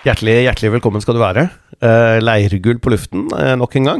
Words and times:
Hjertelig, 0.00 0.46
hjertelig 0.46 0.70
velkommen 0.78 1.02
skal 1.04 1.18
du 1.18 1.20
være. 1.20 1.42
Uh, 1.76 2.16
leirgull 2.24 2.78
på 2.80 2.92
luften 2.94 3.26
uh, 3.36 3.52
nok 3.60 3.74
en 3.76 3.88
gang. 3.90 3.98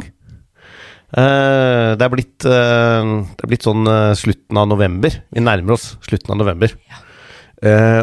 Uh, 1.13 1.93
det, 1.93 2.01
er 2.01 2.09
blitt, 2.09 2.37
det 2.41 3.43
er 3.45 3.51
blitt 3.51 3.67
sånn 3.67 3.85
slutten 4.17 4.57
av 4.57 4.69
november. 4.71 5.19
Vi 5.29 5.43
nærmer 5.43 5.75
oss 5.75 5.91
slutten 6.01 6.33
av 6.33 6.41
november. 6.41 6.73
Ja. 6.89 7.05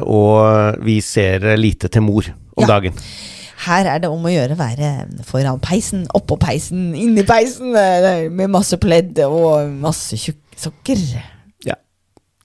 og 0.07 0.77
vi 0.87 1.01
ser 1.03 1.43
lite 1.59 1.89
til 1.91 2.05
mor 2.07 2.29
om 2.55 2.63
ja. 2.63 2.69
dagen. 2.71 3.01
Her 3.65 3.89
er 3.91 4.05
det 4.05 4.11
om 4.13 4.23
å 4.23 4.31
gjøre 4.31 4.55
å 4.55 4.61
være 4.61 4.91
foran 5.27 5.59
peisen, 5.59 6.05
oppå 6.15 6.37
peisen, 6.39 6.93
inni 6.95 7.25
peisen, 7.27 7.75
med 7.75 8.55
masse 8.55 8.79
pledd 8.79 9.19
og 9.27 9.67
masse 9.83 10.15
tjukksokker. 10.15 11.03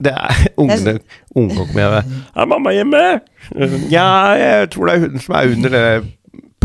Det 0.02 0.10
er 0.10 0.48
ungene 0.60 0.98
unge 1.38 1.54
kommer 1.60 2.00
hjem 2.00 2.14
Er 2.34 2.50
mamma 2.50 2.72
hjemme? 2.74 3.02
Ja, 3.92 4.08
jeg 4.38 4.70
tror 4.74 4.90
det 4.90 4.96
er 4.96 5.06
hun 5.06 5.22
som 5.22 5.36
er 5.38 5.54
under 5.54 5.76
den 5.76 6.10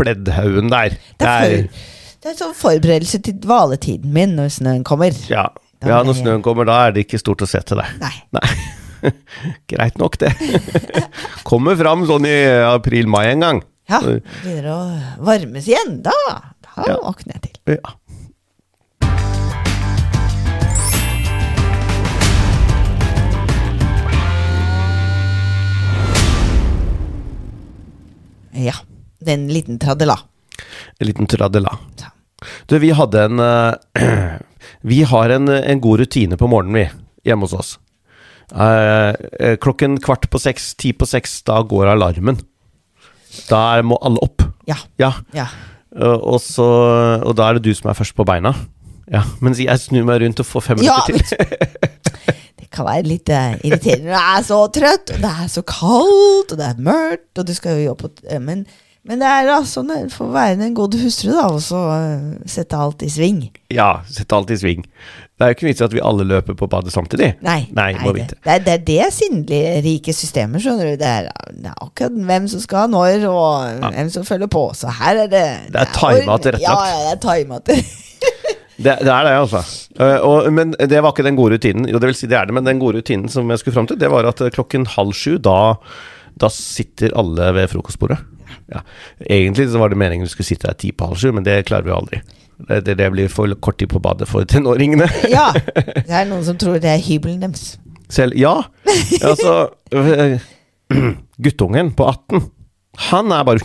pleddhaugen 0.00 0.72
der. 0.72 0.96
Det 1.20 1.28
er, 1.28 1.56
det 2.22 2.32
er 2.32 2.36
sånn 2.38 2.56
forberedelse 2.56 3.20
til 3.24 3.36
dvaletiden 3.42 4.12
min 4.16 4.34
når 4.38 4.54
snøen 4.56 4.84
kommer. 4.88 5.14
Ja. 5.30 5.50
ja, 5.84 6.02
når 6.06 6.22
snøen 6.22 6.44
kommer, 6.44 6.68
da 6.68 6.86
er 6.86 6.96
det 6.96 7.06
ikke 7.06 7.20
stort 7.20 7.44
å 7.44 7.48
se 7.50 7.60
til 7.68 7.82
deg. 7.82 7.96
Nei. 8.00 8.14
Nei. 8.36 8.48
Greit 9.72 10.00
nok, 10.00 10.18
det. 10.20 10.32
Kommer 11.48 11.78
fram 11.80 12.04
sånn 12.08 12.26
i 12.28 12.36
april-mai 12.68 13.30
en 13.30 13.46
gang. 13.46 13.62
Ja. 13.90 14.00
Begynner 14.04 14.68
å 14.74 14.80
varmes 15.26 15.68
igjen. 15.70 15.98
Da, 16.04 16.14
da 16.66 16.88
ja. 16.88 16.98
våkner 17.00 17.38
jeg 17.38 17.48
til. 17.48 17.78
Ja. 17.78 17.94
Ja. 28.56 28.74
Det 29.20 29.34
er 29.34 29.38
en 29.38 29.50
liten 29.52 29.78
tradela. 29.80 30.16
En 30.98 31.08
liten 31.08 31.28
tradela. 31.28 31.76
Du, 32.66 32.78
vi 32.80 32.92
hadde 32.96 33.24
en 33.28 33.40
uh, 33.40 33.74
Vi 34.92 35.02
har 35.04 35.32
en, 35.34 35.48
en, 35.48 35.80
god 35.80 36.00
rutine 36.00 36.36
på 36.40 36.48
morgenen, 36.48 36.76
vi, 36.76 37.28
hjemme 37.28 37.48
hos 37.48 37.56
oss. 37.56 37.72
Uh, 38.50 39.12
klokken 39.60 39.98
kvart 40.02 40.26
på 40.32 40.40
seks, 40.40 40.72
ti 40.80 40.92
på 40.96 41.08
seks, 41.08 41.40
da 41.46 41.60
går 41.62 41.92
alarmen. 41.92 42.40
Da 43.48 43.80
må 43.86 43.98
alle 44.04 44.22
opp. 44.24 44.44
Ja. 44.68 44.78
ja. 45.00 45.12
ja. 45.36 45.48
Uh, 45.92 46.16
og, 46.16 46.40
så, 46.44 46.66
og 47.20 47.36
da 47.36 47.48
er 47.48 47.58
det 47.58 47.68
du 47.68 47.76
som 47.76 47.92
er 47.92 47.98
først 47.98 48.16
på 48.16 48.26
beina. 48.28 48.54
Ja, 49.10 49.24
Mens 49.42 49.58
jeg 49.58 49.82
snur 49.82 50.04
meg 50.06 50.20
rundt 50.22 50.40
og 50.42 50.46
får 50.46 50.68
fem 50.68 50.78
minutter 50.80 51.16
ja, 51.16 51.24
til. 51.26 51.96
kan 52.74 52.86
være 52.86 53.08
litt 53.08 53.32
uh, 53.32 53.56
irriterende. 53.66 54.10
Du 54.10 54.18
er 54.18 54.44
så 54.46 54.60
trøtt, 54.74 55.14
og 55.14 55.24
det 55.24 55.32
er 55.32 55.50
så 55.50 55.64
kaldt, 55.66 56.54
og 56.54 56.60
det 56.60 56.68
er 56.68 56.84
mørkt, 56.86 57.32
og 57.38 57.48
du 57.48 57.56
skal 57.56 57.80
jo 57.80 57.90
jobbe 57.90 58.12
uh, 58.30 58.36
men, 58.42 58.62
men, 59.06 59.22
det 59.22 59.30
er 59.30 59.50
altså 59.54 59.80
sånn 59.80 60.12
for 60.12 60.28
å 60.28 60.36
være 60.36 60.60
en 60.68 60.76
god 60.76 60.94
hustru, 61.00 61.32
da, 61.34 61.48
og 61.50 61.62
så 61.64 61.80
sette 62.50 62.78
alt 62.78 63.02
i 63.06 63.10
sving. 63.10 63.42
Ja, 63.74 64.04
sette 64.10 64.38
alt 64.38 64.52
i 64.54 64.60
sving. 64.60 64.86
Det 65.40 65.46
er 65.46 65.54
jo 65.54 65.56
ikke 65.56 65.66
vits 65.70 65.80
i 65.80 65.84
at 65.86 65.94
vi 65.96 66.02
alle 66.04 66.24
løper 66.28 66.52
på 66.52 66.66
badet 66.68 66.92
samtidig. 66.92 67.30
Nei, 67.40 67.62
nei, 67.72 67.94
nei 67.96 68.10
det, 68.12 68.26
det, 68.34 68.40
er, 68.44 68.58
det 68.66 68.74
er 68.74 68.82
det 68.90 69.06
sinnelige 69.16 69.70
rike 69.86 70.12
systemet, 70.12 70.60
skjønner 70.60 70.90
du. 70.92 70.98
Det 71.00 71.08
er, 71.08 71.30
det 71.56 71.70
er, 71.70 71.78
akkurat 71.80 72.18
hvem 72.28 72.48
som 72.52 72.60
skal 72.60 72.92
når, 72.92 73.24
og 73.30 73.70
ja. 73.72 73.90
hvem 73.96 74.10
som 74.12 74.26
følger 74.28 74.52
på. 74.52 74.66
Så 74.76 74.92
her 75.00 75.24
er 75.24 75.32
det 75.32 75.46
Det 75.72 75.80
er 75.80 75.94
tima 75.96 76.36
tilrettelagt. 76.44 76.66
Ja, 76.68 76.76
ja, 76.92 77.00
det 77.08 77.16
er 77.16 77.22
tima 77.24 77.62
til 77.70 77.80
det, 78.80 78.96
det, 79.04 79.12
er 79.12 79.26
det, 79.26 79.34
altså. 79.36 79.60
Uh, 80.00 80.18
og, 80.26 80.48
men 80.56 80.72
det 80.72 81.02
var 81.04 81.12
ikke 81.12 81.26
den 81.26 81.38
gode 81.38 81.58
rutinen. 81.58 81.88
Jo, 81.90 82.00
det 82.00 82.10
vil 82.10 82.18
si 82.18 82.28
det 82.30 82.38
er 82.38 82.48
det, 82.48 82.56
men 82.56 82.66
den 82.66 82.80
gode 82.82 83.00
rutinen 83.00 83.28
som 83.32 83.50
jeg 83.52 83.62
skulle 83.62 83.76
fram 83.76 83.88
til, 83.90 84.00
det 84.00 84.10
var 84.12 84.28
at 84.28 84.42
klokken 84.56 84.88
halv 84.96 85.14
sju, 85.16 85.36
da, 85.42 85.76
da 86.40 86.50
sitter 86.54 87.14
alle 87.20 87.52
ved 87.58 87.70
frokostbordet. 87.72 88.20
Ja. 88.70 88.82
Egentlig 89.26 89.68
så 89.70 89.78
var 89.78 89.92
det 89.92 89.98
meningen 90.00 90.26
vi 90.26 90.32
skulle 90.32 90.48
sitte 90.48 90.68
der 90.68 90.78
ti 90.78 90.92
på 90.92 91.10
halv 91.10 91.20
sju, 91.20 91.30
men 91.36 91.46
det 91.46 91.62
klarer 91.68 91.86
vi 91.86 91.96
aldri. 91.96 92.22
Det, 92.68 92.80
det, 92.86 92.96
det 93.00 93.10
blir 93.12 93.28
for 93.32 93.52
kort 93.64 93.78
tid 93.80 93.90
på 93.92 94.00
badet 94.02 94.28
for 94.28 94.44
tenåringene. 94.44 95.08
ja. 95.36 95.48
Det 96.08 96.12
er 96.12 96.28
noen 96.28 96.44
som 96.46 96.58
tror 96.60 96.80
det 96.82 96.92
er 96.92 97.04
hybelen 97.04 97.40
deres. 97.44 97.74
Selv 98.10 98.36
Ja. 98.38 98.56
Altså 99.22 99.70
Guttungen 101.44 101.92
på 101.96 102.08
18, 102.10 102.48
han 103.10 103.32
er 103.32 103.46
bare 103.46 103.62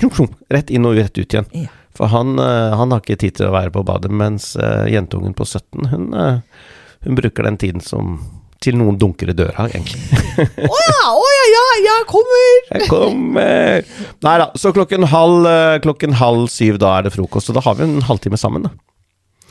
rett 0.54 0.70
inn 0.72 0.86
og 0.86 0.96
rett 1.00 1.18
ut 1.18 1.26
igjen. 1.26 1.50
Ja. 1.52 1.72
For 1.96 2.12
han, 2.12 2.40
eh, 2.40 2.74
han, 2.76 2.92
har 2.92 3.04
ikke 3.04 3.20
tid 3.22 3.38
til 3.40 3.50
å 3.50 3.56
være 3.56 3.72
på 3.76 3.84
badet, 3.88 4.12
mens 4.12 4.54
uh, 4.60 4.84
jentungen 4.92 5.36
på 5.36 5.48
17, 5.48 5.86
hun, 5.94 6.10
uh, 6.12 6.66
hun, 7.06 7.16
bruker 7.16 7.48
den 7.48 7.60
tiden 7.62 7.84
som 7.84 8.18
til 8.64 8.76
noen 8.80 8.98
dunker 9.00 9.30
i 9.32 9.36
døra, 9.38 9.68
egentlig. 9.70 10.02
Å 10.66 10.68
oh 10.68 10.82
ja, 10.90 11.12
oh 11.12 11.32
ja, 11.36 11.46
ja, 11.54 11.66
jeg 11.86 12.08
kommer! 12.10 12.48
Jeg 12.72 12.90
kommer! 12.90 13.92
Nei 14.26 14.36
da, 14.42 14.50
så 14.60 14.72
klokken 14.76 15.06
halv, 15.12 15.48
klokken 15.86 16.16
halv 16.18 16.48
syv, 16.52 16.80
da 16.82 16.96
er 16.98 17.06
det 17.06 17.14
frokost, 17.14 17.52
og 17.52 17.60
da 17.60 17.64
har 17.68 17.78
vi 17.78 17.86
en 17.86 18.02
halvtime 18.08 18.40
sammen, 18.42 18.66
da. 18.66 18.74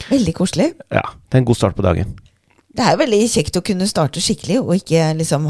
Veldig 0.09 0.35
koselig. 0.35 0.73
Ja, 0.91 1.05
det 1.31 1.39
er 1.39 1.45
en 1.45 1.49
god 1.49 1.61
start 1.61 1.79
på 1.79 1.85
dagen. 1.87 2.17
Det 2.75 2.83
er 2.83 2.97
jo 2.97 3.05
veldig 3.05 3.23
kjekt 3.31 3.61
å 3.61 3.63
kunne 3.65 3.87
starte 3.87 4.23
skikkelig, 4.25 4.59
og 4.65 4.75
ikke 4.81 5.13
liksom 5.21 5.47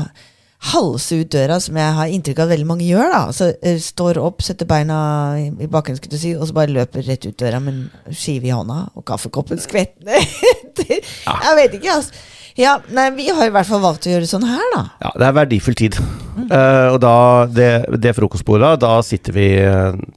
halse 0.73 1.19
ut 1.21 1.31
døra, 1.33 1.59
som 1.61 1.77
jeg 1.79 1.97
har 1.99 2.13
inntrykk 2.13 2.41
av 2.41 2.47
at 2.49 2.55
veldig 2.55 2.69
mange 2.69 2.87
gjør. 2.89 3.11
da 3.13 3.23
Så 3.37 3.51
uh, 3.53 3.81
Står 3.85 4.21
opp, 4.23 4.45
setter 4.45 4.69
beina 4.69 4.99
i, 5.41 5.49
i 5.65 5.71
bakken, 5.71 5.99
skulle 5.99 6.17
du 6.17 6.21
si, 6.21 6.35
og 6.37 6.49
så 6.49 6.57
bare 6.57 6.75
løper 6.75 7.05
rett 7.09 7.27
ut 7.29 7.37
døra 7.41 7.61
med 7.63 7.75
en 7.77 8.15
skive 8.17 8.49
i 8.49 8.55
hånda 8.55 8.79
og 8.95 9.05
kaffekoppen 9.09 9.61
skvettende 9.63 10.21
etter. 10.21 10.97
Ja. 11.25 11.35
Jeg 11.47 11.57
vet 11.57 11.77
ikke, 11.79 11.95
altså. 11.95 12.25
Ja, 12.59 12.73
nei, 12.95 13.07
Vi 13.17 13.27
har 13.33 13.49
i 13.49 13.53
hvert 13.55 13.67
fall 13.67 13.81
valgt 13.83 14.07
å 14.07 14.13
gjøre 14.13 14.29
sånn 14.29 14.45
her, 14.47 14.65
da. 14.75 14.83
Ja, 15.03 15.11
Det 15.19 15.27
er 15.27 15.37
verdifull 15.39 15.77
tid. 15.79 15.99
Mm. 16.37 16.49
Uh, 16.51 16.89
og 16.93 16.99
da, 17.03 17.15
det, 17.51 17.69
det 18.03 18.15
frokostbordet, 18.17 18.75
da 18.83 18.97
sitter 19.07 19.37
vi 19.37 19.49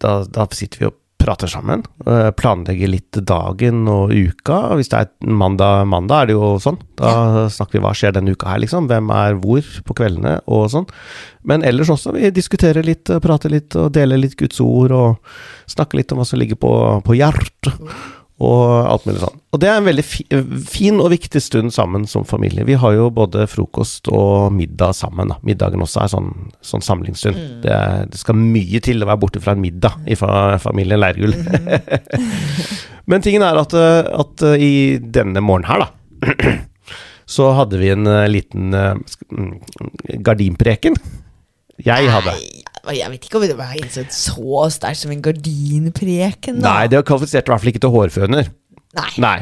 Da, 0.02 0.20
da 0.26 0.48
sitter 0.54 0.82
vi 0.82 0.90
og 0.90 0.98
prater 1.28 1.52
sammen. 1.52 1.84
Eh, 2.08 2.30
planlegger 2.40 2.92
litt 2.92 3.20
dagen 3.28 3.84
og 3.92 4.14
uka. 4.16 4.62
Hvis 4.80 4.92
det 4.94 5.02
er 5.04 5.32
mandag, 5.44 5.84
mandag 5.92 6.24
er 6.24 6.30
det 6.30 6.38
jo 6.38 6.52
sånn. 6.64 6.80
Da 7.00 7.48
snakker 7.52 7.78
vi 7.78 7.84
hva 7.84 7.94
skjer 7.98 8.16
denne 8.16 8.36
uka 8.36 8.54
her, 8.54 8.62
liksom. 8.64 8.88
Hvem 8.88 9.12
er 9.14 9.40
hvor 9.44 9.68
på 9.88 9.98
kveldene 10.00 10.38
og 10.48 10.70
sånn. 10.74 10.88
Men 11.48 11.66
ellers 11.68 11.92
også. 11.94 12.16
Vi 12.16 12.32
diskuterer 12.36 12.88
litt, 12.88 13.12
prater 13.24 13.54
litt 13.54 13.76
og 13.80 13.92
deler 13.98 14.22
litt 14.22 14.38
Guds 14.40 14.62
ord 14.64 14.96
og 14.96 15.36
snakker 15.68 16.00
litt 16.00 16.16
om 16.16 16.22
hva 16.22 16.28
som 16.28 16.40
ligger 16.40 16.60
på, 16.64 16.72
på 17.04 17.20
hjertet. 17.20 17.76
Mm 18.38 18.44
og 18.44 18.86
alt 18.86 19.06
mulig 19.08 19.22
sånn. 19.24 19.40
Og 19.56 19.62
det 19.62 19.70
er 19.70 19.80
en 19.80 19.88
veldig 19.88 20.04
fi, 20.06 20.24
fin 20.70 21.00
og 21.02 21.10
viktig 21.10 21.40
stund 21.42 21.74
sammen 21.74 22.06
som 22.10 22.26
familie. 22.28 22.68
Vi 22.68 22.76
har 22.78 22.94
jo 22.94 23.08
både 23.14 23.48
frokost 23.50 24.12
og 24.14 24.54
middag 24.54 24.94
sammen. 25.00 25.32
Da. 25.34 25.40
Middagen 25.48 25.82
også 25.82 26.04
er 26.04 26.12
sånn, 26.14 26.30
sånn 26.62 26.86
samlingsstund. 26.86 27.38
Mm. 27.38 27.56
Det, 27.66 27.80
det, 28.14 28.22
skal 28.22 28.38
mye 28.38 28.82
til 28.86 29.02
å 29.02 29.10
være 29.10 29.22
borte 29.24 29.42
fra 29.42 29.56
en 29.58 29.64
middag 29.64 29.98
i 30.06 30.18
familien 30.20 31.02
Leirgull. 31.02 31.34
Mm. 31.34 32.22
Men 33.10 33.26
tingen 33.26 33.46
er 33.48 33.58
at, 33.58 33.74
at, 33.74 34.46
i 34.62 35.00
denne 35.02 35.42
morgenen 35.42 35.72
her, 35.72 35.88
da, 35.88 36.58
så 37.38 37.50
hadde 37.58 37.82
vi 37.82 37.90
en 37.90 38.06
eh, 38.12 38.28
liten 38.30 38.76
uh, 38.76 38.94
gardinpreken. 40.22 41.00
Jeg 41.82 42.14
hadde. 42.14 42.38
Jeg 42.96 43.12
vet 43.12 43.28
ikke 43.28 43.40
om 43.40 43.44
det 43.48 43.58
var 43.58 43.76
så 44.14 44.70
sterkt 44.72 45.02
som 45.02 45.12
en 45.12 45.24
gardinpreken. 45.26 46.62
Da. 46.62 46.70
Nei, 46.70 46.88
det 46.92 47.04
kvalifiserte 47.08 47.50
i 47.50 47.54
hvert 47.54 47.64
fall 47.64 47.74
ikke 47.74 47.84
til 47.84 47.94
hårføner. 47.96 48.50
Nei. 48.98 49.12
nei. 49.22 49.38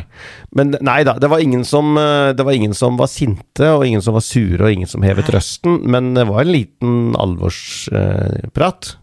Men 0.58 0.74
nei 0.84 1.00
da, 1.08 1.16
det 1.22 1.30
var, 1.32 1.44
ingen 1.44 1.64
som, 1.68 1.94
eh, 2.00 2.34
det 2.36 2.44
var 2.44 2.58
ingen 2.58 2.74
som 2.76 2.98
var 3.00 3.08
sinte, 3.12 3.70
og 3.72 3.86
ingen 3.88 4.04
som 4.04 4.18
var 4.18 4.26
sure, 4.26 4.60
og 4.66 4.74
ingen 4.74 4.90
som 4.90 5.06
hevet 5.06 5.30
nei. 5.30 5.38
røsten. 5.38 5.80
Men 5.92 6.14
det 6.18 6.28
var 6.30 6.44
en 6.44 6.54
liten 6.56 7.00
alvorsprat. 7.22 8.96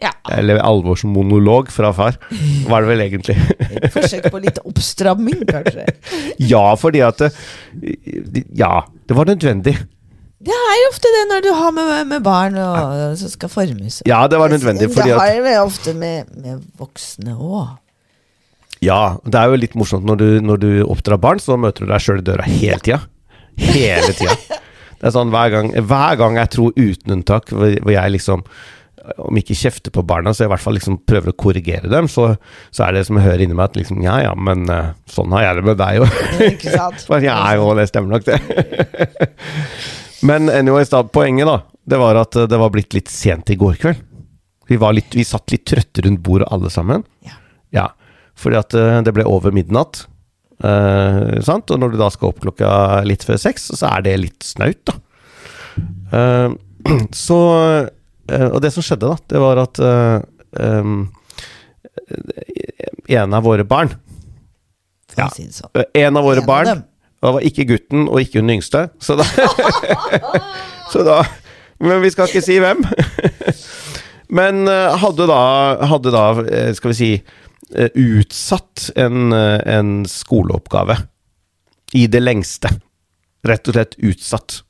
Ja. 0.00 0.14
Eller 0.32 0.62
alvorsmonolog 0.64 1.68
fra 1.74 1.90
far, 1.92 2.16
var 2.70 2.86
det 2.86 2.88
vel 2.88 3.02
egentlig. 3.04 3.36
Forsøk 3.92 4.30
på 4.32 4.40
litt 4.40 4.60
oppstramming, 4.64 5.42
kanskje? 5.50 5.84
ja, 6.52 6.64
fordi 6.80 7.02
at 7.04 7.20
det, 7.20 8.46
Ja, 8.56 8.86
det 9.04 9.18
var 9.18 9.28
nødvendig. 9.28 9.76
Det 10.40 10.56
er 10.56 10.76
jo 10.80 10.88
ofte 10.88 11.10
det 11.12 11.22
når 11.28 11.42
du 11.44 11.50
har 11.52 11.72
med, 11.76 11.90
med 12.08 12.24
barn 12.24 12.56
og, 12.56 12.76
og 12.80 13.18
som 13.20 13.32
skal 13.32 13.52
formes. 13.52 14.00
Ja, 14.08 14.22
det 14.30 14.40
var 14.40 14.48
nødvendig. 14.52 14.88
Det 14.94 15.12
har 15.12 15.34
jo 15.36 15.54
ofte 15.66 15.92
med, 15.92 16.30
med 16.40 16.62
voksne 16.80 17.36
òg. 17.36 17.76
Ja, 18.80 19.18
det 19.28 19.36
er 19.36 19.52
jo 19.52 19.60
litt 19.60 19.76
morsomt 19.76 20.06
når 20.08 20.16
du, 20.16 20.28
når 20.40 20.62
du 20.62 20.70
oppdrar 20.88 21.20
barn, 21.20 21.42
så 21.44 21.58
møter 21.60 21.84
du 21.84 21.92
deg 21.92 22.00
sjøl 22.00 22.22
i 22.22 22.24
døra 22.24 22.48
hele 22.48 22.80
tida. 22.80 23.02
Hele 23.60 24.14
tida. 24.16 24.36
Det 25.00 25.08
er 25.08 25.12
sånn 25.12 25.32
hver 25.32 25.52
gang, 25.52 25.72
hver 25.76 26.16
gang 26.20 26.40
jeg 26.40 26.52
tror 26.56 26.72
uten 26.76 27.18
unntak, 27.18 27.52
hvor, 27.52 27.76
hvor 27.84 27.92
jeg 27.92 28.16
liksom 28.16 28.44
om 29.20 29.38
ikke 29.40 29.56
kjefter 29.56 29.92
på 29.92 30.04
barna, 30.06 30.32
så 30.36 30.44
i 30.44 30.50
hvert 30.50 30.62
fall 30.62 30.76
liksom 30.76 30.98
prøver 31.08 31.32
å 31.32 31.36
korrigere 31.40 31.88
dem, 31.90 32.08
så, 32.10 32.34
så 32.72 32.84
er 32.86 32.96
det 32.96 33.06
som 33.08 33.16
jeg 33.18 33.26
hører 33.26 33.44
inni 33.44 33.56
meg 33.56 33.70
at 33.70 33.78
liksom 33.80 34.02
Ja 34.04 34.18
ja, 34.22 34.34
men 34.36 34.68
uh, 34.68 34.92
sånn 35.10 35.32
har 35.34 35.48
jeg 35.48 35.58
det 35.58 35.64
med 35.70 35.80
deg 35.80 36.00
jo. 36.00 36.10
Ikke 36.50 36.74
sant? 36.74 37.06
ja 37.28 37.38
jo, 37.56 37.70
det 37.78 37.88
stemmer 37.90 38.16
nok, 38.16 38.28
det. 38.28 38.40
Men 40.26 40.50
anyways, 40.52 40.90
da, 40.92 41.02
poenget 41.04 41.48
da, 41.48 41.58
det 41.88 41.98
var 42.00 42.18
at 42.20 42.36
eh, 42.36 42.48
det 42.50 42.58
var 42.60 42.72
blitt 42.74 42.94
litt 42.96 43.10
sent 43.12 43.50
i 43.50 43.58
går 43.60 43.78
kveld. 43.80 44.06
Vi, 44.70 44.78
litt, 44.94 45.14
vi 45.18 45.24
satt 45.26 45.50
litt 45.50 45.64
trøtte 45.66 46.04
rundt 46.06 46.22
bordet 46.22 46.46
alle 46.54 46.70
sammen. 46.70 47.02
Ja. 47.26 47.38
ja 47.74 47.86
fordi 48.38 48.56
at 48.60 48.76
uh, 48.78 49.00
det 49.04 49.12
ble 49.16 49.24
over 49.28 49.50
midnatt. 49.52 50.04
Eh, 50.60 51.40
sant? 51.44 51.72
Og 51.72 51.80
når 51.80 51.94
du 51.94 51.98
da 52.00 52.10
skal 52.12 52.30
opp 52.30 52.42
klokka 52.44 52.70
litt 53.08 53.24
før 53.26 53.40
seks, 53.40 53.70
så 53.72 53.88
er 53.94 54.04
det 54.04 54.18
litt 54.20 54.44
snaut, 54.44 54.80
da. 54.88 54.96
Eh, 56.12 56.52
så 57.26 57.40
Og 58.30 58.60
det 58.62 58.70
som 58.70 58.84
skjedde, 58.84 59.08
da, 59.10 59.16
det 59.32 59.40
var 59.42 59.58
at 59.58 59.78
ehm, 59.82 61.00
en 63.10 63.34
av 63.34 63.42
våre 63.42 63.64
barn 63.66 63.90
Ja. 65.18 65.26
si 65.34 65.48
sånn. 65.50 65.72
Eh, 65.74 65.88
En 66.06 66.16
av 66.16 66.24
våre 66.24 66.40
En 66.44 66.46
barn 66.46 66.68
dem. 66.68 66.82
Og 67.20 67.26
det 67.26 67.34
var 67.36 67.46
ikke 67.46 67.66
gutten, 67.68 68.06
og 68.08 68.22
ikke 68.22 68.40
hun 68.40 68.54
yngste. 68.56 68.86
Så 69.00 69.16
da, 69.20 69.26
så 70.92 71.04
da 71.04 71.20
Men 71.80 72.02
vi 72.04 72.10
skal 72.12 72.28
ikke 72.28 72.44
si 72.44 72.58
hvem. 72.60 72.80
Men 74.40 74.68
eh, 74.68 74.96
hadde 75.02 75.26
da, 75.28 75.42
hadde 75.90 76.12
da 76.14 76.24
eh, 76.44 76.72
skal 76.76 76.92
vi 76.92 76.96
si, 76.98 77.10
eh, 77.74 77.90
utsatt 77.98 78.90
en, 79.00 79.32
en 79.32 79.94
skoleoppgave 80.08 80.96
i 81.98 82.06
det 82.06 82.20
lengste. 82.22 82.70
Rett 83.48 83.68
og 83.68 83.76
slett 83.76 83.96
utsatt. 83.98 84.60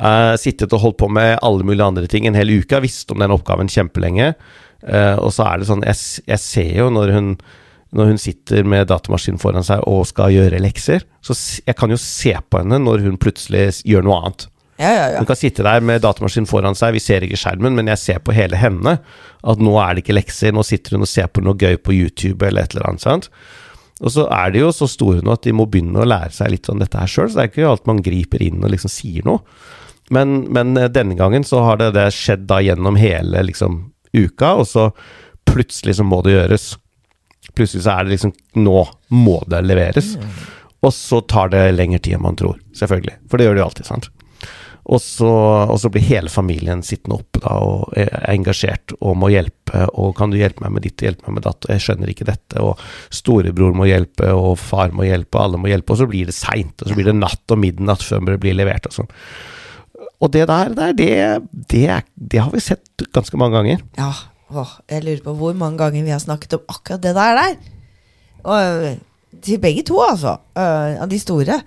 Eh, 0.00 0.34
sittet 0.40 0.74
og 0.74 0.82
holdt 0.84 1.00
på 1.04 1.10
med 1.12 1.36
alle 1.44 1.64
mulige 1.64 1.86
andre 1.86 2.08
ting 2.10 2.26
en 2.28 2.38
hel 2.38 2.56
uke. 2.58 2.74
Har 2.74 2.84
visst 2.84 3.12
om 3.14 3.22
den 3.22 3.34
oppgaven 3.34 3.70
kjempelenge. 3.72 4.34
Og 4.78 5.32
så 5.34 5.42
er 5.42 5.58
det 5.58 5.66
sånn 5.66 5.80
Jeg, 5.82 5.98
jeg 6.30 6.38
ser 6.38 6.68
jo 6.78 6.84
når 6.94 7.10
hun 7.10 7.32
når 7.96 8.12
hun 8.12 8.20
sitter 8.20 8.66
med 8.68 8.88
datamaskinen 8.90 9.40
foran 9.40 9.64
seg 9.64 9.84
og 9.88 10.04
skal 10.10 10.34
gjøre 10.34 10.60
lekser, 10.60 11.06
så 11.24 11.36
jeg 11.64 11.76
kan 11.78 11.92
jo 11.92 11.98
se 12.00 12.34
på 12.36 12.60
henne 12.60 12.80
når 12.82 13.06
hun 13.06 13.20
plutselig 13.20 13.82
gjør 13.88 14.04
noe 14.04 14.18
annet. 14.20 14.48
Ja, 14.78 14.90
ja, 14.94 15.06
ja. 15.10 15.22
Hun 15.22 15.26
kan 15.26 15.38
sitte 15.40 15.64
der 15.66 15.82
med 15.82 16.04
datamaskinen 16.04 16.46
foran 16.46 16.76
seg, 16.78 16.94
vi 16.94 17.02
ser 17.02 17.24
ikke 17.26 17.38
skjermen, 17.40 17.74
men 17.74 17.90
jeg 17.90 18.02
ser 18.02 18.20
på 18.22 18.34
hele 18.36 18.60
henne 18.60 18.98
at 19.42 19.62
nå 19.62 19.72
er 19.82 19.96
det 19.96 20.04
ikke 20.04 20.18
lekser, 20.20 20.54
nå 20.54 20.62
sitter 20.66 20.94
hun 20.94 21.06
og 21.06 21.10
ser 21.10 21.26
på 21.32 21.42
noe 21.42 21.58
gøy 21.58 21.80
på 21.82 21.96
YouTube 21.96 22.46
eller 22.46 22.68
et 22.68 22.76
eller 22.76 22.90
annet. 22.92 23.02
sant? 23.02 23.30
Og 23.98 24.14
så 24.14 24.28
er 24.30 24.52
de 24.54 24.62
jo 24.62 24.70
så 24.74 24.86
store 24.86 25.24
nå 25.26 25.34
at 25.34 25.42
de 25.48 25.54
må 25.56 25.66
begynne 25.66 25.98
å 25.98 26.06
lære 26.06 26.30
seg 26.36 26.52
litt 26.52 26.68
om 26.70 26.78
dette 26.78 27.00
her 27.00 27.10
sjøl, 27.10 27.30
så 27.30 27.40
det 27.40 27.46
er 27.46 27.52
ikke 27.52 27.70
alt 27.72 27.88
man 27.90 28.02
griper 28.04 28.44
inn 28.44 28.62
og 28.62 28.70
liksom 28.74 28.92
sier 28.92 29.26
noe. 29.26 29.42
Men, 30.14 30.44
men 30.54 30.76
eh, 30.78 30.90
denne 30.92 31.18
gangen 31.18 31.44
så 31.44 31.64
har 31.66 31.80
det, 31.80 31.90
det 31.96 32.06
skjedd 32.16 32.46
da 32.48 32.62
gjennom 32.64 32.96
hele 33.00 33.42
liksom 33.48 33.80
uka, 34.14 34.54
og 34.60 34.68
så 34.70 34.90
plutselig 35.48 35.98
så 35.98 36.06
må 36.06 36.22
det 36.24 36.36
gjøres. 36.36 36.70
Plutselig 37.58 37.84
så 37.84 37.96
er 37.96 38.06
det 38.06 38.14
liksom 38.14 38.34
Nå 38.62 38.84
må 39.14 39.40
det 39.50 39.64
leveres. 39.66 40.14
Og 40.86 40.94
så 40.94 41.20
tar 41.26 41.50
det 41.50 41.64
lengre 41.74 41.98
tid 41.98 42.16
enn 42.16 42.22
man 42.22 42.38
tror, 42.38 42.60
selvfølgelig. 42.78 43.18
For 43.30 43.38
det 43.38 43.48
gjør 43.48 43.58
det 43.58 43.62
jo 43.62 43.66
alltid, 43.66 43.88
sant. 43.88 44.10
Og 44.88 45.02
så, 45.04 45.28
og 45.68 45.76
så 45.82 45.90
blir 45.92 46.04
hele 46.06 46.30
familien 46.32 46.80
sittende 46.86 47.18
oppe 47.18 47.42
da 47.42 47.58
og 47.60 47.90
er 47.98 48.08
engasjert 48.32 48.94
og 49.02 49.18
må 49.20 49.28
hjelpe. 49.34 49.82
Og 49.92 50.14
'kan 50.16 50.32
du 50.32 50.38
hjelpe 50.38 50.64
meg 50.64 50.72
med 50.78 50.86
ditt 50.86 51.04
hjelpe 51.04 51.26
meg 51.26 51.36
med 51.36 51.44
datt', 51.44 51.66
og 51.66 51.74
'jeg 51.74 51.84
skjønner 51.84 52.08
ikke 52.08 52.28
dette', 52.30 52.62
og 52.62 52.80
storebror 53.12 53.76
må 53.76 53.84
hjelpe, 53.84 54.32
og 54.32 54.56
far 54.56 54.88
må 54.96 55.04
hjelpe, 55.04 55.36
og 55.36 55.44
alle 55.44 55.60
må 55.60 55.68
hjelpe, 55.68 55.92
og 55.92 56.00
så 56.00 56.08
blir 56.08 56.30
det 56.30 56.34
seint, 56.34 56.80
og 56.80 56.88
så 56.88 56.96
blir 56.96 57.10
det 57.10 57.18
natt 57.20 57.52
og 57.52 57.60
midnatt 57.60 58.00
før 58.00 58.24
det 58.24 58.40
blir 58.40 58.56
levert 58.56 58.88
og 58.88 58.96
sånn. 58.96 59.12
Og 60.24 60.32
det 60.32 60.48
der, 60.48 60.72
det, 60.96 61.12
det, 61.68 62.02
det 62.16 62.40
har 62.40 62.50
vi 62.50 62.60
sett 62.60 63.04
ganske 63.12 63.36
mange 63.36 63.60
ganger. 63.60 63.84
Ja, 63.98 64.12
åh, 64.54 64.78
jeg 64.88 65.04
lurer 65.04 65.24
på 65.24 65.34
hvor 65.38 65.56
mange 65.58 65.80
ganger 65.80 66.06
vi 66.06 66.14
har 66.14 66.22
snakket 66.22 66.58
om 66.58 66.72
akkurat 66.72 67.02
det 67.04 67.14
der 67.16 67.38
der. 67.38 67.58
Og 68.48 68.62
øh, 68.62 68.96
til 69.44 69.60
begge 69.60 69.82
to, 69.82 70.00
altså. 70.02 70.38
Uh, 70.56 71.02
av 71.02 71.08
de 71.10 71.18
store. 71.20 71.60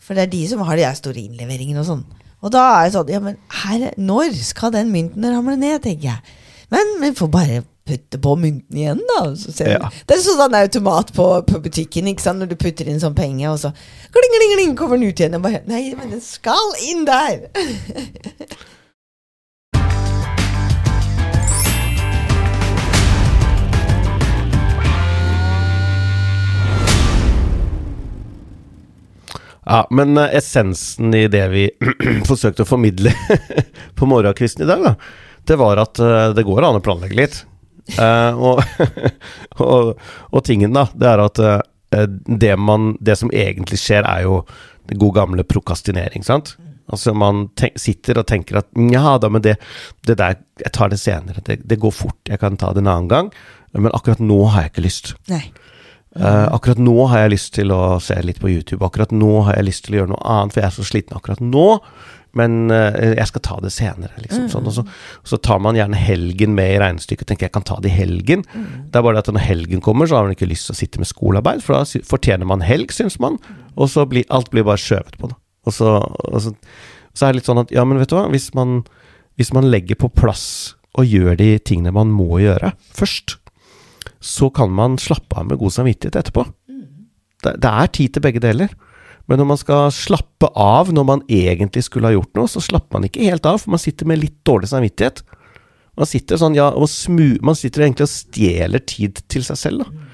For 0.00 0.16
det 0.16 0.26
er 0.26 0.32
de 0.32 0.44
som 0.48 0.64
har 0.64 0.76
de 0.76 0.86
der 0.86 0.96
store 0.98 1.20
innleveringene 1.24 1.82
og 1.82 1.88
sånn. 1.88 2.04
Og 2.44 2.52
da 2.52 2.64
er 2.76 2.88
det 2.88 2.96
sånn 2.96 3.12
Ja, 3.12 3.20
men 3.24 3.38
her, 3.64 3.86
når 3.96 4.34
skal 4.44 4.74
den 4.74 4.92
mynten 4.92 5.24
ramle 5.24 5.56
ned, 5.60 5.80
tenker 5.84 6.10
jeg. 6.12 6.34
Men 6.72 6.98
vi 7.00 7.14
får 7.16 7.30
bare 7.32 7.62
putte 7.84 8.18
på 8.20 8.34
mynten 8.40 8.78
igjen, 8.80 9.00
da. 9.10 9.22
Så 9.36 9.52
ser. 9.52 9.74
Ja. 9.76 9.90
Det 10.08 10.16
er 10.16 10.22
sånn 10.24 10.56
automat 10.56 11.12
på, 11.16 11.28
på 11.48 11.60
butikken, 11.64 12.08
ikke 12.10 12.24
sant? 12.24 12.40
når 12.40 12.52
du 12.52 12.60
putter 12.60 12.88
inn 12.88 13.00
sånn 13.02 13.16
penge, 13.16 13.48
og 13.50 13.60
så 13.60 13.72
kling, 14.12 14.36
kling, 14.36 14.54
kling, 14.56 14.76
kommer 14.78 15.00
den 15.00 15.12
ut 15.12 15.20
igjen. 15.20 15.36
Og 15.38 15.44
bare, 15.44 15.64
Nei, 15.68 15.86
men 15.98 16.16
den 16.16 16.24
skal 16.24 16.72
inn 16.88 17.04
der! 17.08 17.48
Ja, 29.64 29.86
men 29.90 30.18
eh, 30.18 30.36
essensen 30.36 31.14
i 31.14 31.26
det 31.28 31.44
vi 31.52 31.68
forsøkte 32.28 32.64
å 32.64 32.68
formidle 32.68 33.12
på 33.98 34.08
morgenkvisten 34.08 34.64
i 34.64 34.68
dag, 34.68 34.84
da, 34.84 34.94
det 35.48 35.58
var 35.60 35.80
at 35.82 36.00
eh, 36.02 36.32
det 36.36 36.46
går 36.46 36.66
an 36.66 36.80
å 36.80 36.84
planlegge 36.84 37.18
litt. 37.18 37.40
Eh, 38.00 38.36
og, 38.36 38.60
og, 39.64 39.94
og 40.30 40.44
tingen, 40.46 40.76
da, 40.76 40.86
det 40.92 41.10
er 41.10 41.24
at 41.24 41.42
det, 41.94 42.54
man, 42.58 42.94
det 43.04 43.14
som 43.20 43.30
egentlig 43.30 43.78
skjer, 43.78 44.06
er 44.08 44.24
jo 44.26 44.40
det 44.90 44.98
gode 45.00 45.20
gamle 45.20 45.44
prokastinering, 45.46 46.24
sant? 46.26 46.56
Altså 46.92 47.14
Man 47.16 47.46
sitter 47.80 48.18
og 48.20 48.26
tenker 48.28 48.58
at 48.60 48.66
ja 48.92 49.14
da, 49.16 49.30
men 49.32 49.40
det, 49.44 49.54
det 50.04 50.18
der 50.20 50.34
Jeg 50.60 50.72
tar 50.76 50.90
det 50.92 50.98
senere. 51.00 51.40
Det, 51.40 51.62
det 51.64 51.78
går 51.80 51.94
fort. 51.94 52.18
Jeg 52.28 52.42
kan 52.42 52.58
ta 52.60 52.74
det 52.74 52.82
en 52.82 52.90
annen 52.92 53.08
gang. 53.08 53.30
Men 53.72 53.94
akkurat 53.96 54.20
nå 54.20 54.36
har 54.52 54.66
jeg 54.66 54.74
ikke 54.74 54.84
lyst. 54.84 55.14
Nei. 55.32 55.46
Eh, 56.14 56.48
akkurat 56.54 56.78
nå 56.78 56.94
har 57.10 57.24
jeg 57.24 57.34
lyst 57.34 57.54
til 57.56 57.72
å 57.74 57.98
se 58.02 58.16
litt 58.22 58.40
på 58.42 58.50
YouTube. 58.52 58.84
Akkurat 58.86 59.14
nå 59.14 59.32
har 59.48 59.58
jeg 59.58 59.68
lyst 59.68 59.86
til 59.86 59.96
å 59.96 60.02
gjøre 60.02 60.12
noe 60.12 60.26
annet, 60.36 60.54
for 60.54 60.62
jeg 60.62 60.68
er 60.68 60.76
så 60.76 60.86
sliten 60.86 61.18
akkurat 61.18 61.42
nå. 61.42 61.68
Men 62.34 62.66
uh, 62.66 62.90
jeg 63.14 63.28
skal 63.30 63.42
ta 63.46 63.56
det 63.62 63.70
senere. 63.70 64.10
Liksom, 64.18 64.48
sånn, 64.50 64.66
og, 64.66 64.74
så, 64.74 64.82
så 65.22 65.38
tar 65.38 65.60
man 65.62 65.76
gjerne 65.78 65.98
helgen 65.98 66.56
med 66.56 66.72
i 66.72 66.80
regnestykket 66.82 67.22
og 67.22 67.30
tenker 67.30 67.46
jeg 67.46 67.54
kan 67.54 67.66
ta 67.66 67.76
det 67.82 67.92
i 67.92 67.94
helgen. 67.94 68.42
Det 68.90 68.98
er 68.98 69.04
bare 69.06 69.14
det 69.14 69.22
at 69.22 69.30
når 69.36 69.46
helgen 69.46 69.84
kommer, 69.84 70.10
så 70.10 70.18
har 70.18 70.26
man 70.26 70.34
ikke 70.34 70.48
lyst 70.50 70.66
til 70.66 70.74
å 70.74 70.80
sitte 70.80 71.02
med 71.02 71.06
skolearbeid, 71.06 71.62
for 71.62 71.78
da 71.78 72.02
fortjener 72.08 72.50
man 72.50 72.64
helg, 72.66 72.90
syns 72.94 73.20
man. 73.22 73.38
Og 73.78 73.92
så 73.92 74.02
blir 74.10 74.26
alt 74.34 74.50
blir 74.50 74.66
bare 74.66 74.82
skjøvet 74.82 75.14
på 75.20 75.30
det. 75.30 75.38
Og 75.64 75.78
så, 75.78 75.94
og 76.02 76.42
så, 76.42 76.50
så 77.14 77.28
er 77.28 77.32
det 77.32 77.38
litt 77.38 77.52
sånn 77.52 77.62
at 77.62 77.70
ja, 77.74 77.86
men 77.86 78.02
vet 78.02 78.10
du 78.10 78.18
hva, 78.18 78.26
hvis 78.34 78.50
man, 78.58 78.80
hvis 79.38 79.54
man 79.54 79.70
legger 79.70 80.02
på 80.02 80.10
plass 80.10 80.74
og 80.98 81.06
gjør 81.06 81.38
de 81.38 81.52
tingene 81.62 81.94
man 81.94 82.10
må 82.14 82.42
gjøre 82.42 82.74
først, 82.98 83.38
så 84.24 84.48
kan 84.54 84.72
man 84.72 84.96
slappe 85.00 85.36
av 85.36 85.48
med 85.50 85.60
god 85.60 85.74
samvittighet 85.74 86.16
etterpå. 86.16 86.46
Det, 87.44 87.56
det 87.60 87.70
er 87.70 87.92
tid 87.92 88.14
til 88.14 88.24
begge 88.24 88.40
deler. 88.40 88.72
Men 89.28 89.40
når 89.40 89.48
man 89.48 89.60
skal 89.60 89.92
slappe 89.94 90.48
av 90.60 90.90
når 90.92 91.06
man 91.08 91.22
egentlig 91.32 91.84
skulle 91.86 92.10
ha 92.10 92.16
gjort 92.16 92.32
noe, 92.36 92.48
så 92.50 92.62
slapper 92.64 92.98
man 92.98 93.08
ikke 93.08 93.24
helt 93.24 93.46
av, 93.48 93.60
for 93.62 93.72
man 93.74 93.82
sitter 93.82 94.08
med 94.08 94.20
litt 94.20 94.36
dårlig 94.48 94.68
samvittighet. 94.72 95.22
Man 95.94 96.10
sitter 96.10 96.40
sånn, 96.40 96.56
ja, 96.58 96.70
smu, 96.90 97.36
man 97.44 97.56
sitter 97.56 97.86
egentlig 97.86 98.08
og 98.08 98.12
stjeler 98.12 98.82
tid 98.84 99.22
til 99.30 99.46
seg 99.46 99.60
selv, 99.60 99.84
da. 99.84 100.10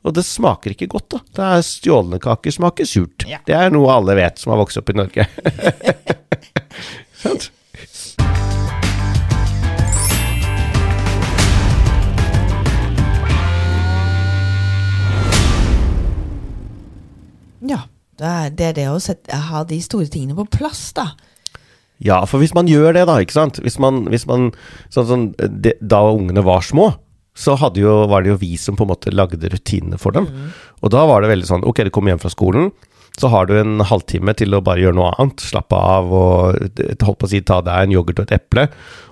Og 0.00 0.16
det 0.16 0.24
smaker 0.24 0.72
ikke 0.72 0.88
godt, 0.94 1.10
da. 1.12 1.20
Det 1.36 1.46
er 1.46 1.64
Stjålne 1.66 2.20
kaker 2.24 2.54
smaker 2.56 2.88
surt. 2.88 3.26
Ja. 3.28 3.42
Det 3.44 3.56
er 3.56 3.72
noe 3.72 3.92
alle 3.92 4.16
vet 4.16 4.40
som 4.40 4.54
har 4.54 4.60
vokst 4.62 4.80
opp 4.80 4.92
i 4.92 4.96
Norge. 4.96 5.28
Sant? 7.22 7.50
Ja. 17.70 17.84
Det 18.20 18.64
er 18.66 18.74
det, 18.76 18.84
å 18.92 18.98
sette, 19.00 19.32
ha 19.32 19.62
de 19.64 19.78
store 19.80 20.10
tingene 20.12 20.36
på 20.36 20.44
plass, 20.58 20.90
da. 20.96 21.06
Ja, 22.04 22.18
for 22.28 22.42
hvis 22.42 22.52
man 22.56 22.68
gjør 22.68 22.94
det, 22.96 23.04
da, 23.08 23.18
ikke 23.20 23.36
sant 23.36 23.58
Hvis 23.60 23.76
man, 23.76 24.06
hvis 24.08 24.22
man 24.24 24.46
sånn, 24.88 25.04
sånn, 25.04 25.24
de, 25.36 25.74
Da 25.84 25.98
ungene 26.08 26.40
var 26.46 26.64
små, 26.64 26.86
så 27.36 27.58
hadde 27.60 27.82
jo, 27.82 27.92
var 28.08 28.24
det 28.24 28.32
jo 28.32 28.38
vi 28.40 28.54
som 28.60 28.76
på 28.76 28.86
en 28.86 28.92
måte 28.94 29.12
lagde 29.12 29.50
rutinene 29.52 29.98
for 30.00 30.16
dem. 30.16 30.26
Og 30.80 30.92
da 30.92 31.04
var 31.08 31.22
det 31.22 31.30
veldig 31.30 31.48
sånn 31.48 31.66
Ok, 31.68 31.82
du 31.86 31.92
kommer 31.94 32.12
hjem 32.12 32.22
fra 32.22 32.32
skolen, 32.32 32.70
så 33.20 33.30
har 33.32 33.48
du 33.48 33.54
en 33.58 33.84
halvtime 33.84 34.34
til 34.36 34.56
å 34.56 34.62
bare 34.64 34.82
gjøre 34.82 34.96
noe 34.96 35.12
annet. 35.12 35.44
Slappe 35.44 35.76
av 35.76 36.10
og 36.12 36.80
holdt 37.04 37.20
på 37.20 37.28
å 37.28 37.30
si 37.30 37.40
ta 37.44 37.60
deg 37.64 37.86
en 37.86 37.94
yoghurt 37.94 38.20
og 38.22 38.28
et 38.28 38.36
eple, 38.40 38.66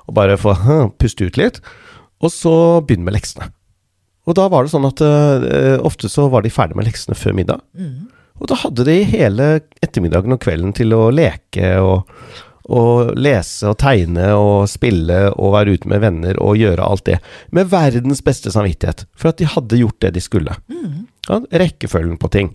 og 0.08 0.16
bare 0.18 0.36
få 0.40 0.56
puste 1.00 1.28
ut 1.28 1.40
litt. 1.40 1.60
Og 2.24 2.32
så 2.34 2.54
begynne 2.84 3.08
med 3.08 3.18
leksene. 3.18 3.50
Og 4.28 4.36
da 4.36 4.48
var 4.52 4.64
det 4.64 4.74
sånn 4.74 4.88
at 4.88 5.00
uh, 5.00 5.78
ofte 5.86 6.10
så 6.12 6.26
var 6.32 6.44
de 6.44 6.52
ferdig 6.52 6.76
med 6.76 6.88
leksene 6.88 7.16
før 7.16 7.36
middag. 7.38 7.62
Og 8.38 8.50
da 8.50 8.58
hadde 8.62 8.86
de 8.88 8.98
hele 9.08 9.48
ettermiddagen 9.82 10.34
og 10.34 10.42
kvelden 10.42 10.74
til 10.76 10.94
å 10.96 11.08
leke 11.14 11.72
og, 11.82 12.12
og 12.68 13.12
lese 13.18 13.72
og 13.72 13.78
tegne 13.82 14.30
og 14.36 14.68
spille 14.70 15.26
og 15.34 15.56
være 15.56 15.78
ute 15.78 15.90
med 15.90 16.04
venner 16.04 16.38
og 16.42 16.60
gjøre 16.60 16.86
alt 16.86 17.06
det. 17.08 17.18
Med 17.54 17.70
verdens 17.72 18.22
beste 18.24 18.52
samvittighet. 18.54 19.06
For 19.18 19.32
at 19.32 19.42
de 19.42 19.50
hadde 19.50 19.82
gjort 19.82 20.00
det 20.04 20.14
de 20.16 20.24
skulle. 20.24 20.56
Ja, 21.28 21.42
rekkefølgen 21.64 22.18
på 22.20 22.32
ting. 22.34 22.54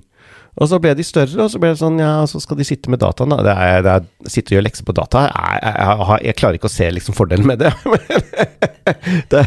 Og 0.54 0.70
så 0.70 0.78
ble 0.78 0.92
de 0.94 1.04
større, 1.06 1.34
og 1.42 1.50
så 1.50 1.60
ble 1.62 1.72
det 1.74 1.80
sånn, 1.80 1.96
ja, 1.98 2.28
så 2.30 2.38
skal 2.42 2.60
de 2.60 2.66
sitte 2.68 2.92
med 2.94 3.02
dataen. 3.02 3.32
Da. 3.34 3.40
Det 3.42 3.54
er, 3.58 3.80
det 3.86 3.94
er, 3.94 4.10
sitte 4.30 4.54
og 4.54 4.58
gjøre 4.60 4.68
lekser 4.68 4.86
på 4.86 4.94
data. 5.00 5.24
Jeg, 5.26 5.62
jeg, 5.64 5.78
jeg, 5.80 6.20
jeg 6.28 6.38
klarer 6.42 6.60
ikke 6.60 6.70
å 6.70 6.74
se 6.76 6.90
liksom 6.94 7.18
fordelen 7.18 7.50
med 7.50 7.64
det. 7.64 7.72
det 9.34 9.42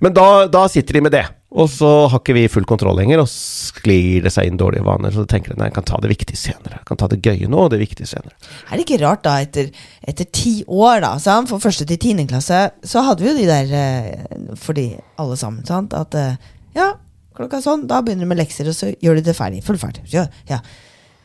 men 0.00 0.16
da, 0.16 0.46
da 0.48 0.64
sitter 0.72 0.96
de 0.96 1.04
med 1.04 1.14
det. 1.14 1.26
Og 1.50 1.66
så 1.66 1.88
har 2.06 2.20
ikke 2.20 2.36
vi 2.36 2.44
full 2.50 2.66
kontroll 2.68 2.94
lenger, 3.00 3.24
og 3.24 3.28
sklir 3.28 4.22
det 4.22 4.30
seg 4.30 4.46
inn 4.46 4.58
dårlige 4.60 4.86
vaner. 4.86 5.10
Så 5.14 5.24
tenker 5.28 5.52
de 5.52 5.58
nei, 5.58 5.66
jeg 5.66 5.76
kan 5.80 5.86
ta 5.88 5.98
det 6.02 6.12
viktige 6.12 6.38
senere. 6.38 6.78
Jeg 6.78 6.86
kan 6.86 7.00
ta 7.00 7.08
det 7.10 7.18
gøye 7.26 7.48
nå, 7.50 7.64
og 7.66 7.72
det 7.72 7.80
viktige 7.80 8.06
senere. 8.06 8.36
Er 8.68 8.78
det 8.78 8.86
ikke 8.86 9.00
rart, 9.02 9.24
da, 9.26 9.34
etter, 9.42 9.72
etter 10.06 10.28
ti 10.30 10.60
år, 10.64 11.00
da, 11.02 11.16
sant? 11.22 11.50
for 11.50 11.62
første 11.62 11.88
til 11.90 11.98
tiende 12.00 12.28
klasse, 12.30 12.62
så 12.86 13.02
hadde 13.08 13.26
vi 13.26 13.32
jo 13.32 13.36
de 13.40 13.48
der 13.50 13.74
eh, 13.80 14.54
for 14.62 14.78
de 14.78 14.92
alle 15.20 15.38
sammen, 15.40 15.66
sant, 15.66 15.96
at 15.98 16.14
eh, 16.18 16.38
ja, 16.78 16.92
klokka 17.34 17.58
er 17.58 17.66
sånn, 17.66 17.86
da 17.90 17.98
begynner 18.04 18.28
du 18.28 18.30
med 18.30 18.38
lekser, 18.38 18.70
og 18.70 18.78
så 18.78 18.92
gjør 19.02 19.18
du 19.18 19.26
det 19.26 19.34
ferdig. 19.38 19.64
Fullferdig. 19.66 20.06
Ja, 20.14 20.28
ja. 20.48 20.62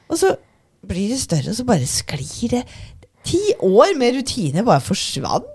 Og 0.09 0.17
så 0.21 0.33
blir 0.89 1.13
det 1.13 1.21
større, 1.21 1.53
og 1.53 1.59
så 1.59 1.69
bare 1.69 1.85
sklir 1.89 2.57
det. 2.57 2.65
Ti 3.25 3.43
år 3.61 3.93
med 4.01 4.17
rutine 4.17 4.65
bare 4.65 4.81
forsvant. 4.85 5.51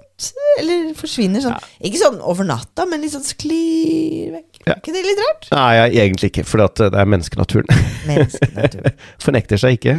Eller 0.61 0.91
forsvinner 0.99 1.45
sånn. 1.45 1.57
Ikke 1.87 2.00
sånn 2.03 2.19
over 2.21 2.47
natta, 2.49 2.87
men 2.89 3.03
litt 3.05 3.15
sånn 3.15 3.27
sklir 3.27 4.35
vekk. 4.35 4.62
Ja. 4.67 4.75
Er 4.75 4.81
ikke 4.83 4.95
det 4.95 5.05
litt 5.07 5.23
rart? 5.25 5.50
Nei, 5.57 5.69
jeg, 5.79 5.97
egentlig 6.05 6.33
ikke, 6.33 6.47
for 6.49 6.62
det 6.62 6.91
er 6.91 7.09
menneskenaturen. 7.09 7.85
menneskenaturen. 8.11 8.99
Fornekter 9.25 9.61
seg 9.61 9.79
ikke. 9.79 9.97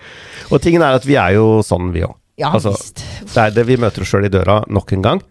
Og 0.52 0.60
tingen 0.62 0.84
er 0.84 0.98
at 0.98 1.06
vi 1.08 1.18
er 1.20 1.36
jo 1.38 1.60
sånn, 1.66 1.92
vi 1.94 2.04
òg. 2.06 2.18
Ja 2.40 2.50
Altså, 2.50 2.72
visst. 2.74 3.04
Det 3.30 3.38
er 3.38 3.52
det 3.54 3.62
vi 3.68 3.78
møter 3.78 4.02
oss 4.02 4.10
sjøl 4.10 4.26
i 4.26 4.32
døra 4.32 4.62
nok 4.66 4.94
en 4.96 5.04
gang. 5.06 5.22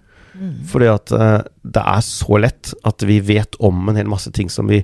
Fordi 0.70 0.88
at 0.90 1.12
uh, 1.14 1.42
det 1.62 1.84
er 1.84 2.04
så 2.06 2.40
lett 2.42 2.74
at 2.88 3.06
vi 3.06 3.20
vet 3.24 3.58
om 3.64 3.90
en 3.90 4.00
hel 4.00 4.10
masse 4.10 4.32
ting 4.34 4.50
som 4.50 4.70
vi, 4.72 4.82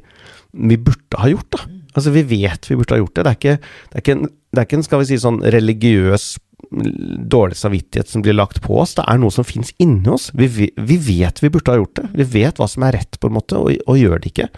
vi 0.54 0.78
burde 0.78 1.22
ha 1.22 1.30
gjort. 1.32 1.50
da. 1.56 1.64
Altså 1.96 2.14
Vi 2.14 2.24
vet 2.30 2.70
vi 2.70 2.78
burde 2.78 2.96
ha 2.96 3.02
gjort 3.02 3.16
det. 3.16 3.26
Det 3.26 3.32
er 3.32 3.40
ikke, 3.40 3.56
det 3.90 3.98
er 3.98 4.04
ikke, 4.06 4.18
en, 4.18 4.30
det 4.30 4.62
er 4.62 4.68
ikke 4.68 4.80
en 4.80 4.86
skal 4.88 5.02
vi 5.02 5.10
si, 5.10 5.20
sånn 5.22 5.42
religiøs 5.58 6.28
mm, 6.38 6.46
dårlig 6.72 7.58
samvittighet 7.58 8.10
som 8.12 8.22
blir 8.22 8.36
lagt 8.38 8.62
på 8.62 8.78
oss. 8.82 8.96
Det 8.98 9.06
er 9.10 9.18
noe 9.22 9.34
som 9.34 9.46
fins 9.48 9.72
inni 9.82 10.10
oss. 10.14 10.30
Vi, 10.38 10.48
vi 10.76 10.98
vet 11.02 11.42
vi 11.44 11.50
burde 11.54 11.74
ha 11.74 11.80
gjort 11.82 11.96
det. 12.02 12.10
Vi 12.20 12.28
vet 12.40 12.60
hva 12.62 12.68
som 12.70 12.86
er 12.86 12.98
rett, 13.00 13.18
på 13.20 13.30
en 13.30 13.38
måte, 13.38 13.58
og, 13.58 13.74
og 13.90 13.98
gjør 14.00 14.22
det 14.22 14.32
ikke. 14.34 14.50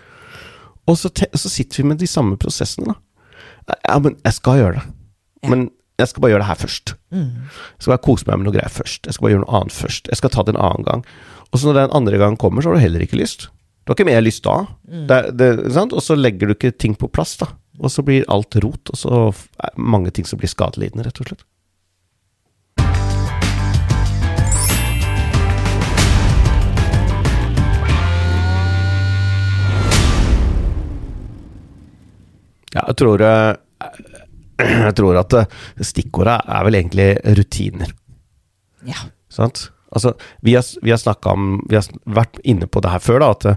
Og 0.92 0.98
så, 1.00 1.12
te, 1.14 1.30
så 1.38 1.52
sitter 1.52 1.82
vi 1.84 1.88
med 1.94 2.02
de 2.02 2.10
samme 2.10 2.36
prosessene, 2.42 2.94
da. 2.94 3.78
Ja, 3.88 4.00
men 4.04 4.18
jeg 4.26 4.36
skal 4.36 4.58
gjøre 4.60 4.80
det. 4.82 4.86
Ja. 5.46 5.52
Men 5.54 5.68
jeg 6.02 6.10
skal 6.10 6.24
bare 6.24 6.32
gjøre 6.34 6.42
det 6.44 6.50
her 6.50 6.60
først. 6.64 6.94
Mm. 7.14 7.28
Jeg 7.46 7.84
skal 7.86 7.92
bare 7.94 8.06
kose 8.08 8.28
meg 8.28 8.40
med 8.42 8.48
noe 8.50 8.56
greier 8.58 8.74
først. 8.74 9.06
Jeg 9.06 9.14
skal 9.16 9.26
bare 9.28 9.34
gjøre 9.36 9.44
noe 9.46 9.60
annet 9.62 9.76
først. 9.78 10.10
Jeg 10.10 10.18
skal 10.20 10.34
ta 10.34 10.44
det 10.48 10.56
en 10.56 10.62
annen 10.66 10.88
gang. 10.88 11.04
Og 11.52 11.60
så 11.62 11.68
når 11.70 11.78
den 11.84 11.94
andre 12.02 12.20
gangen 12.22 12.40
kommer, 12.42 12.64
så 12.66 12.72
har 12.72 12.80
du 12.80 12.84
heller 12.84 13.04
ikke 13.06 13.20
lyst. 13.22 13.48
Du 13.86 13.92
har 13.92 13.98
ikke 14.00 14.08
mer 14.10 14.24
lyst 14.26 14.44
da. 14.46 14.56
Det, 14.88 15.18
er- 15.20 15.32
det, 15.38 15.50
sant? 15.78 15.94
Og 15.94 16.02
så 16.04 16.18
legger 16.18 16.50
du 16.50 16.56
ikke 16.58 16.74
ting 16.74 16.98
på 16.98 17.10
plass, 17.14 17.36
da. 17.42 17.52
Og 17.82 17.90
så 17.94 18.04
blir 18.06 18.26
alt 18.34 18.58
rot, 18.62 18.92
og 18.94 18.98
så 19.00 19.22
er 19.64 19.78
mange 19.80 20.12
ting 20.14 20.26
som 20.28 20.42
blir 20.42 20.52
skadelidende, 20.52 21.06
rett 21.08 21.22
og 21.24 21.30
slett. 21.32 21.46
Ja, 32.76 32.86
jeg 32.88 32.96
tror 33.02 33.22
eh, 33.26 33.56
Jeg 34.88 34.94
tror 35.00 35.18
at 35.20 35.34
eh, 35.40 35.60
stikkordet 35.82 36.38
er 36.46 36.66
vel 36.68 36.78
egentlig 36.78 37.08
rutiner. 37.40 37.92
Ja. 38.88 39.00
Sant? 39.32 39.70
Altså, 39.92 40.14
vi 40.46 40.54
har, 40.56 40.64
vi 40.86 40.94
har 40.94 41.00
snakka 41.02 41.34
om 41.36 41.48
Vi 41.68 41.76
har 41.76 41.88
vært 42.08 42.38
inne 42.48 42.68
på 42.72 42.80
det 42.84 42.92
her 42.94 43.02
før, 43.04 43.20
da, 43.24 43.30
at 43.36 43.48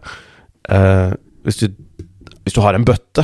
uh, 0.75 1.13
hvis, 1.47 1.61
du, 1.61 1.69
hvis 2.43 2.57
du 2.57 2.61
har 2.65 2.75
en 2.75 2.87
bøtte 2.89 3.23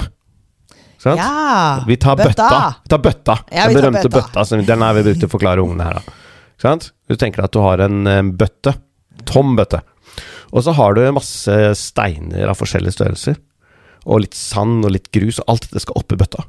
sant? 1.00 1.18
ja. 1.18 1.80
Vi 1.88 1.96
tar 1.98 2.20
bøtta. 2.20 2.60
Vi 2.84 2.92
tar 2.92 3.02
bøtta. 3.02 3.36
Ja, 3.50 3.64
den 3.66 3.74
vi 3.74 3.80
berømte 3.80 4.04
bøtta. 4.06 4.28
bøtta. 4.28 4.44
som- 4.46 4.62
den 4.68 4.84
er 4.86 4.94
vi 4.98 5.04
brukte 5.08 5.24
til 5.24 5.30
å 5.30 5.32
forklare 5.32 5.64
ungene 5.64 5.88
her, 5.88 5.98
da. 5.98 6.16
Sant? 6.60 6.90
Du 7.08 7.16
tenker 7.18 7.42
at 7.48 7.56
du 7.56 7.62
har 7.64 7.82
en 7.88 8.30
bøtte. 8.36 8.76
Tom 9.26 9.56
bøtte. 9.58 9.80
Og 10.52 10.62
så 10.66 10.74
har 10.76 10.94
du 10.94 11.02
masse 11.16 11.56
steiner 11.80 12.50
av 12.52 12.58
forskjellige 12.60 12.94
størrelser. 12.98 13.40
Og 14.06 14.20
litt 14.24 14.34
sand 14.34 14.84
og 14.84 14.92
litt 14.94 15.10
grus, 15.12 15.38
og 15.42 15.44
alt 15.52 15.66
dette 15.68 15.80
skal 15.84 15.98
opp 16.00 16.12
i 16.12 16.16
bøtta. 16.16 16.44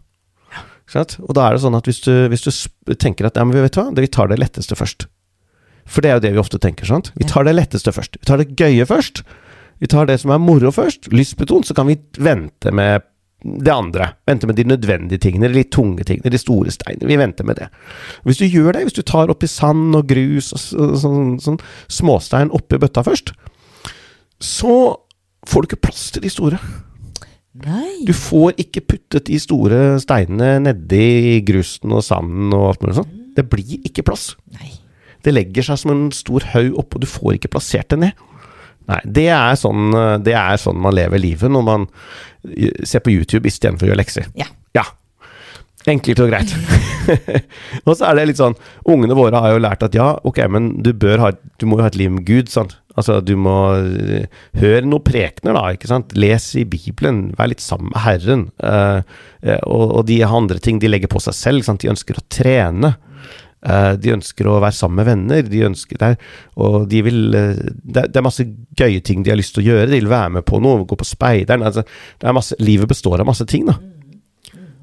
Og 0.93 1.33
da 1.37 1.47
er 1.47 1.55
det 1.55 1.61
sånn 1.63 1.75
at 1.77 1.85
hvis 1.87 2.01
du, 2.03 2.11
hvis 2.31 2.43
du 2.43 2.93
tenker 2.99 3.25
at 3.29 3.37
ja, 3.39 3.43
men 3.47 3.55
vet 3.55 3.71
du 3.73 3.79
hva, 3.81 3.93
det- 3.95 4.01
vi 4.03 4.07
tar 4.11 4.27
det 4.27 4.39
letteste 4.39 4.75
først. 4.75 5.05
For 5.85 6.01
det 6.01 6.09
er 6.11 6.13
jo 6.19 6.23
det 6.25 6.31
vi 6.33 6.39
ofte 6.41 6.59
tenker. 6.59 6.85
sant? 6.85 7.11
Vi 7.15 7.23
tar 7.25 7.43
det 7.43 7.55
letteste 7.55 7.91
først. 7.91 8.17
Vi 8.19 8.25
tar 8.27 8.37
det 8.37 8.55
gøye 8.55 8.85
først. 8.85 9.23
Vi 9.79 9.87
tar 9.87 10.05
det 10.05 10.19
som 10.19 10.31
er 10.31 10.37
moro 10.37 10.69
først. 10.71 11.07
Lystbetont. 11.11 11.65
Så 11.65 11.73
kan 11.73 11.87
vi 11.87 11.95
vente 12.19 12.71
med 12.71 13.01
det 13.43 13.71
andre. 13.73 14.13
Vente 14.27 14.45
med 14.45 14.55
de 14.55 14.63
nødvendige 14.63 15.17
tingene, 15.19 15.47
de 15.49 15.55
litt 15.55 15.71
tunge 15.71 16.03
tingene, 16.05 16.29
de 16.29 16.37
store 16.37 16.69
steinene. 16.69 17.07
Vi 17.07 17.17
venter 17.17 17.43
med 17.43 17.55
det. 17.57 17.69
Hvis 18.23 18.37
du 18.37 18.45
gjør 18.45 18.73
det, 18.73 18.83
hvis 18.85 18.93
du 18.93 19.01
tar 19.01 19.31
oppi 19.33 19.47
sand 19.47 19.95
og 19.95 20.05
grus 20.07 20.51
og 20.53 20.59
sånn, 20.59 20.99
sånn, 21.01 21.39
sånn 21.41 21.59
småstein 21.89 22.51
oppi 22.51 22.77
bøtta 22.77 23.01
først, 23.03 23.31
så 24.39 24.97
får 25.47 25.61
du 25.65 25.67
ikke 25.71 25.81
plass 25.87 26.11
til 26.11 26.21
de 26.21 26.29
store. 26.29 26.59
Nei. 27.51 28.05
Du 28.07 28.13
får 28.15 28.55
ikke 28.61 28.83
puttet 28.93 29.27
de 29.27 29.39
store 29.41 29.81
steinene 29.99 30.53
nedi 30.63 31.41
grusen 31.47 31.91
og 31.91 32.05
sanden 32.05 32.53
og 32.55 32.69
alt 32.69 32.85
mulig 32.85 32.99
sånn. 33.01 33.11
Det 33.35 33.47
blir 33.51 33.87
ikke 33.87 34.05
plass. 34.07 34.31
Nei. 34.55 34.71
Det 35.21 35.33
legger 35.35 35.67
seg 35.67 35.81
som 35.81 35.93
en 35.93 36.05
stor 36.15 36.45
haug 36.53 36.77
oppå, 36.81 37.01
du 37.01 37.07
får 37.09 37.37
ikke 37.37 37.51
plassert 37.53 37.91
det 37.93 37.99
ned. 38.01 38.23
Nei, 38.89 38.99
det 39.05 39.27
er 39.35 39.59
sånn, 39.59 39.91
det 40.25 40.33
er 40.35 40.57
sånn 40.59 40.79
man 40.81 40.95
lever 40.97 41.21
livet 41.21 41.51
når 41.53 41.63
man 41.67 41.85
eh, 42.49 42.81
ser 42.87 43.03
på 43.05 43.13
YouTube 43.13 43.47
istedenfor 43.47 43.87
å 43.87 43.91
gjøre 43.91 44.01
lekser. 44.01 44.31
Ja. 44.39 44.47
Ja. 44.75 44.87
Enkelt 45.91 46.23
og 46.23 46.31
greit. 46.31 46.51
og 47.87 47.93
så 47.95 48.09
er 48.09 48.17
det 48.17 48.27
litt 48.29 48.37
sånn 48.37 48.53
Ungene 48.89 49.15
våre 49.17 49.39
har 49.41 49.55
jo 49.55 49.61
lært 49.63 49.81
at 49.85 49.95
ja, 49.97 50.11
ok, 50.27 50.43
men 50.53 50.67
du 50.85 50.91
bør 50.93 51.23
ha 51.23 51.31
Du 51.57 51.65
må 51.65 51.79
jo 51.79 51.85
ha 51.87 51.89
et 51.89 51.97
liv 51.97 52.11
med 52.13 52.27
Gud, 52.27 52.51
sant. 52.53 52.75
Altså, 52.99 53.19
du 53.23 53.35
må 53.39 53.55
eh, 53.77 54.25
høre 54.59 54.83
noen 54.87 55.05
prekener, 55.05 55.55
da, 55.55 55.75
ikke 55.75 55.91
sant. 55.91 56.15
Les 56.17 56.47
i 56.59 56.65
Bibelen, 56.67 57.29
vær 57.37 57.51
litt 57.51 57.63
sammen 57.63 57.91
med 57.93 58.03
Herren. 58.03 58.49
Eh, 58.59 59.61
og, 59.63 59.85
og 59.85 60.03
de 60.09 60.19
andre 60.27 60.59
ting 60.63 60.81
de 60.81 60.91
legger 60.91 61.11
på 61.11 61.21
seg 61.23 61.37
selv, 61.37 61.61
ikke 61.61 61.71
sant. 61.71 61.85
De 61.85 61.93
ønsker 61.93 62.19
å 62.19 62.27
trene. 62.31 62.95
Uh, 63.61 63.93
de 63.93 64.09
ønsker 64.09 64.47
å 64.49 64.55
være 64.57 64.73
sammen 64.73 64.97
med 64.97 65.05
venner, 65.05 65.41
de 65.45 65.59
ønsker 65.67 65.99
der, 66.01 66.15
og 66.57 66.87
de 66.89 67.03
vil 67.05 67.19
uh, 67.29 67.59
det, 67.61 68.07
det 68.09 68.17
er 68.17 68.25
masse 68.25 68.41
gøye 68.41 69.03
ting 69.05 69.21
de 69.21 69.29
har 69.29 69.37
lyst 69.37 69.53
til 69.53 69.61
å 69.61 69.67
gjøre. 69.67 69.91
De 69.91 69.99
vil 69.99 70.09
være 70.09 70.31
med 70.39 70.47
på 70.49 70.57
noe, 70.65 70.79
gå 70.89 70.97
på 70.97 71.05
speideren. 71.05 71.61
Altså, 71.69 71.83
masse, 72.33 72.57
livet 72.57 72.89
består 72.89 73.21
av 73.21 73.29
masse 73.29 73.45
ting, 73.45 73.69
da. 73.69 73.77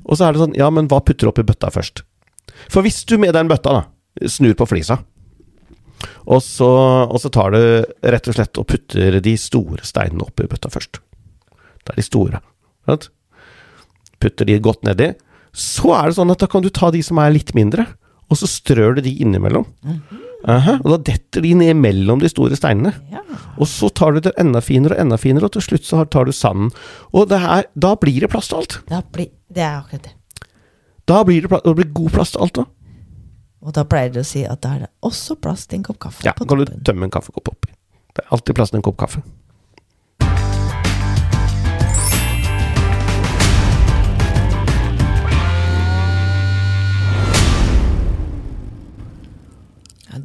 Og 0.06 0.14
så 0.14 0.28
er 0.28 0.36
det 0.36 0.44
sånn, 0.44 0.54
ja, 0.54 0.70
men 0.70 0.86
hva 0.90 1.02
putter 1.02 1.26
du 1.26 1.32
oppi 1.32 1.42
bøtta 1.48 1.72
først? 1.74 2.04
For 2.70 2.86
hvis 2.86 3.02
du 3.10 3.16
med 3.18 3.34
den 3.34 3.50
bøtta 3.50 3.74
da, 3.80 3.82
snur 4.30 4.54
på 4.58 4.68
flisa, 4.70 5.00
og 6.28 6.42
så, 6.44 6.68
og 7.08 7.18
så 7.22 7.30
tar 7.34 7.54
du 7.54 7.60
rett 8.14 8.30
og 8.30 8.36
slett 8.36 8.60
og 8.60 8.68
putter 8.70 9.18
de 9.24 9.34
store 9.40 9.86
steinene 9.86 10.26
oppi 10.26 10.46
bøtta 10.50 10.70
først. 10.72 11.00
Det 11.84 11.94
er 11.94 12.00
de 12.00 12.06
store. 12.06 12.42
Sant? 12.88 13.08
Putter 14.22 14.48
de 14.48 14.58
godt 14.62 14.84
nedi. 14.86 15.12
Så 15.56 15.90
er 15.96 16.10
det 16.10 16.18
sånn 16.18 16.30
at 16.34 16.42
da 16.42 16.48
kan 16.50 16.62
du 16.64 16.70
ta 16.74 16.92
de 16.94 17.02
som 17.04 17.18
er 17.22 17.34
litt 17.34 17.54
mindre, 17.56 17.86
og 18.28 18.38
så 18.38 18.48
strør 18.50 18.98
du 18.98 19.02
de 19.06 19.14
innimellom. 19.24 19.66
Aha, 20.48 20.76
og 20.84 20.92
da 20.92 20.98
detter 21.08 21.42
de 21.42 21.54
ned 21.58 21.80
mellom 21.80 22.20
de 22.22 22.30
store 22.30 22.54
steinene. 22.58 22.92
Ja. 23.10 23.24
Og 23.58 23.66
så 23.66 23.88
tar 23.90 24.14
du 24.14 24.20
det 24.22 24.34
enda 24.38 24.60
finere 24.62 24.94
og 24.94 25.02
enda 25.02 25.18
finere, 25.18 25.48
og 25.48 25.56
til 25.56 25.64
slutt 25.64 25.88
så 25.88 26.04
tar 26.06 26.28
du 26.28 26.34
sanden. 26.36 26.70
Og 27.10 27.26
det 27.32 27.40
her, 27.42 27.66
da 27.74 27.94
blir 27.98 28.20
det 28.22 28.30
plass 28.30 28.50
til 28.52 28.60
alt. 28.60 28.78
Da 28.90 29.00
blir, 29.02 29.32
det 29.50 29.64
er 29.64 29.80
akkurat 29.80 30.06
det. 30.06 30.14
Da 31.08 31.22
blir 31.24 31.42
det, 31.42 31.50
plass, 31.50 31.64
det 31.64 31.74
blir 31.80 31.90
god 31.96 32.14
plass 32.14 32.34
til 32.34 32.44
alt. 32.44 32.60
da. 32.60 32.66
Og 33.64 33.74
da 33.74 33.82
pleier 33.88 34.12
de 34.14 34.22
å 34.22 34.26
si 34.26 34.44
at 34.46 34.62
da 34.62 34.76
er 34.76 34.86
det 34.86 34.92
også 35.06 35.38
plass 35.42 35.66
til 35.66 35.80
en 35.80 35.88
kopp 35.88 35.98
kaffe 36.06 36.26
Ja, 36.26 36.34
på 36.36 36.46
kan 36.46 36.62
du 36.62 36.78
tømme 36.86 37.08
en 37.08 37.14
kaffekopp 37.14 37.50
oppi. 37.50 37.74
Det 38.14 38.22
er 38.24 38.34
alltid 38.34 38.58
plass 38.58 38.70
til 38.72 38.80
en 38.80 38.86
kopp 38.86 38.98
kaffe. 39.00 39.22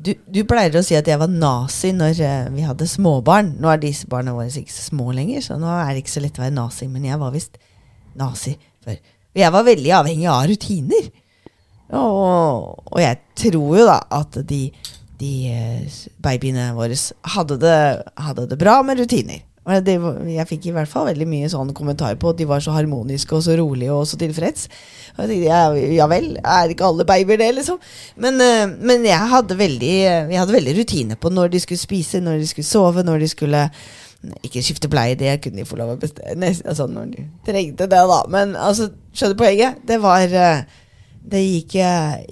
Du, 0.03 0.09
du 0.27 0.41
pleier 0.43 0.73
å 0.75 0.81
si 0.83 0.97
at 0.97 1.07
jeg 1.07 1.19
var 1.21 1.31
nazi 1.31 1.93
når 1.95 2.21
eh, 2.25 2.47
vi 2.51 2.65
hadde 2.67 2.87
småbarn. 2.89 3.53
Nå 3.61 3.69
er 3.71 3.79
disse 3.79 4.07
barna 4.09 4.33
våre 4.35 4.49
ikke 4.49 4.73
så 4.73 4.89
små 4.89 5.13
lenger, 5.15 5.43
så 5.45 5.55
nå 5.59 5.69
er 5.69 5.93
det 5.93 6.03
ikke 6.03 6.15
så 6.15 6.23
lett 6.23 6.39
å 6.39 6.43
være 6.43 6.55
nazi. 6.57 6.89
Men 6.91 7.05
jeg 7.07 7.19
var 7.21 7.33
visst 7.35 7.59
nazi 8.19 8.57
før. 8.83 8.97
Jeg 9.37 9.53
var 9.55 9.65
veldig 9.65 9.93
avhengig 10.01 10.27
av 10.29 10.47
rutiner. 10.49 11.07
Og, 11.93 12.83
og 12.89 12.99
jeg 13.01 13.19
tror 13.37 13.79
jo 13.79 13.87
da 13.87 13.99
at 14.19 14.37
de, 14.49 14.65
de 15.21 15.31
eh, 15.53 15.97
babyene 16.23 16.71
våre 16.77 16.97
hadde 17.35 17.59
det, 17.61 17.79
hadde 18.27 18.47
det 18.51 18.59
bra 18.61 18.81
med 18.85 19.03
rutiner. 19.03 19.43
Det, 19.63 19.93
jeg 20.27 20.43
fikk 20.49 20.65
i 20.67 20.73
hvert 20.75 20.91
fall 20.91 21.05
veldig 21.07 21.25
mye 21.31 21.47
sånn 21.47 21.69
kommentar 21.75 22.17
på 22.19 22.33
at 22.33 22.39
de 22.41 22.47
var 22.49 22.59
så 22.59 22.73
harmoniske 22.75 23.31
og 23.37 23.45
så 23.45 23.53
rolige 23.55 23.95
og 23.95 24.03
så 24.09 24.19
tilfreds. 24.19 24.65
Og 25.13 25.21
jeg 25.23 25.29
tenkte, 25.29 25.85
ja, 25.95 26.07
vel, 26.11 26.33
er 26.41 26.73
ikke 26.73 26.89
alle 26.89 27.05
babyer 27.07 27.39
det, 27.39 27.47
liksom? 27.61 27.79
Men, 28.19 28.41
eh, 28.43 28.65
men 28.67 29.07
jeg 29.07 29.31
hadde 29.31 29.59
veldig, 29.59 29.93
jeg 30.33 30.41
hadde 30.41 30.57
veldig 30.57 30.77
rutine 30.81 31.19
på 31.19 31.31
når 31.31 31.53
de 31.53 31.63
skulle 31.63 31.79
spise, 31.79 32.23
når 32.23 32.41
de 32.41 32.49
skulle 32.51 32.67
sove, 32.67 33.05
når 33.07 33.23
de 33.23 33.31
skulle 33.31 33.63
ikke 34.43 34.63
skifte 34.63 34.91
bleie, 34.91 35.15
det 35.19 35.37
kunne 35.43 35.61
de 35.61 35.67
få 35.67 35.79
lov 35.79 35.95
å 35.95 35.99
bestemme. 35.99 36.51
Altså, 36.63 36.87
når 36.87 37.11
de 37.11 37.25
trengte 37.47 37.87
det, 37.91 38.03
da. 38.11 38.21
Men 38.31 38.55
altså, 38.59 38.89
skjønner 39.15 39.39
poenget? 39.39 39.83
Det 39.87 39.99
var 40.03 40.27
eh, 40.27 40.63
Det 41.23 41.39
gikk 41.39 41.77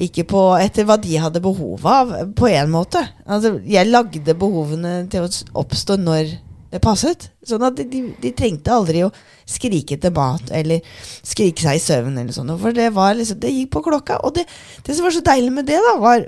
ikke 0.04 0.26
på 0.28 0.40
etter 0.60 0.88
hva 0.88 0.98
de 1.00 1.16
hadde 1.22 1.42
behov 1.44 1.86
av, 1.88 2.12
på 2.36 2.50
en 2.52 2.72
måte. 2.74 3.00
Altså, 3.24 3.56
jeg 3.64 3.88
lagde 3.88 4.36
behovene 4.36 5.06
til 5.12 5.28
å 5.28 5.62
oppstå 5.64 5.96
når 6.02 6.34
det 6.72 6.82
passet. 6.84 7.30
Sånn 7.48 7.64
at 7.68 7.78
de, 7.80 7.86
de, 7.88 8.02
de 8.20 8.34
trengte 8.36 8.74
aldri 8.74 9.06
å 9.06 9.14
skrike 9.48 9.98
til 10.00 10.14
mat 10.16 10.52
eller 10.56 10.84
skrike 11.24 11.64
seg 11.64 11.80
i 11.80 11.84
søvn 11.84 12.20
eller 12.20 12.36
sånn. 12.36 12.52
For 12.60 12.76
det 12.76 12.92
liksom 12.92 13.40
Det 13.42 13.52
gikk 13.52 13.74
på 13.78 13.86
klokka. 13.88 14.22
Og 14.28 14.36
det, 14.36 14.46
det 14.86 14.96
som 14.96 15.08
var 15.08 15.16
så 15.16 15.24
deilig 15.26 15.56
med 15.56 15.72
det, 15.72 15.80
da, 15.80 15.98
var 16.02 16.28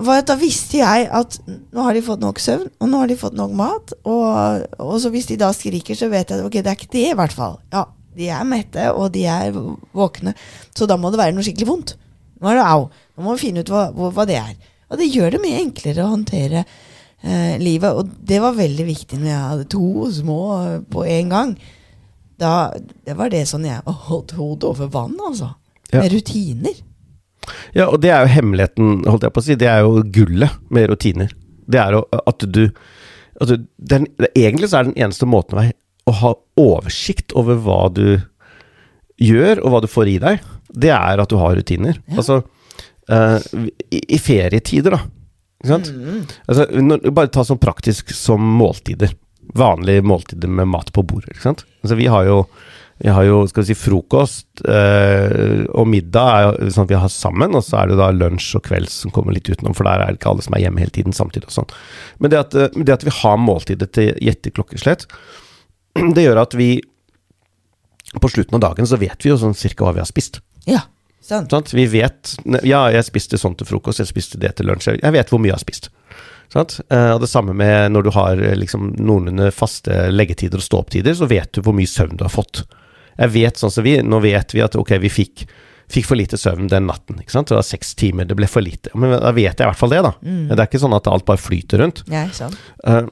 var 0.00 0.22
at 0.22 0.28
da 0.30 0.36
visste 0.40 0.78
jeg 0.80 1.08
at 1.12 1.36
nå 1.46 1.84
har 1.84 1.96
de 1.96 2.02
fått 2.04 2.22
nok 2.22 2.40
søvn, 2.40 2.70
og 2.80 2.88
nå 2.90 3.02
har 3.02 3.10
de 3.10 3.18
fått 3.20 3.36
nok 3.36 3.52
mat. 3.56 3.92
Og, 4.08 4.64
og 4.80 4.94
så 5.02 5.12
hvis 5.12 5.28
de 5.30 5.36
da 5.40 5.50
skriker, 5.54 5.96
så 5.98 6.08
vet 6.12 6.30
jeg 6.30 6.40
at 6.40 6.46
ok, 6.46 6.56
det 6.60 6.72
er 6.72 6.78
ikke 6.78 6.92
det, 6.94 7.04
i 7.10 7.18
hvert 7.18 7.36
fall. 7.36 7.58
Ja, 7.74 7.84
de 8.16 8.30
er 8.32 8.46
mette, 8.48 8.88
og 8.94 9.12
de 9.14 9.24
er 9.30 9.54
våkne. 9.96 10.34
Så 10.76 10.88
da 10.90 10.98
må 11.00 11.10
det 11.12 11.20
være 11.20 11.36
noe 11.36 11.46
skikkelig 11.46 11.68
vondt. 11.68 11.94
Nå 12.40 12.50
er 12.50 12.58
det 12.60 12.66
au. 12.68 12.88
Nå 13.14 13.26
må 13.26 13.36
vi 13.36 13.46
finne 13.46 13.64
ut 13.64 13.70
hva, 13.72 13.86
hva, 13.94 14.26
det 14.28 14.38
er. 14.40 14.54
Og 14.92 15.00
det 15.00 15.10
gjør 15.10 15.34
det 15.34 15.42
mye 15.42 15.60
enklere 15.62 16.04
å 16.04 16.12
håndtere 16.12 16.64
eh, 16.64 17.54
livet. 17.62 17.90
Og 17.94 18.10
det 18.28 18.40
var 18.44 18.58
veldig 18.58 18.86
viktig 18.88 19.20
når 19.20 19.30
jeg 19.30 19.50
hadde 19.52 19.68
to 19.74 20.08
små 20.12 20.40
eh, 20.60 20.80
på 20.92 21.06
en 21.08 21.32
gang. 21.32 21.54
Da, 22.40 22.54
det 23.06 23.14
var 23.18 23.30
det 23.32 23.44
sånn 23.48 23.68
jeg 23.68 23.96
holdt 24.08 24.36
hodet 24.38 24.72
over 24.72 24.90
vann, 24.92 25.16
altså. 25.30 25.54
Ja. 25.92 26.02
Med 26.02 26.12
rutiner. 26.16 26.82
Ja, 27.76 27.88
og 27.90 28.00
det 28.00 28.10
er 28.10 28.24
jo 28.24 28.34
hemmeligheten, 28.34 29.04
holdt 29.08 29.26
jeg 29.26 29.34
på 29.34 29.42
å 29.42 29.46
si. 29.46 29.56
Det 29.60 29.68
er 29.70 29.84
jo 29.84 30.02
gullet 30.14 30.60
med 30.72 30.88
rutiner. 30.90 31.32
Det 31.70 31.80
er 31.80 31.96
jo 31.96 32.04
at 32.12 32.44
du 32.44 32.66
altså, 33.40 33.56
den, 33.76 34.06
Egentlig 34.36 34.68
så 34.68 34.80
er 34.80 34.88
den 34.90 34.98
eneste 35.00 35.28
måten 35.28 35.60
å, 35.60 35.64
å 36.04 36.14
ha 36.20 36.34
oversikt 36.60 37.34
over 37.38 37.58
hva 37.64 37.88
du 37.94 38.06
gjør, 39.20 39.62
og 39.62 39.72
hva 39.72 39.82
du 39.84 39.88
får 39.90 40.10
i 40.10 40.18
deg, 40.22 40.44
det 40.74 40.92
er 40.94 41.22
at 41.22 41.30
du 41.30 41.38
har 41.40 41.54
rutiner. 41.56 42.00
Ja. 42.10 42.20
Altså, 42.20 42.40
uh, 43.10 43.38
i, 43.88 44.02
i 44.16 44.20
ferietider, 44.20 44.96
da. 44.96 45.02
Ikke 45.64 45.72
sant? 45.72 45.92
Altså, 46.44 46.68
når, 46.82 47.10
bare 47.16 47.32
ta 47.32 47.44
sånn 47.46 47.62
praktisk 47.62 48.12
som 48.16 48.42
måltider. 48.58 49.14
Vanlige 49.56 50.04
måltider 50.04 50.50
med 50.50 50.68
mat 50.72 50.90
på 50.92 51.04
bordet. 51.06 51.32
Ikke 51.32 51.46
sant? 51.46 51.64
Altså, 51.82 51.96
vi 52.00 52.08
har 52.10 52.26
jo 52.28 52.42
vi 53.02 53.10
har 53.10 53.24
jo 53.26 53.40
skal 53.50 53.64
vi 53.64 53.72
si, 53.72 53.74
frokost 53.74 54.62
øh, 54.70 55.64
og 55.74 55.88
middag 55.90 56.28
er 56.30 56.44
jo 56.46 56.68
sånn 56.70 56.86
at 56.86 56.92
vi 56.92 57.00
har 57.02 57.10
sammen, 57.10 57.56
og 57.58 57.64
så 57.66 57.80
er 57.80 57.90
det 57.90 57.96
da 57.98 58.12
lunsj 58.14 58.52
og 58.60 58.62
kvelds 58.68 59.00
som 59.02 59.12
kommer 59.14 59.34
litt 59.34 59.50
utenom, 59.50 59.74
for 59.74 59.88
der 59.88 60.04
er 60.04 60.12
det 60.12 60.20
ikke 60.20 60.30
alle 60.30 60.44
som 60.46 60.54
er 60.54 60.62
hjemme 60.62 60.84
hele 60.84 60.94
tiden 60.94 61.16
samtidig 61.16 61.50
og 61.50 61.56
sånn. 61.56 61.74
Men 62.22 62.30
det 62.30 62.38
at, 62.38 62.54
eh, 62.54 62.78
det 62.78 62.94
at 62.94 63.06
vi 63.06 63.16
har 63.18 63.40
måltider 63.42 63.90
til 63.90 64.12
gjette 64.22 64.54
klokkeslett, 64.54 65.08
det 66.14 66.24
gjør 66.26 66.42
at 66.42 66.54
vi 66.58 66.68
på 68.20 68.28
slutten 68.30 68.54
av 68.58 68.62
dagen 68.68 68.86
så 68.86 68.98
vet 69.00 69.24
vi 69.24 69.32
jo 69.32 69.38
sånn 69.40 69.56
cirka 69.58 69.86
hva 69.86 69.94
vi 69.96 70.02
har 70.02 70.08
spist. 70.10 70.40
Ja, 70.70 70.84
sant. 71.24 71.50
Sant? 71.50 71.72
Vi 71.74 71.86
vet 71.90 72.36
Ja, 72.66 72.84
jeg 72.94 73.06
spiste 73.08 73.38
sånn 73.40 73.56
til 73.58 73.66
frokost, 73.68 73.98
jeg 74.02 74.10
spiste 74.10 74.38
det 74.40 74.54
til 74.58 74.68
lunsj. 74.70 74.92
Jeg 75.00 75.14
vet 75.16 75.32
hvor 75.32 75.42
mye 75.42 75.50
jeg 75.52 75.58
har 75.58 75.64
spist. 75.64 75.88
Sant? 76.52 76.76
Eh, 76.92 77.10
og 77.16 77.22
det 77.24 77.30
samme 77.32 77.54
med 77.56 77.90
når 77.94 78.06
du 78.06 78.10
har 78.14 78.38
eh, 78.38 78.54
liksom 78.60 78.92
noenlunde 79.00 79.48
faste 79.54 80.06
leggetider 80.12 80.60
og 80.60 80.66
stå-opp-tider, 80.66 81.16
så 81.18 81.26
vet 81.30 81.50
du 81.56 81.62
hvor 81.64 81.74
mye 81.74 81.90
søvn 81.90 82.20
du 82.20 82.22
har 82.26 82.30
fått. 82.34 82.62
Jeg 83.18 83.32
vet 83.34 83.58
sånn 83.58 83.72
som 83.74 83.86
vi, 83.86 83.96
Nå 84.02 84.20
vet 84.22 84.54
vi 84.54 84.62
at 84.62 84.76
ok, 84.78 84.92
vi 85.02 85.10
fikk, 85.10 85.46
fikk 85.90 86.06
for 86.06 86.18
lite 86.20 86.38
søvn 86.38 86.68
den 86.70 86.86
natten. 86.90 87.18
ikke 87.22 87.34
sant? 87.34 87.50
Det 87.50 87.58
var 87.58 87.66
seks 87.66 87.94
timer, 87.98 88.28
det 88.30 88.36
ble 88.38 88.46
for 88.50 88.62
lite. 88.62 88.92
Men 88.94 89.16
da 89.18 89.32
vet 89.34 89.58
jeg 89.58 89.64
i 89.64 89.70
hvert 89.72 89.80
fall 89.80 89.92
det, 89.94 90.02
da. 90.06 90.14
Det 90.22 90.58
er 90.60 90.66
ikke 90.68 90.82
sånn 90.84 90.94
at 90.96 91.10
alt 91.10 91.26
bare 91.26 91.40
flyter 91.42 91.82
rundt. 91.82 92.04
Ja, 92.12 92.28
sant. 92.36 92.60
Eh, 92.86 93.02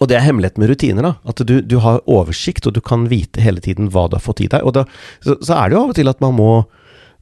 og 0.00 0.10
det 0.10 0.18
er 0.18 0.26
hemmeligheten 0.26 0.62
med 0.62 0.72
rutiner. 0.72 1.06
da, 1.06 1.14
At 1.28 1.42
du, 1.48 1.60
du 1.60 1.78
har 1.84 2.02
oversikt, 2.10 2.66
og 2.66 2.76
du 2.76 2.82
kan 2.84 3.06
vite 3.12 3.44
hele 3.44 3.62
tiden 3.64 3.90
hva 3.92 4.06
du 4.10 4.18
har 4.18 4.24
fått 4.24 4.42
i 4.44 4.50
deg. 4.52 4.64
Og 4.66 4.74
da, 4.76 4.84
så, 5.24 5.38
så 5.40 5.56
er 5.56 5.70
det 5.70 5.78
jo 5.78 5.84
av 5.84 5.94
og 5.94 5.98
til 5.98 6.12
at 6.12 6.20
man 6.24 6.36
må, 6.36 6.50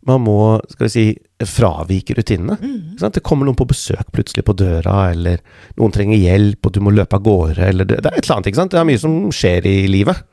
man 0.08 0.24
må 0.24 0.38
skal 0.72 0.88
vi 0.88 0.92
si, 0.94 1.06
fravike 1.44 2.16
rutinene. 2.18 2.56
Mm. 2.60 2.96
Det 3.02 3.24
kommer 3.26 3.46
noen 3.46 3.58
på 3.58 3.68
besøk 3.70 4.10
plutselig 4.14 4.46
på 4.48 4.56
døra, 4.58 5.10
eller 5.14 5.42
noen 5.78 5.94
trenger 5.94 6.20
hjelp, 6.20 6.66
og 6.66 6.74
du 6.74 6.82
må 6.84 6.94
løpe 6.94 7.18
av 7.18 7.26
gårde, 7.26 7.70
eller 7.72 7.88
det, 7.88 8.02
det 8.02 8.10
er 8.12 8.18
et 8.18 8.24
eller 8.26 8.38
annet. 8.38 8.52
ikke 8.52 8.62
sant? 8.62 8.74
Det 8.74 8.80
er 8.82 8.88
mye 8.90 9.04
som 9.04 9.18
skjer 9.34 9.70
i 9.70 9.76
livet 9.90 10.24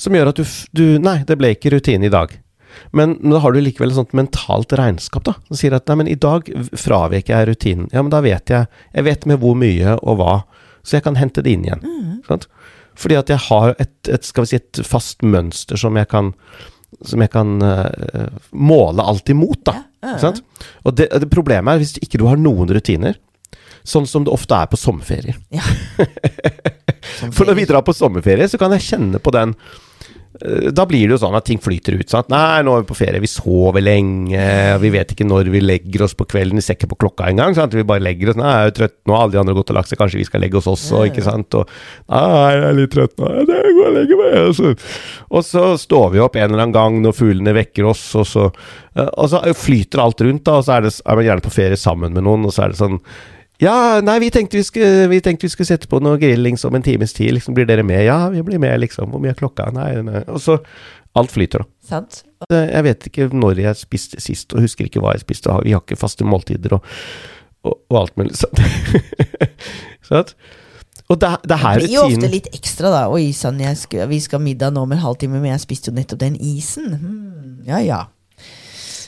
som 0.00 0.16
gjør 0.16 0.32
at 0.32 0.40
du, 0.40 0.44
du 0.76 0.84
Nei, 1.02 1.20
det 1.26 1.38
ble 1.40 1.54
ikke 1.56 1.72
rutine 1.74 2.08
i 2.08 2.12
dag. 2.12 2.34
Men, 2.92 3.16
men 3.22 3.32
da 3.32 3.40
har 3.40 3.54
du 3.54 3.60
likevel 3.62 3.92
et 3.92 3.98
sånt 3.98 4.14
mentalt 4.16 4.74
regnskap, 4.76 5.24
da. 5.24 5.36
Som 5.48 5.58
sier 5.58 5.76
at 5.76 5.86
nei, 5.88 5.98
men 6.02 6.10
i 6.12 6.18
dag 6.20 6.48
fraviker 6.76 7.32
jeg 7.32 7.48
rutinen. 7.50 7.88
Ja, 7.92 8.04
men 8.04 8.12
da 8.12 8.20
vet 8.24 8.52
jeg 8.52 8.68
Jeg 8.92 9.06
vet 9.06 9.26
med 9.28 9.40
hvor 9.40 9.56
mye 9.58 9.96
og 10.02 10.20
hva, 10.20 10.34
så 10.86 10.98
jeg 10.98 11.04
kan 11.06 11.18
hente 11.18 11.42
det 11.42 11.52
inn 11.56 11.66
igjen. 11.66 11.84
Sant? 12.28 12.46
Fordi 12.96 13.18
at 13.18 13.30
jeg 13.32 13.42
har 13.48 13.74
et, 13.82 13.92
et, 14.08 14.24
skal 14.24 14.46
vi 14.46 14.54
si, 14.54 14.60
et 14.62 14.80
fast 14.86 15.26
mønster 15.26 15.80
som 15.80 15.98
jeg 15.98 16.08
kan 16.12 16.32
som 17.04 17.20
jeg 17.20 17.28
kan 17.28 17.58
uh, 17.60 18.36
måle 18.56 19.04
alt 19.04 19.28
imot, 19.28 19.58
da. 19.66 19.74
Ikke 20.00 20.20
sant? 20.22 20.38
Og 20.86 20.94
det, 20.96 21.10
det 21.20 21.28
problemet 21.28 21.74
er 21.74 21.82
hvis 21.82 21.96
du 21.96 21.98
ikke 22.00 22.20
du 22.22 22.24
har 22.28 22.38
noen 22.40 22.70
rutiner, 22.72 23.18
sånn 23.86 24.06
som 24.08 24.24
det 24.24 24.32
ofte 24.32 24.56
er 24.56 24.70
på 24.70 24.78
sommerferier. 24.80 25.36
Ja. 25.52 25.66
sommerferier. 27.18 27.34
For 27.36 27.50
når 27.50 27.58
vi 27.58 27.66
drar 27.68 27.84
på 27.84 27.94
sommerferie, 27.94 28.48
så 28.48 28.58
kan 28.62 28.72
jeg 28.76 28.86
kjenne 28.86 29.20
på 29.22 29.34
den 29.34 29.52
Da 30.76 30.84
blir 30.88 31.06
det 31.06 31.14
jo 31.14 31.20
sånn 31.22 31.36
at 31.38 31.46
ting 31.48 31.60
flyter 31.62 31.96
ut. 31.96 32.10
Sant? 32.12 32.28
Nei, 32.32 32.60
nå 32.66 32.74
er 32.76 32.82
vi 32.82 32.90
på 32.90 32.96
ferie, 32.98 33.22
vi 33.22 33.30
sover 33.30 33.84
lenge, 33.84 34.42
vi 34.82 34.90
vet 34.92 35.14
ikke 35.14 35.26
når 35.26 35.48
vi 35.52 35.62
legger 35.62 36.04
oss 36.06 36.16
på 36.18 36.26
kvelden, 36.28 36.60
vi 36.60 36.64
ser 36.66 36.76
ikke 36.76 36.90
på 36.92 36.98
klokka 37.06 37.30
engang. 37.30 37.56
Vi 37.72 37.86
bare 37.86 38.04
legger 38.04 38.32
oss 38.32 38.38
Nei, 38.40 38.50
jeg 38.52 38.66
er 38.66 38.70
jo 38.70 38.74
trøtt 38.80 38.96
nå, 39.08 39.16
alle 39.16 39.32
de 39.32 39.40
andre 39.40 39.54
har 39.54 39.60
gått 39.60 39.72
og 39.72 39.78
lagt 39.78 39.92
seg, 39.92 40.00
kanskje 40.00 40.20
vi 40.20 40.26
skal 40.28 40.44
legge 40.44 40.60
oss 40.60 40.68
også, 40.70 41.04
ikke 41.10 41.24
sant. 41.24 41.56
Og 41.56 41.70
Nei, 42.12 42.24
jeg 42.52 42.66
er 42.68 42.76
litt 42.80 42.92
trøtt 42.94 43.16
nå, 43.22 43.30
det 43.48 43.60
går 43.78 43.88
og 43.90 43.96
legger 43.96 44.20
meg. 44.22 44.34
Og 44.42 44.58
så, 44.58 44.74
og 45.30 45.46
så 45.46 45.64
står 45.80 46.10
vi 46.16 46.24
opp 46.24 46.36
en 46.36 46.50
eller 46.50 46.66
annen 46.66 46.76
gang 46.76 47.00
når 47.04 47.16
fuglene 47.16 47.56
vekker 47.56 47.88
oss, 47.92 48.04
og 48.18 48.28
så, 48.28 48.50
eh, 48.96 49.08
og 49.08 49.32
så 49.32 49.40
flyter 49.56 50.04
alt 50.04 50.26
rundt, 50.26 50.44
da, 50.46 50.60
og 50.60 50.66
så 50.66 50.76
er, 50.76 50.86
det, 50.88 50.92
er 51.00 51.18
man 51.20 51.28
gjerne 51.30 51.46
på 51.46 51.56
ferie 51.56 51.80
sammen 51.80 52.16
med 52.16 52.26
noen, 52.28 52.44
og 52.48 52.54
så 52.54 52.66
er 52.66 52.74
det 52.74 52.82
sånn 52.82 53.00
ja, 53.62 54.00
nei, 54.04 54.18
vi 54.20 54.28
tenkte 54.34 54.58
vi 54.58 54.64
skulle, 54.66 55.06
vi 55.12 55.20
tenkte 55.24 55.46
vi 55.46 55.52
skulle 55.54 55.70
sette 55.70 55.88
på 55.88 56.00
noe 56.04 56.18
grilling 56.20 56.58
om 56.68 56.76
en 56.76 56.84
times 56.84 57.14
tid. 57.16 57.32
Liksom, 57.36 57.54
blir 57.56 57.68
dere 57.68 57.84
med? 57.86 58.02
Ja, 58.04 58.28
vi 58.32 58.42
blir 58.46 58.60
med, 58.62 58.76
liksom. 58.82 59.10
Hvor 59.12 59.22
mye 59.22 59.32
er 59.32 59.38
klokka? 59.38 59.70
Nei, 59.76 59.90
nei. 60.06 60.22
Og 60.28 60.42
så 60.44 60.60
Alt 61.16 61.32
flyter, 61.32 61.62
da. 61.64 61.66
Sant? 61.88 62.18
Eh, 62.50 62.66
Jeg 62.74 62.84
vet 62.84 63.06
ikke 63.08 63.26
når 63.32 63.62
jeg 63.62 63.78
spiste 63.80 64.20
sist, 64.20 64.52
og 64.52 64.60
husker 64.60 64.84
ikke 64.84 65.00
hva 65.00 65.14
jeg 65.14 65.22
spiste. 65.22 65.48
Vi 65.64 65.72
har 65.72 65.80
ikke 65.80 65.96
faste 65.96 66.26
måltider 66.28 66.74
og, 66.76 66.84
og, 67.64 67.78
og 67.88 67.96
alt 68.02 68.18
mulig 68.20 68.36
sånt. 68.36 68.60
Sant? 70.10 70.34
Og 71.08 71.16
det, 71.22 71.30
det 71.48 71.58
her 71.62 71.78
Det 71.80 71.86
blir 71.86 71.94
jo 71.94 72.04
ofte 72.10 72.28
litt 72.28 72.50
ekstra, 72.52 72.90
da. 72.92 73.00
Oi 73.14 73.30
sann, 73.32 73.56
vi 73.62 74.20
skal 74.20 74.40
ha 74.40 74.42
middag 74.44 74.74
nå 74.76 74.82
om 74.84 74.92
en 74.92 75.00
halvtime, 75.00 75.40
men 75.40 75.54
jeg 75.54 75.62
spiste 75.64 75.88
jo 75.92 75.96
nettopp 75.96 76.20
den 76.20 76.36
isen. 76.36 76.92
Hmm, 77.00 77.56
ja 77.64 77.80
ja. 77.80 78.02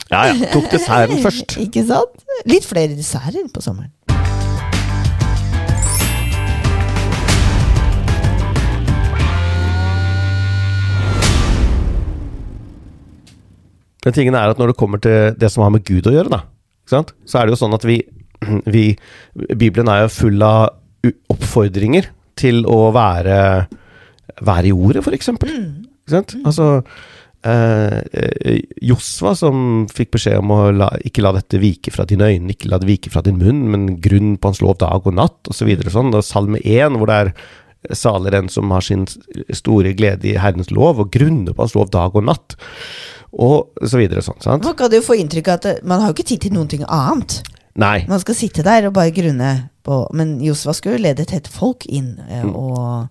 Ja 0.09 0.25
ja, 0.31 0.37
tok 0.55 0.71
desserten 0.73 1.21
først. 1.27 1.59
Ikke 1.61 1.85
sant? 1.93 2.23
Litt 2.49 2.65
flere 2.65 2.97
desserter 2.97 3.45
på 3.53 3.61
sommeren. 3.65 3.93
Men 14.07 14.15
tingen 14.15 14.37
er 14.39 14.53
at 14.53 14.61
når 14.61 14.73
det 14.73 14.79
kommer 14.79 15.03
til 15.03 15.35
det 15.39 15.51
som 15.53 15.65
har 15.65 15.75
med 15.75 15.87
Gud 15.87 16.07
å 16.07 16.15
gjøre, 16.15 16.33
da, 16.33 16.45
så 16.89 17.03
er 17.03 17.47
det 17.47 17.55
jo 17.55 17.61
sånn 17.61 17.77
at 17.77 17.85
vi, 17.89 18.01
vi 18.75 18.85
Bibelen 19.35 19.91
er 19.93 20.07
jo 20.07 20.15
full 20.15 20.43
av 20.45 20.77
oppfordringer 21.33 22.11
til 22.39 22.65
å 22.71 22.89
være, 22.95 23.39
være 24.47 24.71
i 24.71 24.75
ordet, 24.75 25.05
for 25.07 25.17
eksempel. 25.17 25.53
Ikke 26.03 26.15
sant? 26.15 26.35
Altså 26.47 26.69
eh, 27.47 27.99
eh, 27.99 28.59
Josva 28.89 29.35
som 29.39 29.87
fikk 29.93 30.15
beskjed 30.17 30.41
om 30.43 30.55
å 30.55 30.61
la, 30.75 30.91
ikke 31.07 31.25
la 31.25 31.35
dette 31.37 31.61
vike 31.63 31.93
fra 31.95 32.07
dine 32.09 32.31
øyne, 32.31 32.55
ikke 32.55 32.71
la 32.73 32.81
det 32.83 32.91
vike 32.91 33.13
fra 33.15 33.23
din 33.27 33.41
munn, 33.43 33.65
men 33.73 33.89
grunn 34.05 34.37
på 34.39 34.53
hans 34.53 34.63
lov 34.65 34.79
dag 34.83 35.07
og 35.07 35.19
natt, 35.19 35.41
osv. 35.51 35.73
Så 35.83 35.95
sånn. 35.99 36.15
Og 36.15 36.27
Salme 36.27 36.63
1, 36.63 36.99
hvor 36.99 37.11
det 37.11 37.19
er 37.23 37.35
salig 37.95 38.35
den 38.35 38.49
som 38.51 38.73
har 38.75 38.83
sin 38.85 39.07
store 39.55 39.95
glede 39.99 40.33
i 40.33 40.39
Herrens 40.41 40.73
lov, 40.75 41.03
og 41.03 41.13
grunner 41.15 41.55
på 41.55 41.67
hans 41.67 41.77
lov 41.79 41.93
dag 41.95 42.17
og 42.19 42.27
natt, 42.27 42.59
og 43.33 43.73
så 43.85 43.99
videre 44.01 44.23
sånn. 44.25 44.39
sant? 44.41 44.65
Man 44.65 44.77
kan 44.79 44.93
jo 44.93 45.03
få 45.05 45.17
inntrykk 45.21 45.49
av 45.53 45.59
at 45.61 45.83
man 45.85 46.01
har 46.01 46.11
jo 46.13 46.17
ikke 46.17 46.29
tid 46.33 46.41
til 46.47 46.55
noen 46.57 46.69
ting 46.71 46.85
annet. 46.89 47.43
Nei. 47.79 48.05
Man 48.09 48.21
skal 48.23 48.35
sitte 48.35 48.65
der 48.67 48.89
og 48.89 48.95
bare 48.97 49.13
grunne 49.15 49.71
på 49.87 50.01
Men 50.13 50.41
Josva 50.43 50.73
skulle 50.75 50.99
lede 50.99 51.23
et 51.23 51.31
helt 51.31 51.49
folk 51.49 51.87
inn, 51.87 52.19
eh, 52.29 52.43
Mm. 52.45 52.55
og, 52.57 53.09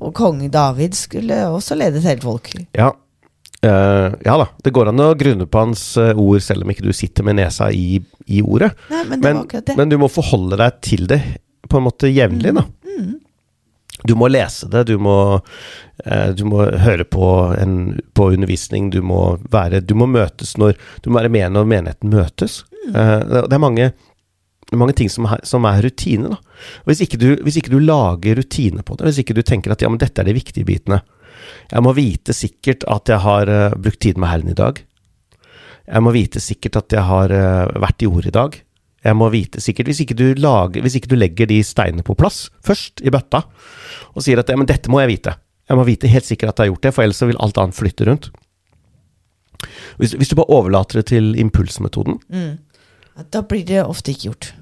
og 0.00 0.14
kong 0.14 0.42
David 0.50 0.94
skulle 0.94 1.46
også 1.48 1.76
lede 1.78 1.98
et 1.98 2.04
helt 2.04 2.22
folk. 2.26 2.50
Ja. 2.76 2.90
Uh, 3.64 4.14
ja 4.22 4.36
da, 4.38 4.46
det 4.62 4.70
går 4.72 4.88
an 4.92 5.00
å 5.02 5.14
grunne 5.18 5.46
på 5.50 5.58
hans 5.58 5.96
eh, 5.98 6.12
ord 6.14 6.42
selv 6.44 6.62
om 6.62 6.70
ikke 6.70 6.84
du 6.86 6.92
sitter 6.92 7.24
med 7.26 7.36
nesa 7.40 7.70
i, 7.74 7.98
i 8.26 8.42
ordet. 8.42 8.70
Nei, 8.90 9.04
men 9.08 9.20
det 9.20 9.32
Men, 9.34 9.76
men 9.80 9.88
du 9.88 9.96
må 9.98 10.08
forholde 10.12 10.56
deg 10.60 10.80
til 10.84 11.06
det 11.10 11.22
på 11.68 11.78
en 11.80 11.86
måte 11.88 12.10
jevnlig, 12.12 12.54
da. 12.54 12.64
Du 14.06 14.14
må 14.14 14.28
lese 14.30 14.68
det, 14.70 14.84
du 14.86 14.98
må, 15.02 15.40
eh, 16.04 16.30
du 16.36 16.44
må 16.46 16.68
høre 16.84 17.06
på, 17.08 17.28
en, 17.58 17.98
på 18.14 18.30
undervisning, 18.34 18.92
du 18.94 19.00
må, 19.02 19.38
være, 19.50 19.80
du 19.82 19.96
må 19.98 20.06
møtes 20.10 20.56
når 20.60 20.76
Du 21.02 21.10
må 21.10 21.18
være 21.18 21.32
med 21.32 21.56
når 21.56 21.66
menigheten 21.66 22.14
møtes. 22.14 22.60
Eh, 22.94 23.18
det 23.26 23.52
er 23.52 23.62
mange, 23.62 23.90
mange 24.72 24.94
ting 24.94 25.10
som 25.10 25.26
er, 25.26 25.42
som 25.42 25.66
er 25.66 25.82
rutine, 25.82 26.36
da. 26.36 26.38
Hvis 26.86 27.02
ikke, 27.02 27.18
du, 27.18 27.28
hvis 27.42 27.58
ikke 27.58 27.74
du 27.74 27.80
lager 27.82 28.38
rutine 28.38 28.86
på 28.86 28.98
det, 28.98 29.08
hvis 29.08 29.22
ikke 29.24 29.34
du 29.34 29.42
tenker 29.42 29.74
at 29.74 29.82
ja, 29.82 29.90
men 29.90 30.00
dette 30.00 30.22
er 30.22 30.26
de 30.26 30.34
viktige 30.34 30.66
bitene 30.66 30.98
Jeg 31.70 31.82
må 31.86 31.92
vite 31.94 32.34
sikkert 32.34 32.86
at 32.90 33.10
jeg 33.10 33.22
har 33.24 33.50
eh, 33.50 33.74
brukt 33.74 34.00
tid 34.04 34.18
med 34.18 34.30
Herren 34.30 34.54
i 34.54 34.58
dag. 34.58 34.78
Jeg 35.88 36.04
må 36.04 36.14
vite 36.14 36.40
sikkert 36.44 36.76
at 36.76 36.92
jeg 36.92 37.02
har 37.08 37.32
vært 37.80 38.02
i 38.04 38.08
ord 38.10 38.26
i 38.28 38.34
dag. 38.34 38.58
Jeg 39.08 39.16
må 39.16 39.30
vite 39.32 39.62
sikkert, 39.64 39.88
hvis 39.90 40.02
ikke, 40.04 40.16
du 40.18 40.26
lager, 40.36 40.84
hvis 40.84 40.98
ikke 40.98 41.10
du 41.10 41.16
legger 41.18 41.48
de 41.48 41.62
steinene 41.64 42.04
på 42.04 42.16
plass 42.18 42.48
først 42.66 43.00
i 43.00 43.12
bøtta, 43.14 43.44
og 44.12 44.24
sier 44.24 44.40
at 44.42 44.50
ja, 44.52 44.58
men 44.58 44.68
dette 44.68 44.92
må 44.92 45.00
jeg 45.02 45.14
vite. 45.14 45.34
Jeg 45.68 45.80
må 45.80 45.84
vite 45.88 46.10
helt 46.12 46.28
sikkert 46.28 46.52
at 46.52 46.60
jeg 46.60 46.68
har 46.68 46.74
gjort 46.74 46.86
det, 46.86 46.94
for 46.96 47.04
ellers 47.04 47.24
vil 47.24 47.40
alt 47.44 47.60
annet 47.60 47.76
flytte 47.76 48.08
rundt. 48.08 48.30
Hvis, 49.98 50.14
hvis 50.14 50.30
du 50.30 50.36
bare 50.38 50.54
overlater 50.54 51.00
det 51.00 51.08
til 51.14 51.34
impulsmetoden, 51.40 52.20
Da 53.32 53.42
blir 53.42 53.64
det 53.66 53.82
ofte 53.82 54.12
ikke 54.12 54.28
gjort. 54.30 54.52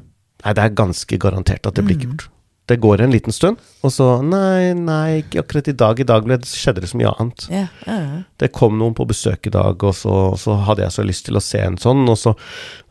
nei, 0.45 0.55
det 0.57 0.63
er 0.63 0.79
ganske 0.79 1.19
garantert 1.21 1.67
at 1.67 1.77
det 1.77 1.85
blir 1.85 1.99
ikke 1.99 2.09
gjort. 2.09 2.31
Det 2.67 2.81
går 2.83 3.01
en 3.05 3.13
liten 3.15 3.33
stund, 3.33 3.61
og 3.87 3.93
så 3.95 4.07
Nei, 4.27 4.73
nei, 4.75 5.23
ikke 5.23 5.45
akkurat 5.45 5.69
i 5.71 5.75
dag. 5.79 6.01
I 6.01 6.07
dag 6.09 6.25
ble 6.27 6.39
det, 6.41 6.49
skjedde 6.51 6.83
det 6.83 6.91
så 6.91 6.99
mye 6.99 7.13
annet. 7.13 7.47
Yeah, 7.53 7.69
uh. 7.87 8.25
Det 8.43 8.51
kom 8.57 8.79
noen 8.81 8.97
på 8.97 9.07
besøk 9.07 9.47
i 9.47 9.53
dag, 9.55 9.85
og 9.87 9.95
så, 9.95 10.35
så 10.41 10.57
hadde 10.67 10.83
jeg 10.83 10.97
så 10.97 11.05
lyst 11.07 11.29
til 11.29 11.39
å 11.39 11.45
se 11.45 11.61
en 11.63 11.79
sånn, 11.79 12.03
og 12.11 12.19
så 12.19 12.35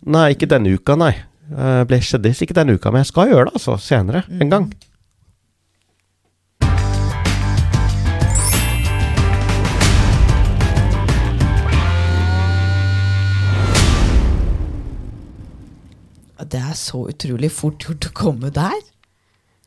Nei, 0.06 0.30
ikke 0.36 0.48
denne 0.48 0.72
uka, 0.72 0.96
nei. 0.96 1.12
Eh, 1.46 1.84
ble 1.86 2.02
skjedde 2.02 2.32
ikke 2.34 2.58
denne 2.58 2.74
uka, 2.74 2.90
men 2.90 3.04
jeg 3.04 3.12
skal 3.12 3.30
gjøre 3.30 3.50
det 3.50 3.60
altså 3.60 3.78
senere 3.82 4.26
en 4.42 4.52
gang. 4.52 4.70
Det 16.46 16.60
er 16.62 16.76
så 16.78 17.08
utrolig 17.10 17.50
fort 17.52 17.82
gjort 17.82 18.06
å 18.06 18.16
komme 18.16 18.52
der. 18.54 18.76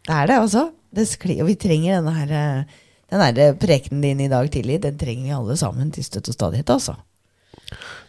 Det 0.06 0.14
er 0.14 0.28
det, 0.30 0.36
altså. 0.38 0.68
Det 0.94 1.04
sklir, 1.10 1.42
og 1.42 1.50
vi 1.50 1.56
trenger 1.60 1.98
denne 1.98 2.14
her, 2.14 2.30
eh, 2.32 2.78
den 3.12 3.24
her 3.24 3.56
prekenen 3.60 4.04
din 4.04 4.22
i 4.24 4.30
dag 4.30 4.46
tidlig. 4.52 4.80
Den 4.82 4.96
trenger 4.96 5.26
vi 5.26 5.36
alle 5.36 5.56
sammen 5.58 5.90
til 5.92 6.06
støtte 6.06 6.32
og 6.32 6.38
stadighet, 6.38 6.70
altså. 6.70 6.94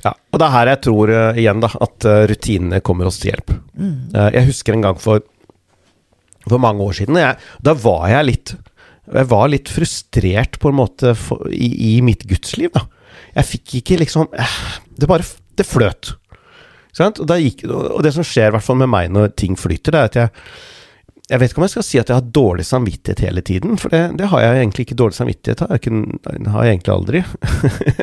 Ja, 0.05 0.13
og 0.13 0.39
det 0.39 0.45
er 0.45 0.53
her 0.53 0.71
jeg 0.71 0.81
tror 0.85 1.11
uh, 1.11 1.39
igjen 1.39 1.63
da, 1.63 1.69
at 1.85 2.07
uh, 2.07 2.21
rutinene 2.29 2.79
kommer 2.85 3.09
oss 3.09 3.19
til 3.21 3.33
hjelp. 3.33 3.53
Mm. 3.75 3.91
Uh, 4.15 4.29
jeg 4.37 4.47
husker 4.47 4.75
en 4.75 4.85
gang 4.85 5.01
for, 5.01 5.25
for 6.45 6.61
mange 6.63 6.85
år 6.85 6.95
siden. 7.01 7.19
Jeg, 7.19 7.35
da 7.65 7.75
var 7.75 8.07
jeg 8.13 8.29
litt 8.29 8.55
Jeg 9.09 9.25
var 9.31 9.49
litt 9.49 9.69
frustrert 9.73 10.59
på 10.61 10.71
en 10.71 10.79
måte 10.79 11.15
for, 11.17 11.49
i, 11.51 11.69
i, 11.91 11.99
mitt 12.05 12.23
gudsliv. 12.29 12.71
da. 12.75 12.85
Jeg 13.35 13.49
fikk 13.49 13.75
ikke 13.81 13.99
liksom 14.03 14.29
Det 14.31 15.09
bare 15.09 15.27
Det 15.57 15.67
fløt. 15.67 16.15
Og, 16.99 17.31
gikk, 17.39 17.63
og, 17.69 18.01
det 18.03 18.11
som 18.15 18.25
skjer 18.25 18.49
i 18.49 18.53
hvert 18.55 18.65
fall 18.65 18.79
med 18.81 18.89
meg 18.91 19.11
når 19.13 19.33
ting 19.37 19.55
flyter, 19.59 19.93
det 19.93 19.99
er 19.99 20.09
at 20.09 20.17
jeg 20.19 20.29
jeg 21.29 21.37
vet 21.37 21.51
ikke 21.51 21.61
om 21.61 21.65
jeg 21.67 21.73
skal 21.75 21.85
si 21.85 21.99
at 22.01 22.09
jeg 22.09 22.17
har 22.17 22.31
dårlig 22.33 22.63
samvittighet 22.65 23.21
hele 23.27 23.43
tiden, 23.45 23.77
for 23.77 23.93
det, 23.93 24.01
det 24.17 24.31
har 24.31 24.41
jeg 24.41 24.63
egentlig 24.63 24.87
ikke 24.87 24.97
dårlig 24.97 25.17
samvittighet 25.19 25.61
av. 25.61 25.75
Det 25.77 26.53
har 26.55 26.65
jeg 26.65 26.73
egentlig 26.73 26.95
aldri. 26.95 27.21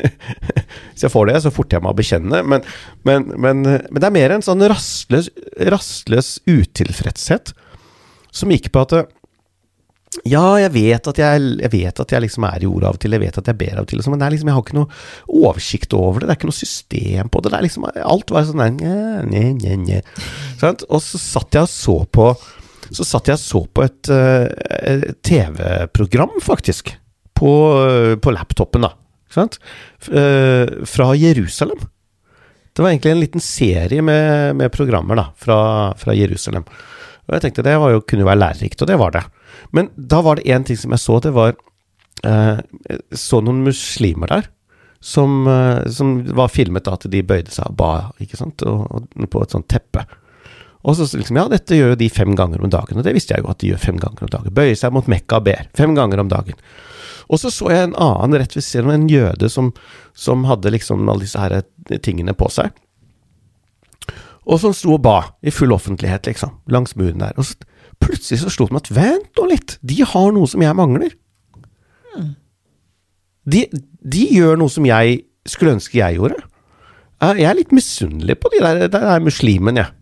Hvis 0.93 1.03
jeg 1.03 1.11
får 1.11 1.27
det, 1.27 1.41
så 1.43 1.51
forter 1.51 1.77
jeg 1.77 1.83
meg 1.83 1.91
å 1.91 1.99
bekjenne. 1.99 2.41
Men, 2.47 2.63
men, 3.07 3.27
men, 3.35 3.65
men, 3.67 3.99
det 3.99 4.07
er 4.07 4.15
mer 4.15 4.37
en 4.37 4.47
sånn 4.47 4.63
rastløs, 4.71 5.27
rastløs 5.73 6.37
utilfredshet 6.47 7.51
som 8.31 8.53
gikk 8.53 8.71
på 8.71 8.87
at 8.87 8.97
ja, 10.25 10.43
jeg 10.61 10.71
vet 10.73 11.07
jeg, 11.19 11.41
jeg, 11.59 11.69
vet 11.73 11.99
at 12.01 12.13
jeg 12.13 12.23
liksom 12.23 12.45
er 12.47 12.63
i 12.63 12.67
ordet 12.69 12.87
av 12.87 12.95
og 12.95 13.01
til, 13.03 13.13
jeg 13.13 13.21
vet 13.21 13.37
at 13.37 13.49
jeg 13.51 13.59
ber 13.59 13.75
av 13.75 13.83
og 13.83 13.89
til, 13.91 14.01
men 14.07 14.23
liksom, 14.23 14.49
jeg 14.49 14.55
har 14.55 14.63
ikke 14.63 14.77
noe 14.77 15.41
oversikt 15.43 15.95
over 15.97 16.23
det. 16.23 16.29
Det 16.29 16.33
er 16.33 16.39
ikke 16.39 16.49
noe 16.49 16.57
system 16.63 17.31
på 17.33 17.41
det. 17.43 17.51
det 17.53 17.65
liksom, 17.67 17.89
alt 17.91 18.31
var 18.33 18.47
sånn 18.47 18.63
der 18.63 18.77
nye, 19.27 19.51
nye, 19.59 19.79
nye. 19.83 19.99
Og 20.87 21.01
så 21.03 21.19
satt 21.21 21.59
jeg 21.59 21.67
og 21.67 21.73
så 21.73 21.97
på 22.07 22.31
så 22.91 23.05
satt 23.05 23.29
jeg 23.31 23.37
og 23.37 23.43
så 23.43 23.61
på 23.73 23.83
et, 23.85 24.09
uh, 24.11 25.11
TV-program, 25.25 26.37
faktisk. 26.43 26.93
På, 27.37 27.51
uh, 27.83 28.15
på, 28.21 28.33
laptopen, 28.33 28.87
da. 28.87 28.93
Uh, 29.37 30.85
fra 30.87 31.11
Jerusalem. 31.19 31.79
Det 32.73 32.83
var 32.83 32.91
egentlig 32.91 33.13
en 33.13 33.23
liten 33.23 33.43
serie 33.43 34.03
med, 34.05 34.55
med 34.59 34.73
programmer 34.73 35.17
da, 35.17 35.29
fra, 35.37 35.59
fra, 35.97 36.13
Jerusalem. 36.15 36.67
Og 37.27 37.35
jeg 37.35 37.47
tenkte 37.47 37.65
det 37.65 37.73
jo, 37.73 38.03
kunne 38.07 38.23
jo 38.23 38.29
være 38.29 38.43
lærerikt, 38.43 38.83
og 38.83 38.89
det 38.89 38.99
var 39.01 39.15
det. 39.15 39.23
Men 39.75 39.89
da 39.97 40.21
var 40.23 40.37
det 40.37 40.45
én 40.47 40.63
ting 40.67 40.77
som 40.79 40.93
jeg 40.93 41.01
så. 41.01 41.17
Det 41.23 41.33
var 41.33 41.57
Så 43.13 43.41
noen 43.43 43.59
muslimer 43.65 44.31
der. 44.31 44.47
Som, 45.03 45.45
som, 45.93 46.13
var 46.37 46.49
filmet 46.49 46.85
da 46.85 46.95
at 46.97 47.05
de 47.11 47.19
bøyde 47.25 47.51
seg 47.53 47.67
og 47.69 47.75
ba, 47.77 47.89
ikke 48.23 48.39
sant, 48.39 48.63
og, 48.65 48.87
og 48.89 49.27
på 49.29 49.43
et 49.43 49.53
sånt 49.53 49.67
teppe. 49.69 50.05
Og 50.87 50.95
så 50.95 51.07
liksom, 51.19 51.35
ja, 51.35 51.47
dette 51.51 51.75
gjør 51.75 51.93
jo 51.93 51.99
de 51.99 52.07
fem 52.13 52.31
ganger 52.37 52.63
om 52.63 52.71
dagen, 52.71 52.99
og 52.99 53.03
det 53.03 53.11
visste 53.17 53.35
jeg 53.35 53.43
jo 53.43 53.51
at 53.51 53.59
de 53.59 53.73
gjør 53.73 53.81
fem 53.83 53.97
ganger 53.99 54.23
om 54.23 54.31
dagen. 54.31 54.53
Bøyer 54.55 54.77
seg 54.79 54.93
mot 54.95 55.09
Mekka 55.11 55.41
og 55.41 55.47
ber. 55.49 55.67
Fem 55.75 55.95
ganger 55.97 56.23
om 56.23 56.31
dagen. 56.31 56.55
Og 57.27 57.41
så 57.41 57.51
så 57.51 57.67
jeg 57.73 57.89
en 57.89 57.97
annen 57.99 58.39
rett 58.39 58.55
ved 58.55 58.63
siden 58.63 58.87
av, 58.87 58.95
en 58.95 59.09
jøde 59.11 59.49
som, 59.51 59.73
som 60.15 60.45
hadde 60.47 60.71
liksom 60.71 61.03
alle 61.03 61.25
disse 61.25 61.41
her 61.41 61.59
tingene 62.05 62.35
på 62.37 62.47
seg. 62.55 62.71
Og 64.47 64.61
som 64.63 64.71
sto 64.75 64.93
og 64.95 65.03
ba, 65.03 65.17
i 65.43 65.51
full 65.51 65.75
offentlighet, 65.75 66.29
liksom, 66.29 66.55
langs 66.71 66.95
muren 66.95 67.19
der. 67.19 67.35
Og 67.35 67.49
så, 67.49 67.57
plutselig 67.99 68.45
så 68.45 68.53
slo 68.53 68.69
det 68.69 68.77
meg 68.77 68.85
at 68.85 68.93
vent 68.95 69.39
nå 69.39 69.47
litt, 69.51 69.75
de 69.83 69.99
har 70.07 70.29
noe 70.31 70.47
som 70.47 70.63
jeg 70.63 70.77
mangler. 70.77 71.11
De, 73.47 73.65
de, 73.71 74.23
gjør 74.35 74.59
noe 74.59 74.71
som 74.71 74.87
jeg 74.87 75.21
skulle 75.47 75.77
ønske 75.77 75.99
jeg 75.99 76.17
gjorde. 76.17 76.39
Jeg 77.23 77.47
er 77.49 77.55
litt 77.57 77.75
misunnelig 77.75 78.35
på 78.39 78.51
de 78.53 78.59
der, 78.61 78.81
der, 78.91 79.05
er 79.15 79.23
muslimene, 79.23 79.87
jeg 79.87 79.96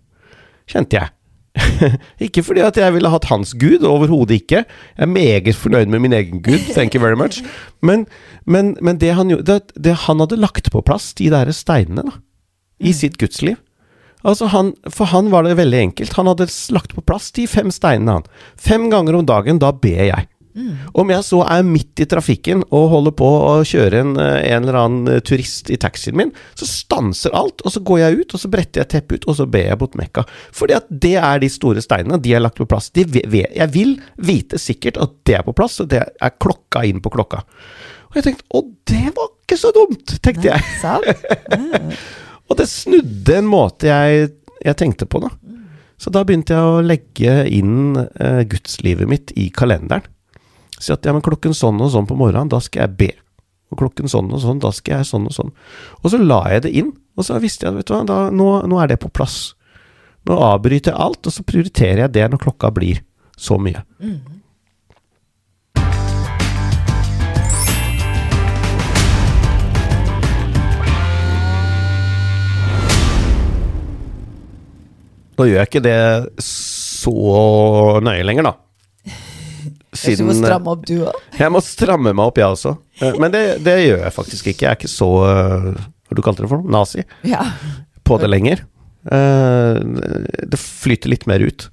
kjente 0.69 0.99
jeg. 0.99 1.11
ikke 2.27 2.43
fordi 2.43 2.63
at 2.65 2.77
jeg 2.79 2.93
ville 2.95 3.09
hatt 3.11 3.27
hans 3.29 3.53
gud, 3.59 3.85
overhodet 3.87 4.41
ikke. 4.41 4.63
Jeg 4.65 5.05
er 5.05 5.11
meget 5.11 5.55
fornøyd 5.55 5.91
med 5.91 6.03
min 6.03 6.15
egen 6.15 6.41
gud, 6.43 6.59
thank 6.75 6.95
you 6.95 7.01
very 7.03 7.15
much. 7.15 7.43
Men, 7.85 8.07
men, 8.45 8.75
men 8.81 8.97
det, 8.97 9.11
han, 9.13 9.29
det, 9.45 9.59
det, 9.77 9.93
han, 10.07 10.19
hadde 10.19 10.39
lagt 10.41 10.71
på 10.73 10.81
plass, 10.81 11.13
de 11.13 11.29
der 11.29 11.51
steinene, 11.53 12.01
da, 12.07 12.17
i 12.81 12.89
mm. 12.89 12.97
sitt 12.97 13.17
gudsliv 13.21 13.59
Altså 14.25 14.47
han, 14.49 14.71
For 14.89 15.05
han 15.11 15.29
var 15.29 15.45
det 15.45 15.53
veldig 15.59 15.79
enkelt. 15.83 16.15
Han 16.17 16.25
hadde 16.31 16.47
lagt 16.73 16.95
på 16.97 17.03
plass 17.05 17.29
de 17.35 17.45
fem 17.45 17.69
steinene, 17.73 18.17
han. 18.17 18.23
Fem 18.57 18.87
ganger 18.89 19.19
om 19.19 19.27
dagen, 19.29 19.59
da 19.61 19.69
ber 19.69 20.01
jeg. 20.07 20.25
Mm. 20.55 20.75
Om 20.95 21.09
jeg 21.11 21.23
så 21.27 21.41
er 21.51 21.65
midt 21.67 21.99
i 21.99 22.05
trafikken 22.07 22.61
og 22.69 22.85
holder 22.93 23.13
på 23.19 23.27
å 23.27 23.55
kjøre 23.67 23.99
en, 23.99 24.13
eh, 24.21 24.37
en 24.53 24.63
eller 24.63 24.77
annen 24.79 25.09
eh, 25.11 25.19
turist 25.19 25.67
i 25.73 25.75
taxien 25.81 26.15
min, 26.15 26.31
så 26.55 26.67
stanser 26.69 27.35
alt, 27.35 27.59
og 27.65 27.73
så 27.73 27.81
går 27.83 27.99
jeg 27.99 28.21
ut, 28.21 28.35
og 28.37 28.39
så 28.39 28.51
bretter 28.53 28.81
jeg 28.83 28.91
teppet 28.93 29.19
ut, 29.19 29.27
og 29.31 29.37
så 29.41 29.47
ber 29.51 29.67
jeg 29.67 29.79
mot 29.81 29.97
Mekka. 29.99 30.23
Fordi 30.55 30.77
at 30.77 30.87
det 30.89 31.17
er 31.19 31.43
de 31.43 31.51
store 31.51 31.83
steinene, 31.83 32.21
de 32.23 32.37
er 32.37 32.43
lagt 32.43 32.61
på 32.61 32.69
plass. 32.71 32.87
De, 32.95 33.03
jeg 33.03 33.69
vil 33.75 33.97
vite 34.15 34.61
sikkert 34.61 35.01
at 35.03 35.19
det 35.27 35.35
er 35.41 35.43
på 35.47 35.55
plass, 35.57 35.81
og 35.83 35.91
det 35.91 36.05
er 36.05 36.37
klokka 36.39 36.85
inn 36.87 37.03
på 37.03 37.11
klokka. 37.11 37.43
Og 38.13 38.21
jeg 38.21 38.29
tenkte 38.29 38.47
å, 38.55 38.63
det 38.87 39.11
var 39.11 39.33
ikke 39.33 39.59
så 39.59 39.75
dumt, 39.75 40.17
tenkte 40.23 40.53
jeg. 40.53 41.15
Mm. 41.51 41.91
og 42.47 42.61
det 42.61 42.71
snudde 42.71 43.41
en 43.41 43.51
måte 43.51 43.91
jeg, 43.91 44.31
jeg 44.63 44.79
tenkte 44.79 45.09
på, 45.09 45.19
da. 45.25 45.35
Så 45.99 46.11
da 46.11 46.23
begynte 46.27 46.55
jeg 46.55 46.63
å 46.63 46.83
legge 46.83 47.37
inn 47.51 47.95
uh, 47.95 48.41
gudslivet 48.47 49.07
mitt 49.11 49.31
i 49.39 49.49
kalenderen. 49.51 50.03
Si 50.75 50.91
at 50.91 51.05
ja, 51.07 51.13
men 51.15 51.23
klokken 51.23 51.55
sånn 51.55 51.79
og 51.81 51.93
sånn 51.93 52.07
på 52.09 52.17
morgenen, 52.19 52.51
da 52.51 52.59
skal 52.63 52.85
jeg 52.85 52.97
be. 52.99 53.11
Og 53.73 53.79
klokken 53.79 54.11
sånn 54.11 54.31
og 54.33 54.41
sånn, 54.43 54.61
da 54.63 54.71
skal 54.75 54.99
jeg 54.99 55.09
sånn 55.09 55.27
og 55.29 55.35
sånn. 55.35 55.53
Og 56.03 56.11
så 56.11 56.19
la 56.21 56.41
jeg 56.53 56.65
det 56.67 56.73
inn, 56.81 56.93
og 57.15 57.27
så 57.27 57.39
visste 57.43 57.67
jeg 57.67 57.77
vet 57.77 57.89
du 57.89 57.95
hva, 57.95 58.03
da, 58.07 58.19
nå, 58.29 58.49
nå, 58.67 58.79
er 58.81 58.91
det 58.91 59.01
på 59.01 59.11
plass. 59.13 59.55
Nå 60.27 60.37
avbryter 60.51 60.91
jeg 60.91 61.01
alt, 61.07 61.23
og 61.25 61.33
så 61.33 61.45
prioriterer 61.47 62.05
jeg 62.05 62.15
det 62.17 62.29
når 62.31 62.43
klokka 62.43 62.73
blir 62.75 63.03
så 63.39 63.59
mye. 63.61 63.85
Mm. 64.03 64.35
Nå 75.35 75.49
gjør 75.49 75.57
jeg 75.59 75.67
ikke 75.67 75.83
det 75.83 75.99
så 76.43 77.15
nøye 78.03 78.23
lenger, 78.23 78.47
da. 78.47 78.53
Siden, 79.99 80.25
du 80.25 80.31
må 80.31 80.35
stramme 80.37 80.71
opp, 80.73 80.85
du 80.87 80.95
òg? 81.07 81.17
Jeg 81.39 81.53
må 81.53 81.61
stramme 81.63 82.13
meg 82.13 82.29
opp, 82.29 82.39
jeg 82.41 82.57
også. 82.57 82.75
Eh, 83.01 83.17
men 83.21 83.33
det, 83.33 83.43
det, 83.65 83.75
gjør 83.85 84.03
jeg 84.05 84.15
faktisk 84.15 84.51
ikke. 84.51 84.65
Jeg 84.65 84.71
er 84.71 84.79
ikke 84.79 84.91
så 84.91 85.09
eh, 85.29 85.71
Hva 86.05 86.17
du 86.17 86.21
kalte 86.25 86.45
det 86.45 86.51
for 86.51 86.61
noe? 86.61 86.73
Nazi? 86.75 87.05
Ja. 87.27 87.43
På 88.07 88.19
det 88.21 88.29
lenger. 88.31 88.63
Eh, 89.05 89.81
det 90.51 90.61
flyter 90.61 91.13
litt 91.13 91.27
mer 91.29 91.43
ut. 91.45 91.69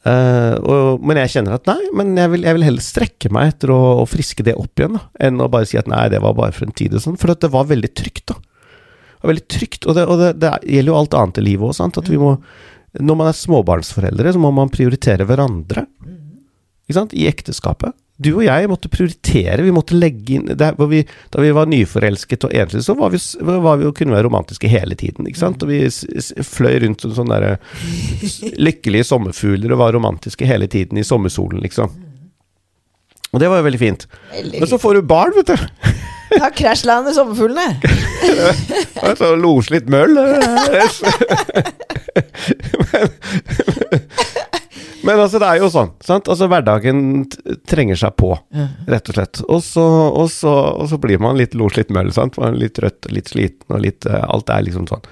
men 0.00 1.18
jeg 1.20 1.30
kjenner 1.34 1.58
at 1.58 1.66
nei, 1.68 1.80
men 1.92 2.14
jeg 2.16 2.32
vil, 2.32 2.44
jeg 2.48 2.56
vil 2.56 2.64
heller 2.64 2.84
strekke 2.84 3.30
meg 3.36 3.50
etter 3.52 3.72
å, 3.74 3.80
å, 4.00 4.06
friske 4.08 4.46
det 4.46 4.54
opp 4.56 4.80
igjen, 4.80 4.96
da, 4.96 5.02
enn 5.26 5.42
å 5.44 5.48
bare 5.52 5.68
si 5.68 5.76
at 5.76 5.90
nei, 5.90 6.06
det 6.08 6.22
var 6.24 6.38
bare 6.38 6.56
for 6.56 6.64
en 6.64 6.72
tid 6.72 6.96
og 6.96 7.04
sånn. 7.04 7.18
For 7.20 7.34
det 7.34 7.52
var 7.52 7.68
veldig 7.68 7.90
trygt, 7.92 8.30
da. 8.32 8.38
Det 8.40 9.26
var 9.26 9.32
veldig 9.34 9.48
trygt, 9.52 9.84
og 9.84 9.98
det, 9.98 10.06
og 10.08 10.22
det, 10.22 10.30
det 10.40 10.54
gjelder 10.64 10.94
jo 10.94 11.00
alt 11.02 11.16
annet 11.20 11.42
i 11.42 11.44
livet 11.50 11.68
òg, 11.68 11.76
sant. 11.76 12.00
At 12.00 12.08
vi 12.08 12.20
må 12.20 12.38
Når 12.96 13.18
man 13.20 13.28
er 13.30 13.36
småbarnsforeldre, 13.38 14.32
så 14.32 14.40
må 14.42 14.50
man 14.50 14.72
prioritere 14.72 15.28
hverandre 15.28 15.84
i 17.12 17.26
ekteskapet. 17.30 17.94
Du 18.20 18.34
og 18.34 18.42
jeg 18.44 18.68
måtte 18.68 18.90
prioritere, 18.92 19.62
vi 19.64 19.72
måtte 19.72 19.96
legge 19.96 20.34
inn 20.36 20.50
vi, 20.90 21.00
Da 21.32 21.40
vi 21.40 21.52
var 21.56 21.70
nyforelsket 21.70 22.44
og 22.44 22.52
enslige, 22.52 22.84
så 22.84 22.94
var 22.98 23.14
vi, 23.14 23.20
var 23.40 23.80
vi, 23.80 23.92
kunne 23.96 24.12
være 24.12 24.26
romantiske 24.28 24.68
hele 24.68 24.94
tiden. 24.94 25.26
ikke 25.26 25.40
sant? 25.40 25.62
Og 25.64 25.68
vi 25.72 25.88
fløy 26.44 26.82
rundt 26.84 27.00
som 27.06 27.14
sånne 27.16 27.40
der, 27.40 27.56
lykkelige 28.60 29.08
sommerfugler 29.08 29.72
og 29.72 29.80
var 29.80 29.96
romantiske 29.96 30.44
hele 30.48 30.68
tiden 30.68 31.00
i 31.00 31.06
sommersolen, 31.06 31.62
liksom. 31.64 31.88
Og 33.30 33.40
det 33.40 33.48
var 33.48 33.62
jo 33.62 33.68
veldig 33.70 33.80
fint. 33.80 34.06
Veldig 34.34 34.60
Men 34.60 34.68
så 34.68 34.78
får 34.82 34.94
du 34.98 35.02
barn, 35.06 35.32
vet 35.38 35.52
du. 35.54 35.56
Da 36.30 36.50
krasjlander 36.54 37.12
sommerfuglene. 37.14 37.78
det 37.82 39.00
var 39.00 39.16
så 39.18 39.34
loslitt 39.38 39.88
møll. 39.90 40.14
men, 42.92 43.08
men 45.14 45.24
altså, 45.24 45.40
det 45.42 45.48
er 45.48 45.60
jo 45.62 45.70
sånn. 45.72 45.90
sant? 46.04 46.28
Altså, 46.32 46.48
Hverdagen 46.50 47.02
trenger 47.68 47.98
seg 48.00 48.16
på, 48.20 48.32
rett 48.90 49.10
og 49.10 49.16
slett. 49.16 49.42
Og 49.46 49.62
så, 49.64 49.84
og 50.08 50.30
så, 50.32 50.54
og 50.82 50.90
så 50.90 50.98
blir 51.02 51.22
man 51.22 51.38
litt 51.40 51.56
loslitt 51.58 51.92
møll. 51.94 52.12
sant? 52.16 52.38
Man 52.40 52.54
er 52.54 52.64
litt 52.66 52.80
rødt, 52.82 53.10
litt 53.14 53.32
sliten, 53.32 53.66
og 53.72 53.84
litt 53.84 54.08
uh, 54.10 54.22
Alt 54.28 54.52
er 54.52 54.66
liksom 54.66 54.88
sånn. 54.90 55.04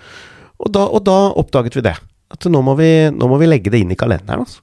Og 0.59 0.73
da, 0.75 0.87
og 0.87 1.05
da, 1.07 1.19
oppdaget 1.39 1.79
vi 1.79 1.85
det. 1.87 1.95
At 2.35 2.49
nå 2.51 2.61
må 2.65 2.75
vi, 2.79 2.91
nå 3.15 3.31
må 3.31 3.39
vi 3.41 3.49
legge 3.49 3.73
det 3.73 3.83
inn 3.85 3.95
i 3.95 3.99
kalenderen. 3.99 4.45
altså. 4.45 4.61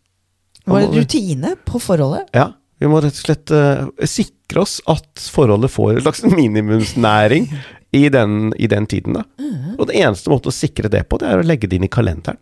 Nå 0.65 0.73
var 0.73 0.85
en 0.85 0.97
rutine 0.97 1.55
på 1.65 1.81
forholdet? 1.81 2.29
Ja. 2.35 2.49
Vi 2.81 2.89
må 2.91 2.99
rett 2.99 3.15
og 3.15 3.27
slett 3.29 3.53
uh, 3.55 3.87
sikre 4.09 4.65
oss 4.65 4.79
at 4.91 5.27
forholdet 5.31 5.71
får 5.71 5.95
en 5.95 6.05
slags 6.07 6.25
minimumsnæring 6.39 7.47
i 7.95 8.09
den, 8.09 8.53
i 8.59 8.67
den 8.67 8.85
tiden. 8.85 9.15
da. 9.19 9.23
Mm. 9.39 9.77
Og 9.79 9.87
det 9.89 10.01
eneste 10.01 10.33
måte 10.33 10.51
å 10.51 10.55
sikre 10.55 10.91
det 10.91 11.05
på, 11.09 11.21
det 11.21 11.31
er 11.31 11.41
å 11.41 11.47
legge 11.47 11.69
det 11.71 11.79
inn 11.79 11.87
i 11.87 11.91
kalenderen. 11.91 12.41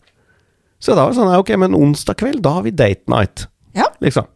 Så 0.83 0.95
da 0.97 1.05
var 1.05 1.13
det 1.13 1.19
sånn, 1.21 1.33
ok, 1.39 1.51
men 1.61 1.75
onsdag 1.77 2.17
kveld, 2.19 2.41
da 2.43 2.57
har 2.57 2.65
vi 2.65 2.73
date 2.75 3.07
night, 3.11 3.45
Ja. 3.77 3.87
liksom. 4.03 4.27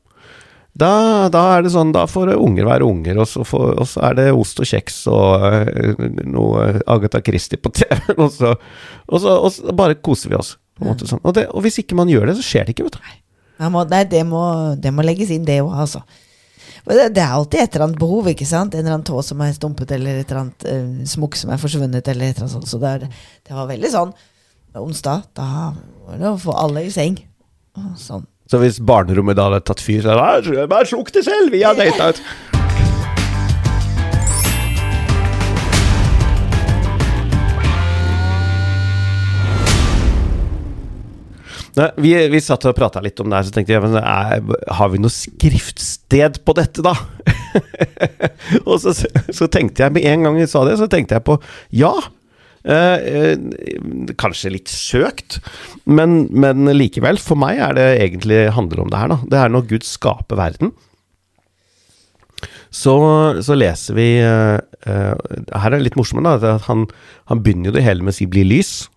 Da, 0.77 1.25
da 1.33 1.41
er 1.55 1.63
det 1.65 1.71
sånn, 1.73 1.89
da 1.91 2.03
får 2.05 2.35
unger 2.37 2.67
være 2.67 2.85
unger, 2.85 3.17
og 3.23 3.25
så, 3.27 3.41
får, 3.47 3.71
og 3.81 3.87
så 3.89 4.03
er 4.11 4.17
det 4.19 4.25
ost 4.37 4.59
og 4.61 4.67
kjeks 4.69 4.99
og 5.09 5.45
øh, 5.49 6.03
noe 6.29 6.67
Agatha 6.85 7.21
Christie 7.25 7.57
på 7.57 7.71
TV, 7.73 7.97
og 8.23 8.29
så, 8.35 8.51
og 9.09 9.23
så, 9.23 9.33
og 9.41 9.49
så 9.55 9.73
bare 9.75 9.97
koser 10.05 10.31
vi 10.31 10.37
oss. 10.37 10.53
Måte 10.77 11.07
sånn. 11.09 11.23
det, 11.33 11.47
og 11.49 11.65
hvis 11.65 11.79
ikke 11.81 11.97
man 11.97 12.11
gjør 12.11 12.29
det, 12.29 12.37
så 12.37 12.45
skjer 12.45 12.67
det 12.67 12.75
ikke, 12.75 12.85
vet 12.91 12.99
du. 12.99 13.11
Må, 13.73 13.81
nei, 13.89 14.03
det 14.05 14.21
må, 14.29 14.43
det 14.77 14.93
må 14.93 15.01
legges 15.01 15.33
inn, 15.33 15.47
det 15.47 15.57
òg, 15.65 15.73
altså. 15.73 16.03
Det, 16.85 17.09
det 17.17 17.23
er 17.25 17.33
alltid 17.35 17.59
et 17.63 17.73
eller 17.73 17.87
annet 17.89 17.99
behov, 17.99 18.29
ikke 18.31 18.45
sant? 18.47 18.77
En 18.77 18.85
eller 18.85 18.99
annen 18.99 19.07
tå 19.09 19.19
som 19.25 19.41
er 19.43 19.55
stumpet, 19.57 19.89
eller 19.97 20.21
et 20.21 20.29
eller 20.29 20.43
annet 20.45 20.67
uh, 20.69 21.05
smokk 21.09 21.35
som 21.41 21.49
er 21.51 21.59
forsvunnet, 21.59 22.05
eller 22.13 22.29
et 22.29 22.37
eller 22.37 22.45
annet 22.45 22.53
sånt. 22.53 22.69
Så 22.69 22.79
det, 22.79 22.93
er, 22.93 23.23
det 23.49 23.57
var 23.57 23.67
veldig 23.73 23.91
sånn 23.97 24.13
Onsdag, 24.81 25.29
da 25.37 25.73
var 26.05 26.19
det 26.19 26.29
å 26.29 26.37
få 26.41 26.53
alle 26.57 26.85
i 26.87 26.91
seng. 26.93 27.17
Sånn. 27.97 28.25
Så 28.47 28.59
hvis 28.61 28.79
barnerommet 28.79 29.37
da 29.37 29.49
hadde 29.49 29.65
tatt 29.67 29.81
fyr, 29.83 30.03
så 30.05 30.15
hadde 30.17 30.53
det 30.55 30.69
bare 30.71 30.87
slukk 30.87 31.11
det 31.15 31.25
selv, 31.27 31.51
vi 31.51 31.65
har 31.65 31.75
date 31.77 32.13
ut! 32.13 32.21
Nei, 41.77 41.89
vi, 42.01 42.11
vi 42.33 42.39
satt 42.41 42.65
og 42.65 42.73
prata 42.77 43.01
litt 43.05 43.19
om 43.21 43.29
det 43.29 43.37
her, 43.37 43.45
så 43.45 43.53
tenkte 43.53 43.75
jeg 43.75 43.83
men 43.83 43.99
er, 44.01 44.39
Har 44.79 44.89
vi 44.89 45.01
noe 45.01 45.13
skriftsted 45.13 46.39
på 46.47 46.55
dette, 46.57 46.81
da? 46.81 46.95
og 48.69 48.79
så, 48.81 48.95
så 48.95 49.49
tenkte 49.51 49.85
jeg 49.85 49.93
med 49.93 50.07
en 50.09 50.25
gang 50.25 50.39
vi 50.39 50.47
sa 50.49 50.63
det, 50.65 50.79
så 50.81 50.89
tenkte 50.89 51.19
jeg 51.19 51.27
på 51.27 51.37
ja. 51.77 51.93
Eh, 52.67 52.97
eh, 52.99 53.37
kanskje 54.19 54.51
litt 54.51 54.71
søkt, 54.71 55.39
men, 55.87 56.25
men 56.35 56.67
likevel. 56.75 57.19
For 57.21 57.39
meg 57.39 57.61
er 57.63 57.77
det 57.77 57.87
egentlig 58.01 58.41
handler 58.57 58.83
om 58.83 58.91
det 58.91 58.99
her, 58.99 59.13
da. 59.13 59.19
Det 59.23 59.39
er 59.39 59.53
når 59.53 59.69
Gud 59.69 59.87
skaper 59.87 60.39
verden. 60.39 60.73
Så, 62.67 62.93
så 63.41 63.55
leser 63.55 63.95
vi 63.95 64.09
eh, 64.19 64.57
Her 64.83 65.69
er 65.71 65.77
det 65.77 65.85
litt 65.85 65.95
morsomt, 65.97 66.27
da. 66.27 66.35
At 66.57 66.67
han, 66.67 66.83
han 67.31 67.41
begynner 67.43 67.71
jo 67.71 67.77
det 67.77 67.85
hele 67.85 68.03
med 68.03 68.15
å 68.15 68.19
si 68.19 68.27
'bli 68.27 68.43
lys'. 68.49 68.89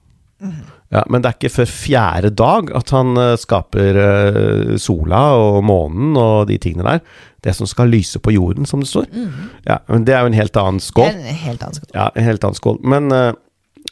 Ja, 0.90 1.04
Men 1.06 1.22
det 1.22 1.28
er 1.28 1.36
ikke 1.36 1.52
før 1.52 1.68
fjerde 1.70 2.30
dag 2.34 2.70
at 2.74 2.90
han 2.90 3.12
skaper 3.38 3.98
sola 4.80 5.20
og 5.38 5.60
månen 5.68 6.16
og 6.18 6.48
de 6.48 6.56
tingene 6.58 6.96
der. 6.96 7.02
Det 7.44 7.52
som 7.54 7.68
skal 7.68 7.92
lyse 7.92 8.18
på 8.18 8.32
jorden, 8.34 8.66
som 8.66 8.80
det 8.82 8.88
står. 8.88 9.06
Ja, 9.68 9.78
men 9.86 10.08
Det 10.08 10.16
er 10.16 10.24
jo 10.24 10.32
en 10.32 10.40
helt 10.40 10.56
annen 10.56 10.80
skål. 10.82 11.12
en 11.12 11.38
helt 11.44 11.62
annen 11.62 11.76
skål. 11.76 11.92
Ja, 11.94 12.08
en 12.16 12.26
helt 12.26 12.42
annen 12.42 12.58
skål. 12.58 12.80
Men, 12.82 13.36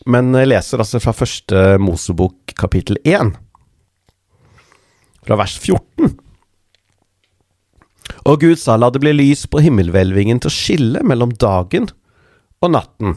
men 0.06 0.30
jeg 0.36 0.50
leser 0.50 0.82
altså 0.82 1.00
fra 1.02 1.14
første 1.16 1.62
Mosebok 1.82 2.54
kapittel 2.58 3.00
1, 3.02 3.34
fra 5.26 5.38
vers 5.40 5.56
14. 5.58 6.16
Og 8.28 8.42
Gud 8.42 8.60
sa, 8.60 8.76
la 8.76 8.90
det 8.92 9.00
bli 9.02 9.14
lys 9.14 9.46
på 9.50 9.62
himmelhvelvingen 9.64 10.40
til 10.42 10.50
å 10.50 10.54
skille 10.54 11.02
mellom 11.06 11.32
dagen 11.40 11.88
og 12.62 12.72
natten. 12.74 13.16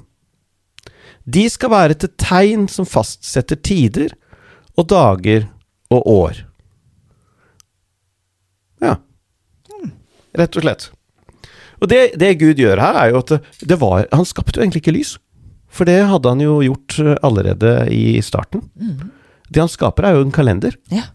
De 1.25 1.45
skal 1.51 1.73
være 1.73 1.97
til 2.01 2.13
tegn 2.19 2.67
som 2.71 2.87
fastsetter 2.89 3.59
tider 3.59 4.15
og 4.79 4.87
dager 4.91 5.45
og 5.91 6.07
år. 6.09 6.41
Ja. 8.81 8.95
Rett 10.37 10.57
og 10.57 10.65
slett. 10.65 10.87
Og 11.81 11.89
det, 11.91 12.01
det 12.21 12.37
Gud 12.39 12.61
gjør 12.61 12.79
her, 12.81 12.97
er 12.97 13.11
jo 13.11 13.21
at 13.21 13.33
det, 13.59 13.77
var 13.81 14.05
Han 14.13 14.27
skapte 14.27 14.59
jo 14.59 14.63
egentlig 14.63 14.83
ikke 14.83 14.95
lys. 14.95 15.15
For 15.71 15.87
det 15.87 16.01
hadde 16.09 16.33
han 16.33 16.43
jo 16.43 16.59
gjort 16.65 16.99
eh, 16.99 17.17
allerede 17.23 17.73
i 17.95 18.21
starten. 18.25 18.65
Det 19.47 19.59
han 19.63 19.71
skaper, 19.71 20.07
er 20.07 20.17
jo 20.17 20.27
en 20.27 20.35
kalender. 20.35 20.75
Ja. 20.91 21.07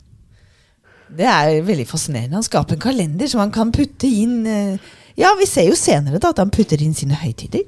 Det 1.17 1.27
er 1.31 1.63
veldig 1.65 1.87
fascinerende. 1.89 2.37
Han 2.41 2.47
skaper 2.47 2.77
en 2.77 2.83
kalender 2.83 3.31
som 3.31 3.45
han 3.45 3.55
kan 3.55 3.73
putte 3.73 4.09
inn 4.11 4.47
eh, 4.51 4.95
Ja, 5.17 5.31
vi 5.39 5.47
ser 5.49 5.71
jo 5.71 5.77
senere 5.79 6.19
da 6.21 6.35
at 6.35 6.43
han 6.43 6.53
putter 6.53 6.83
inn 6.83 6.97
sine 6.97 7.17
høytider. 7.17 7.65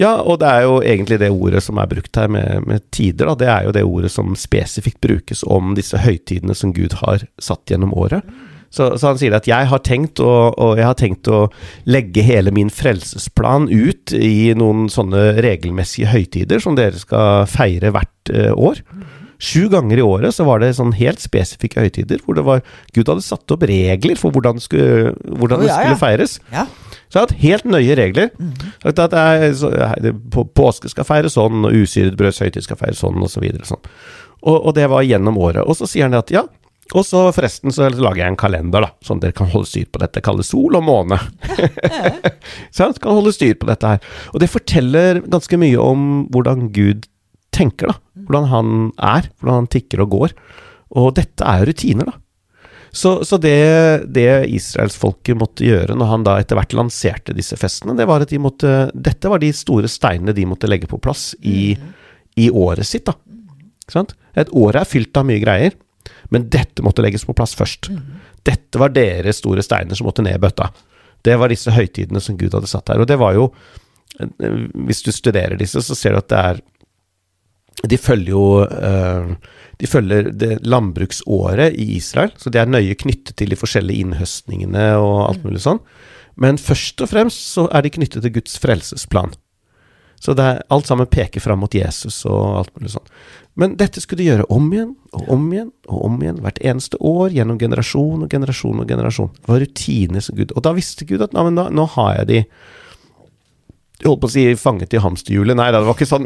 Ja, 0.00 0.14
og 0.24 0.38
det 0.40 0.48
er 0.48 0.62
jo 0.64 0.78
egentlig 0.80 1.18
det 1.20 1.28
ordet 1.28 1.60
som 1.60 1.76
er 1.76 1.88
brukt 1.90 2.16
her 2.16 2.30
med, 2.32 2.64
med 2.64 2.86
tider, 2.88 3.28
da. 3.28 3.34
Det 3.36 3.48
er 3.52 3.66
jo 3.66 3.74
det 3.76 3.82
ordet 3.84 4.12
som 4.14 4.32
spesifikt 4.38 5.00
brukes 5.04 5.42
om 5.44 5.74
disse 5.76 6.00
høytidene 6.00 6.56
som 6.56 6.72
Gud 6.72 6.96
har 7.02 7.26
satt 7.36 7.68
gjennom 7.68 7.92
året. 7.92 8.24
Så, 8.70 8.92
så 8.98 9.10
han 9.10 9.18
sier 9.18 9.34
at 9.34 9.48
jeg 9.50 9.66
har 9.66 9.82
tenkt 9.82 10.22
å, 10.22 10.30
og 10.54 10.78
jeg 10.78 10.86
har 10.86 10.98
tenkt 10.98 11.30
å 11.30 11.48
legge 11.90 12.22
hele 12.22 12.52
min 12.54 12.70
frelsesplan 12.70 13.66
ut 13.66 14.14
i 14.14 14.52
noen 14.58 14.86
sånne 14.92 15.40
regelmessige 15.42 16.12
høytider 16.12 16.62
som 16.62 16.78
dere 16.78 16.98
skal 17.00 17.48
feire 17.50 17.90
hvert 17.94 18.30
eh, 18.30 18.54
år. 18.54 18.84
Sju 19.40 19.70
ganger 19.72 19.98
i 19.98 20.04
året 20.04 20.36
så 20.36 20.44
var 20.44 20.60
det 20.60 20.74
sånn 20.76 20.92
helt 20.98 21.22
spesifikke 21.22 21.82
høytider 21.82 22.20
hvor 22.22 22.36
det 22.36 22.44
var 22.46 22.60
Gud 22.94 23.08
hadde 23.08 23.24
satt 23.24 23.50
opp 23.54 23.64
regler 23.66 24.18
for 24.20 24.36
hvordan, 24.36 24.60
det 24.60 24.66
skulle, 24.66 25.14
hvordan 25.24 25.62
Å, 25.62 25.64
det 25.64 25.72
skulle 25.72 25.96
ja. 25.96 26.00
feires. 26.02 26.36
Ja. 26.52 26.66
Så 27.10 27.16
jeg 27.16 27.20
har 27.20 27.26
hatt 27.26 27.42
helt 27.42 27.70
nøye 27.72 27.96
regler. 27.98 28.28
Sagt 28.84 29.00
at 29.02 29.16
er, 29.18 29.48
så, 29.58 29.72
jeg, 29.74 30.14
på, 30.30 30.44
påske 30.54 30.92
skal 30.92 31.08
feires 31.08 31.34
sånn, 31.34 31.64
og 31.66 31.74
usyret 31.74 32.14
brøds 32.20 32.38
høytid 32.44 32.68
skal 32.68 32.78
feires 32.78 33.00
sånn, 33.02 33.18
og 33.18 33.32
så 33.32 33.42
videre. 33.42 33.66
Sånn. 33.66 33.82
Og, 34.44 34.54
og 34.60 34.76
det 34.76 34.86
var 34.92 35.08
gjennom 35.08 35.40
året. 35.40 35.64
Og 35.64 35.74
så 35.80 35.88
sier 35.90 36.06
han 36.06 36.20
at 36.20 36.30
ja, 36.30 36.44
og 36.90 37.04
så 37.06 37.22
forresten 37.34 37.74
så 37.74 37.86
lager 37.92 38.24
jeg 38.24 38.32
en 38.32 38.40
kalender, 38.40 38.86
da, 38.86 38.90
sånn 39.06 39.20
at 39.20 39.28
dere 39.28 39.36
kan 39.38 39.50
holde 39.52 39.70
styr 39.70 39.86
på 39.92 40.00
dette. 40.02 40.22
Kalle 40.26 40.46
sol 40.46 40.78
og 40.78 40.82
måne. 40.86 41.20
så 42.74 42.88
han 42.88 42.96
kan 42.98 43.18
holde 43.18 43.34
styr 43.36 43.54
på 43.60 43.68
dette 43.70 43.92
her. 43.94 44.08
Og 44.34 44.42
det 44.42 44.50
forteller 44.50 45.22
ganske 45.30 45.60
mye 45.60 45.78
om 45.82 46.08
hvordan 46.34 46.70
Gud 46.74 47.06
tenker, 47.54 47.92
da. 47.92 48.24
Hvordan 48.26 48.50
han 48.50 48.72
er, 48.96 49.30
hvordan 49.38 49.62
han 49.62 49.70
tikker 49.70 50.02
og 50.02 50.16
går. 50.16 50.34
Og 50.98 51.14
dette 51.18 51.46
er 51.46 51.62
jo 51.62 51.70
rutiner, 51.70 52.10
da. 52.10 52.18
Så, 52.90 53.20
så 53.22 53.38
det, 53.38 54.10
det 54.10 54.50
israelsfolket 54.50 55.38
måtte 55.38 55.62
gjøre 55.62 55.94
når 55.94 56.08
han 56.10 56.24
da 56.26 56.32
etter 56.42 56.58
hvert 56.58 56.74
lanserte 56.74 57.34
disse 57.36 57.54
festene, 57.54 57.94
det 57.94 58.08
var 58.10 58.24
at 58.24 58.32
de 58.32 58.40
måtte 58.42 58.72
Dette 58.90 59.30
var 59.30 59.38
de 59.38 59.52
store 59.54 59.86
steinene 59.86 60.34
de 60.34 60.42
måtte 60.50 60.66
legge 60.66 60.90
på 60.90 60.98
plass 60.98 61.28
i, 61.38 61.76
i 62.34 62.48
året 62.50 62.88
sitt, 62.88 63.06
da. 63.06 63.14
Ikke 63.84 63.94
sant? 63.94 64.16
Et 64.38 64.50
år 64.58 64.80
er 64.80 64.90
fylt 64.90 65.14
av 65.18 65.28
mye 65.28 65.42
greier, 65.42 65.78
men 66.30 66.48
dette 66.52 66.84
måtte 66.86 67.02
legges 67.04 67.26
på 67.26 67.34
plass 67.36 67.56
først. 67.58 67.90
Dette 68.46 68.80
var 68.80 68.94
deres 68.94 69.42
store 69.42 69.64
steiner 69.66 69.98
som 69.98 70.08
måtte 70.08 70.24
ned 70.24 70.38
i 70.38 70.42
bøtta. 70.42 70.70
Det 71.26 71.36
var 71.36 71.52
disse 71.52 71.74
høytidene 71.74 72.22
som 72.22 72.38
Gud 72.40 72.54
hadde 72.56 72.70
satt 72.70 72.88
her. 72.92 73.02
Og 73.02 73.08
det 73.10 73.18
var 73.20 73.34
jo 73.36 73.50
eh, 74.20 74.60
Hvis 74.88 75.02
du 75.04 75.10
studerer 75.12 75.58
disse, 75.60 75.82
så 75.84 75.96
ser 75.98 76.14
du 76.14 76.22
at 76.22 76.30
det 76.32 76.44
er 76.52 76.62
de 77.88 77.96
følger 77.96 78.34
jo 78.34 78.44
eh, 78.60 79.28
De 79.80 79.88
følger 79.88 80.26
landbruksåret 80.66 81.76
i 81.80 81.94
Israel, 81.96 82.32
så 82.36 82.52
de 82.52 82.60
er 82.60 82.68
nøye 82.68 82.96
knyttet 83.00 83.38
til 83.40 83.52
de 83.52 83.56
forskjellige 83.56 84.04
innhøstningene 84.04 84.90
og 85.00 85.14
alt 85.30 85.46
mulig 85.46 85.62
sånn. 85.64 85.80
Men 86.40 86.60
først 86.60 87.00
og 87.00 87.08
fremst 87.08 87.54
så 87.54 87.64
er 87.72 87.86
de 87.86 87.92
knyttet 87.94 88.26
til 88.26 88.34
Guds 88.34 88.58
frelsesplan. 88.60 89.32
Så 90.20 90.34
det 90.36 90.44
er, 90.44 90.58
alt 90.68 90.84
sammen 90.88 91.08
peker 91.08 91.40
fram 91.40 91.62
mot 91.64 91.72
Jesus 91.74 92.18
og 92.28 92.58
alt 92.60 92.74
mulig 92.76 92.90
sånn. 92.92 93.06
Men 93.60 93.72
dette 93.80 94.02
skulle 94.04 94.20
de 94.20 94.26
gjøre 94.28 94.44
om 94.52 94.66
igjen 94.72 94.90
og 95.16 95.30
om 95.32 95.46
igjen 95.52 95.70
og 95.88 96.02
om 96.06 96.18
igjen 96.22 96.42
hvert 96.44 96.60
eneste 96.60 97.00
år 97.00 97.32
gjennom 97.34 97.56
generasjon 97.60 98.26
og 98.26 98.28
generasjon 98.32 98.82
og 98.84 98.92
generasjon. 98.92 99.30
Det 99.40 99.48
var 99.54 99.62
rutiner 99.64 100.24
som 100.24 100.36
Gud 100.38 100.52
Og 100.54 100.62
da 100.66 100.74
visste 100.76 101.08
Gud 101.08 101.24
at 101.24 101.32
da, 101.34 101.46
nå 101.48 101.86
har 101.96 102.12
jeg 102.20 102.28
de 102.34 102.38
jeg 104.00 104.08
holdt 104.08 104.22
på 104.22 104.28
å 104.30 104.32
si 104.32 104.44
fanget 104.56 104.94
i 104.96 105.00
hamsterhjulet. 105.04 105.56
Nei 105.58 105.66
da, 105.74 105.80
det 105.82 105.88
var 105.90 105.96
ikke 105.98 106.08
sånn. 106.08 106.24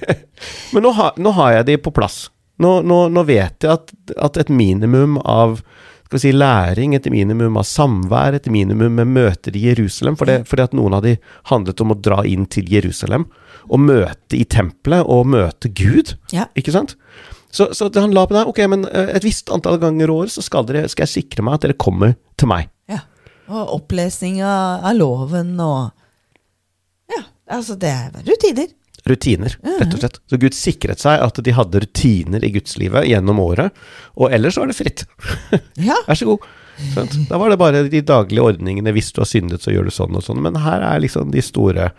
Men 0.74 0.84
nå, 0.86 0.92
har- 0.94 1.16
nå 1.18 1.32
har 1.34 1.56
jeg 1.56 1.66
de 1.66 1.76
på 1.82 1.90
plass. 1.94 2.28
Nå, 2.62 2.76
nå, 2.86 2.98
nå 3.10 3.24
vet 3.26 3.64
jeg 3.66 3.72
at, 3.72 3.90
at 4.28 4.36
et 4.38 4.52
minimum 4.52 5.16
av 5.26 5.58
skal 6.10 6.18
vi 6.18 6.22
si, 6.24 6.30
læring, 6.34 6.94
et 6.98 7.04
minimum 7.06 7.54
av 7.60 7.62
samvær, 7.70 8.34
et 8.34 8.48
minimum 8.50 8.96
med 8.98 9.12
møter 9.14 9.54
i 9.54 9.60
Jerusalem 9.68 10.16
for 10.18 10.26
det, 10.26 10.40
Fordi 10.50 10.64
at 10.64 10.72
noen 10.74 10.96
av 10.96 11.04
de 11.04 11.12
handlet 11.52 11.80
om 11.84 11.92
å 11.94 11.96
dra 12.02 12.24
inn 12.26 12.48
til 12.50 12.66
Jerusalem 12.66 13.28
og 13.70 13.78
møte 13.78 14.34
i 14.34 14.42
tempelet 14.42 15.06
og 15.06 15.28
møte 15.30 15.70
Gud. 15.70 16.16
Ja. 16.34 16.48
Ikke 16.58 16.74
sant? 16.74 16.96
Så, 17.54 17.68
så 17.78 17.86
han 17.94 18.10
la 18.14 18.24
på 18.26 18.34
deg 18.34 18.50
Ok, 18.50 18.58
men 18.70 18.88
eh, 18.90 19.12
et 19.14 19.26
visst 19.26 19.50
antall 19.54 19.78
ganger 19.82 20.10
i 20.10 20.16
året 20.16 20.34
så 20.34 20.42
skal, 20.42 20.66
dere, 20.66 20.88
skal 20.90 21.06
jeg 21.06 21.14
sikre 21.14 21.46
meg 21.46 21.60
at 21.60 21.68
dere 21.68 21.78
kommer 21.78 22.16
til 22.38 22.50
meg. 22.50 22.66
ja. 22.90 23.04
Og 23.50 23.72
opplesning 23.80 24.42
av, 24.46 24.82
av 24.90 24.98
loven 24.98 25.54
og 25.62 25.90
Ja, 27.10 27.22
altså 27.54 27.78
det 27.78 27.90
er 27.90 28.18
rutiner. 28.26 28.74
Rutiner, 29.08 29.54
rett 29.80 29.94
og 29.94 30.02
slett. 30.02 30.18
Så 30.28 30.38
Gud 30.40 30.56
sikret 30.56 31.00
seg 31.02 31.22
at 31.24 31.38
de 31.44 31.54
hadde 31.56 31.80
rutiner 31.84 32.44
i 32.44 32.50
gudslivet 32.54 33.08
gjennom 33.08 33.40
året, 33.42 33.76
og 34.20 34.34
ellers 34.34 34.58
var 34.60 34.70
det 34.70 34.76
fritt. 34.78 35.06
Ja. 35.80 35.96
Vær 36.06 36.18
så 36.18 36.28
god. 36.28 36.44
Skjønt? 36.92 37.14
Da 37.28 37.38
var 37.40 37.52
det 37.52 37.58
bare 37.60 37.82
de 37.92 38.00
daglige 38.04 38.44
ordningene. 38.44 38.92
Hvis 38.96 39.10
du 39.16 39.20
har 39.22 39.28
syndet, 39.28 39.64
så 39.64 39.72
gjør 39.72 39.88
du 39.88 39.94
sånn 39.94 40.16
og 40.16 40.24
sånn. 40.24 40.40
Men 40.44 40.58
her 40.60 40.84
er 40.84 41.00
liksom 41.02 41.32
de 41.32 41.42
store, 41.44 41.90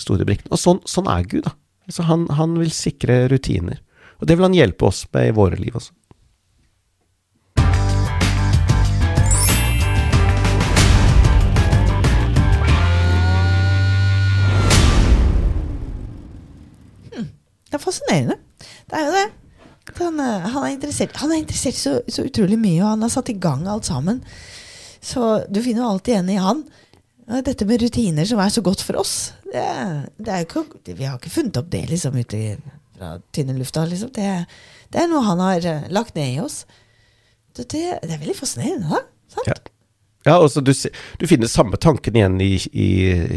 store 0.00 0.26
brikkene. 0.28 0.52
Og 0.52 0.60
sånn, 0.60 0.80
sånn 0.88 1.08
er 1.12 1.24
Gud, 1.28 1.46
da. 1.48 1.54
Altså 1.86 2.06
han, 2.08 2.26
han 2.36 2.56
vil 2.58 2.72
sikre 2.74 3.26
rutiner. 3.32 3.80
Og 4.20 4.28
det 4.28 4.36
vil 4.36 4.48
han 4.48 4.56
hjelpe 4.56 4.88
oss 4.88 5.04
med 5.14 5.30
i 5.30 5.36
våre 5.36 5.58
liv 5.60 5.76
også. 5.78 5.92
Fascinerende. 18.06 18.38
Det 18.86 18.98
er 18.98 19.06
jo 19.06 19.16
det. 19.16 19.26
Han, 19.96 20.20
eh, 20.20 20.48
han 20.50 20.64
er 20.64 20.72
interessert 20.74 21.16
Han 21.16 21.32
er 21.32 21.38
interessert 21.38 21.78
så, 21.78 22.00
så 22.08 22.24
utrolig 22.26 22.58
mye, 22.58 22.82
og 22.82 22.94
han 22.94 23.02
har 23.02 23.12
satt 23.12 23.30
i 23.30 23.38
gang 23.38 23.66
alt 23.68 23.86
sammen. 23.86 24.22
Så 25.00 25.44
du 25.50 25.62
finner 25.62 25.84
jo 25.84 25.90
alltid 25.90 26.14
igjen 26.14 26.30
i 26.34 26.40
han. 26.42 26.64
Dette 27.26 27.66
med 27.66 27.82
rutiner 27.82 28.26
som 28.26 28.38
er 28.38 28.50
så 28.54 28.62
godt 28.62 28.82
for 28.86 29.00
oss, 29.00 29.32
det, 29.50 29.62
det 30.22 30.30
er 30.30 30.44
jo 30.44 30.62
ikke, 30.62 30.94
vi 30.94 31.06
har 31.08 31.16
ikke 31.18 31.32
funnet 31.34 31.56
opp 31.58 31.70
det 31.72 31.80
liksom 31.90 32.14
ute 32.14 32.42
fra 32.94 33.16
tynne 33.34 33.56
lufta. 33.58 33.82
Liksom. 33.86 34.12
Det, 34.14 34.28
det 34.94 35.00
er 35.02 35.08
noe 35.10 35.24
han 35.26 35.42
har 35.42 35.66
eh, 35.66 35.88
lagt 35.90 36.14
ned 36.14 36.36
i 36.36 36.42
oss. 36.42 36.64
Det, 37.56 37.66
det, 37.72 38.12
er 38.12 38.20
veldig 38.20 38.36
fascinerende, 38.38 38.92
da. 38.92 39.02
Sant? 39.32 39.50
Ja. 39.50 39.58
Ja, 40.26 40.40
altså 40.42 40.58
du, 40.58 40.72
du 41.20 41.26
finner 41.30 41.46
samme 41.46 41.78
tanken 41.78 42.16
igjen 42.18 42.40
i, 42.42 42.56
i 42.74 42.88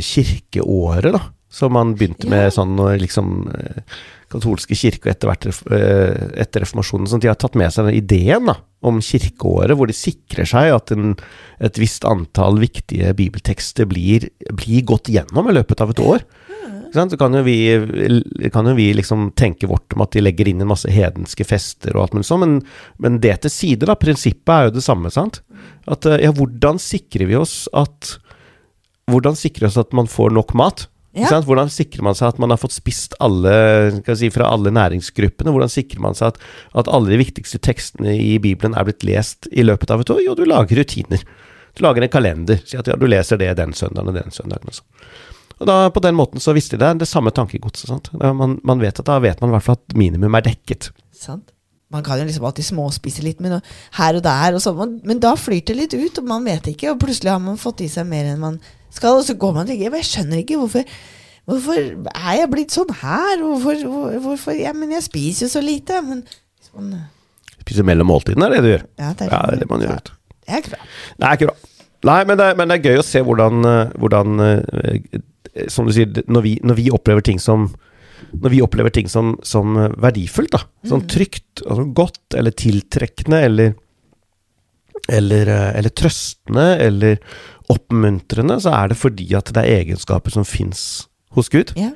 kirkeåret, 0.01 1.12
da. 1.13 1.27
Som 1.49 1.73
man 1.77 1.95
begynte 1.97 2.27
Ja. 2.27 2.32
med 2.34 2.53
sånn 2.53 2.75
når 2.77 2.99
liksom 3.03 3.29
eh, 3.53 3.99
katolske 4.32 4.78
kirke 4.78 5.12
etter 5.12 5.30
hvert 5.30 5.48
eh, 5.50 6.28
etter 6.44 6.63
reformasjonen. 6.63 7.10
Sånn, 7.10 7.22
at 7.22 7.26
de 7.26 7.32
har 7.32 7.39
tatt 7.39 7.58
med 7.60 7.74
seg 7.74 7.89
den 7.89 8.00
ideen 8.00 8.50
da, 8.50 8.60
om 8.86 9.02
kirkeåret, 9.04 9.76
hvor 9.78 9.89
de 9.89 9.98
sikrer 9.98 10.48
seg 10.50 10.74
at 10.76 10.94
en, 10.96 11.15
et 11.63 11.82
visst 11.82 12.06
antall 12.08 12.62
viktige 12.62 13.13
bibeltekster 13.18 13.89
blir, 13.89 14.30
blir 14.54 14.86
gått 14.88 15.12
gjennom 15.12 15.50
i 15.50 15.58
løpet 15.58 15.84
av 15.84 15.94
et 15.94 16.04
år. 16.04 16.28
Så 16.94 17.06
kan 17.22 17.36
jo, 17.38 17.44
vi, 17.46 18.50
kan 18.54 18.65
jo 18.65 18.74
vi 18.74 18.88
liksom 18.98 19.30
tenke 19.38 19.68
vårt 19.70 19.94
om 19.94 20.02
at 20.06 20.15
de 20.15 20.24
legger 20.24 20.50
inn 20.50 20.63
en 20.63 20.72
masse 20.72 20.89
hedenske 20.89 21.46
fester 21.46 21.94
og 21.94 22.08
alt 22.08 22.15
mulig 22.18 22.30
sånn, 22.30 22.42
men, 22.42 22.56
men 22.98 23.20
det 23.22 23.36
til 23.44 23.54
side, 23.54 23.86
da. 23.86 23.98
Prinsippet 24.00 24.54
er 24.56 24.70
jo 24.70 24.78
det 24.80 24.86
samme, 24.86 25.12
sant. 25.13 25.44
At 25.89 26.08
eh, 26.10 26.24
ja, 26.26 26.34
hvordan 26.34 26.82
sikrer 26.82 27.30
vi 27.30 27.38
oss 27.39 27.63
at 27.78 28.18
Hvordan 29.10 29.34
sikrer 29.34 29.63
vi 29.63 29.70
oss 29.72 29.78
at 29.82 29.96
man 29.98 30.06
får 30.06 30.36
nok 30.36 30.52
mat? 30.54 30.84
Ja. 31.17 31.39
Hvordan 31.41 31.72
sikrer 31.74 32.06
man 32.06 32.13
seg 32.17 32.36
at 32.36 32.39
man 32.41 32.52
har 32.54 32.60
fått 32.62 32.76
spist 32.76 33.15
alle 33.24 33.52
si, 34.06 34.30
fra 34.34 34.52
alle 34.54 34.69
næringsgruppene? 34.76 35.50
Hvordan 35.56 35.72
sikrer 35.74 36.04
man 36.04 36.17
seg 36.17 36.36
at, 36.36 36.43
at 36.78 36.91
alle 36.93 37.10
de 37.10 37.17
viktigste 37.22 37.58
tekstene 37.65 38.13
i 38.13 38.36
Bibelen 38.41 38.78
er 38.78 38.86
blitt 38.86 39.06
lest 39.08 39.50
i 39.50 39.65
løpet 39.65 39.89
av 39.93 40.04
et 40.04 40.13
år? 40.13 40.22
Jo, 40.28 40.38
du 40.38 40.45
lager 40.45 40.78
rutiner. 40.78 41.26
Du 41.74 41.84
lager 41.86 42.06
en 42.06 42.13
kalender. 42.13 42.62
Si 42.65 42.78
at 42.78 42.89
ja, 42.89 42.98
du 43.00 43.08
leser 43.10 43.41
det 43.41 43.56
den 43.58 43.74
søndagen 43.78 44.13
og 44.13 44.19
den 44.22 44.36
søndagen. 44.36 44.69
Også. 44.69 44.86
og 45.58 45.69
da, 45.72 45.78
på 45.93 46.04
den 46.06 46.17
måten 46.17 46.43
så 46.43 46.54
visste 46.54 46.78
de 46.78 46.86
det, 46.86 47.02
det 47.02 47.10
samme 47.10 47.34
tankegodset. 47.34 48.13
Man, 48.13 48.60
man 48.63 48.84
vet 48.84 49.02
at 49.02 49.10
da 49.10 49.17
vet 49.24 49.41
man 49.41 49.50
i 49.50 49.58
hvert 49.58 49.65
fall 49.65 49.82
at 49.82 49.98
minimum 49.98 50.38
er 50.38 50.45
dekket. 50.45 50.91
Sant? 51.15 51.50
Man 51.89 52.06
kan 52.06 52.19
jo 52.22 52.28
liksom 52.28 52.45
alltid 52.45 52.67
småspise 52.67 53.24
litt 53.26 53.39
men 53.41 53.63
her 53.98 54.17
og 54.17 54.22
der, 54.22 54.54
og 54.54 54.62
sånn, 54.62 55.00
men 55.10 55.22
da 55.24 55.34
flyter 55.34 55.74
det 55.74 55.80
litt 55.80 55.95
ut, 55.98 56.19
og 56.22 56.28
man 56.30 56.45
vet 56.45 56.69
ikke, 56.69 56.91
og 56.91 57.00
plutselig 57.02 57.32
har 57.34 57.41
man 57.41 57.58
fått 57.58 57.82
i 57.82 57.89
seg 57.89 58.06
mer 58.06 58.30
enn 58.30 58.43
man 58.43 58.60
skal, 58.95 59.19
og 59.19 59.25
så 59.28 59.36
går 59.39 59.54
man 59.56 59.65
og 59.65 59.71
tenker 59.71 59.95
Jeg 59.99 60.08
skjønner 60.10 60.41
ikke 60.43 60.58
hvorfor 60.62 60.86
Hvorfor 61.49 61.80
er 62.13 62.34
jeg 62.38 62.49
blitt 62.52 62.73
sånn 62.75 62.91
her? 63.02 63.39
Hvorfor, 63.41 63.80
hvor, 63.89 64.17
hvorfor 64.21 64.54
ja, 64.54 64.69
Men 64.78 64.91
jeg 64.93 65.02
spiser 65.08 65.47
jo 65.47 65.49
så 65.56 65.62
lite. 65.65 65.97
Men 66.06 66.19
sånn, 66.67 66.91
Spiser 67.63 67.86
mellom 67.88 68.10
måltidene, 68.12 68.45
er 68.45 68.54
det 68.54 68.60
du 68.62 68.69
gjør? 68.73 68.84
ja, 69.02 69.10
det 69.17 69.25
er, 69.25 69.32
Ja, 69.34 69.39
det 69.49 69.56
er 69.56 69.63
det 69.63 69.69
man 69.71 69.82
gjør. 69.86 70.04
Det 70.06 70.54
er 70.54 70.62
ikke 70.62 70.73
bra. 70.75 70.86
Det 71.17 71.25
er 71.30 71.39
ikke 71.39 71.49
bra. 71.49 71.56
Nei, 72.10 72.19
men 72.30 72.38
det, 72.39 72.45
er- 72.52 72.56
men 72.60 72.69
det 72.71 72.78
er 72.78 72.86
gøy 72.91 73.02
å 73.02 73.06
se 73.10 73.21
hvordan, 73.25 73.65
eh, 73.65 73.89
hvordan 73.99 74.39
eh, 74.45 75.19
Som 75.73 75.89
du 75.89 75.93
sier, 75.97 76.21
når 76.30 76.45
vi, 76.45 76.54
når 76.63 76.78
vi 76.80 76.86
opplever 76.93 77.25
ting 77.25 77.41
som 77.41 77.69
når 78.30 78.52
vi 78.54 78.60
opplever 78.62 78.93
ting 78.93 79.08
som, 79.10 79.32
som 79.41 79.73
verdifullt, 79.97 80.52
da, 80.54 80.60
som 80.86 81.02
trygt, 81.10 81.63
altså 81.65 81.86
godt 81.97 82.36
eller 82.38 82.54
tiltrekkende 82.54 83.39
eller 83.47 83.71
eller, 85.10 85.49
eller 85.80 85.89
trøstende 85.97 86.65
eller 86.84 87.17
oppmuntrende, 87.69 88.60
så 88.62 88.73
er 88.75 88.91
det 88.91 88.99
fordi 88.99 89.27
at 89.38 89.51
det 89.55 89.63
er 89.63 89.84
egenskaper 89.84 90.34
som 90.34 90.47
fins 90.47 90.82
hos 91.38 91.51
Gud. 91.53 91.75
Ja. 91.77 91.91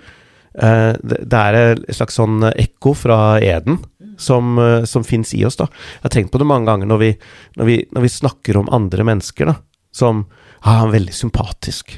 Eh, 0.54 0.94
det, 1.02 1.40
er 1.40 1.58
et 1.74 1.98
slags 1.98 2.20
sånn 2.20 2.44
ekko 2.52 2.94
fra 2.98 3.20
Eden 3.42 3.80
som, 4.22 4.58
uh, 4.62 4.84
som 4.86 5.04
fins 5.04 5.34
i 5.34 5.42
oss. 5.46 5.58
da. 5.58 5.66
Jeg 5.98 6.06
har 6.06 6.14
tenkt 6.14 6.34
på 6.34 6.42
det 6.42 6.48
mange 6.48 6.70
ganger 6.70 6.90
når 6.90 7.00
vi, 7.02 7.12
når 7.58 7.70
vi, 7.70 7.78
når 7.96 8.06
vi 8.06 8.12
snakker 8.14 8.60
om 8.60 8.70
andre 8.74 9.06
mennesker, 9.08 9.50
da. 9.50 9.56
Som 9.94 10.26
ja, 10.64 10.72
'Han 10.72 10.88
er 10.88 10.94
veldig 10.94 11.14
sympatisk'. 11.14 11.98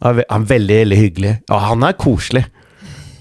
'Han 0.00 0.18
er 0.18 0.44
veldig, 0.44 0.76
veldig 0.84 0.98
hyggelig'. 0.98 1.38
Ja, 1.48 1.58
'han 1.58 1.82
er 1.82 1.92
koselig'. 1.92 2.46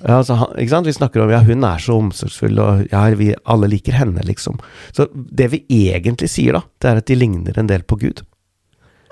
Altså, 0.03 0.35
han, 0.35 0.47
ikke 0.59 0.69
sant? 0.69 0.87
Vi 0.87 0.93
snakker 0.93 1.23
om 1.23 1.29
ja, 1.31 1.39
hun 1.39 1.63
er 1.63 1.79
så 1.79 1.95
omsorgsfull, 1.95 2.59
og 2.59 2.87
ja, 2.91 3.09
vi 3.15 3.33
alle 3.45 3.69
liker 3.71 3.93
henne, 3.93 4.21
liksom. 4.27 4.59
Så 4.91 5.07
det 5.13 5.51
vi 5.51 5.63
egentlig 5.69 6.29
sier, 6.29 6.53
da, 6.53 6.61
det 6.81 6.89
er 6.89 6.99
at 6.99 7.07
de 7.07 7.15
ligner 7.15 7.57
en 7.57 7.67
del 7.67 7.83
på 7.87 7.95
Gud. 7.95 8.25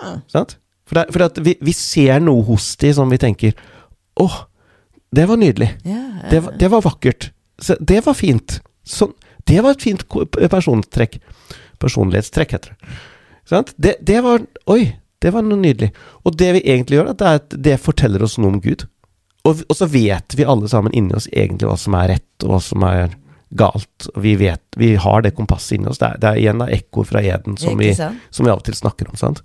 Ja. 0.01 0.19
Sant? 0.27 0.57
For, 0.91 0.99
det, 0.99 1.05
for 1.15 1.23
at 1.23 1.37
vi, 1.39 1.55
vi 1.63 1.73
ser 1.75 2.19
noe 2.19 2.43
hos 2.49 2.73
de 2.81 2.91
som 2.91 3.11
vi 3.11 3.19
tenker 3.21 3.55
åh, 4.19 4.41
det 5.15 5.23
var 5.29 5.39
nydelig. 5.39 5.69
Yeah. 5.87 6.27
Det 6.29 6.41
det 6.59 6.67
var 6.71 6.83
vakkert. 6.83 7.29
Så 7.59 7.77
det 7.79 8.01
var 8.05 8.13
fint. 8.17 8.59
Sånn, 8.83 9.13
det 9.47 9.61
var 9.63 9.77
et 9.77 9.83
fint 9.83 10.03
persontrekk. 10.51 11.21
Personlighetstrekk, 11.79 12.57
heter 12.57 12.75
det. 12.75 12.97
Sant? 13.47 13.71
Det, 13.77 13.95
det 14.03 14.19
var 14.23 14.43
Oi, 14.71 14.83
det 15.23 15.31
var 15.31 15.47
noe 15.47 15.59
nydelig. 15.63 15.93
Og 16.27 16.35
det 16.37 16.51
vi 16.57 16.65
egentlig 16.65 16.99
gjør, 16.99 17.13
det 17.15 17.27
er 17.29 17.39
at 17.39 17.55
det 17.69 17.79
forteller 17.81 18.27
oss 18.27 18.37
noe 18.41 18.57
om 18.57 18.61
Gud. 18.63 18.85
Og, 19.47 19.63
og 19.63 19.75
så 19.77 19.87
vet 19.89 20.35
vi 20.37 20.45
alle 20.45 20.69
sammen 20.69 20.93
inni 20.97 21.15
oss 21.17 21.29
egentlig 21.31 21.71
hva 21.71 21.79
som 21.79 21.97
er 21.97 22.15
rett, 22.15 22.29
og 22.43 22.55
hva 22.55 22.61
som 22.67 22.85
er 22.85 23.15
galt. 23.57 24.07
Vi 24.21 24.35
vet, 24.39 24.63
vi 24.79 24.93
har 24.99 25.23
det 25.25 25.33
kompasset 25.39 25.79
inni 25.79 25.89
oss. 25.91 25.99
Det 26.03 26.11
er, 26.11 26.21
det 26.21 26.29
er 26.29 26.43
igjen 26.43 26.61
da 26.61 26.69
ekko 26.71 27.07
fra 27.07 27.23
Eden 27.23 27.57
som 27.59 27.79
vi, 27.79 27.89
som 27.95 28.45
vi 28.45 28.53
av 28.53 28.61
og 28.61 28.65
til 28.67 28.77
snakker 28.77 29.11
om. 29.11 29.17
sant? 29.19 29.41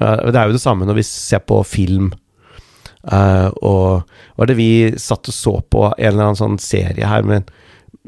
Eh, 0.00 0.30
det 0.30 0.38
er 0.38 0.48
jo 0.48 0.56
det 0.56 0.62
samme 0.62 0.88
når 0.88 1.00
vi 1.00 1.06
ser 1.06 1.44
på 1.46 1.60
film. 1.66 2.12
Uh, 3.08 3.48
og 3.64 4.08
var 4.36 4.48
det 4.50 4.56
vi 4.58 4.70
satt 5.00 5.30
og 5.30 5.34
så 5.34 5.52
på 5.70 5.84
en 5.86 6.08
eller 6.10 6.26
annen 6.26 6.36
sånn 6.40 6.56
serie 6.60 7.06
her 7.08 7.22
med 7.24 7.46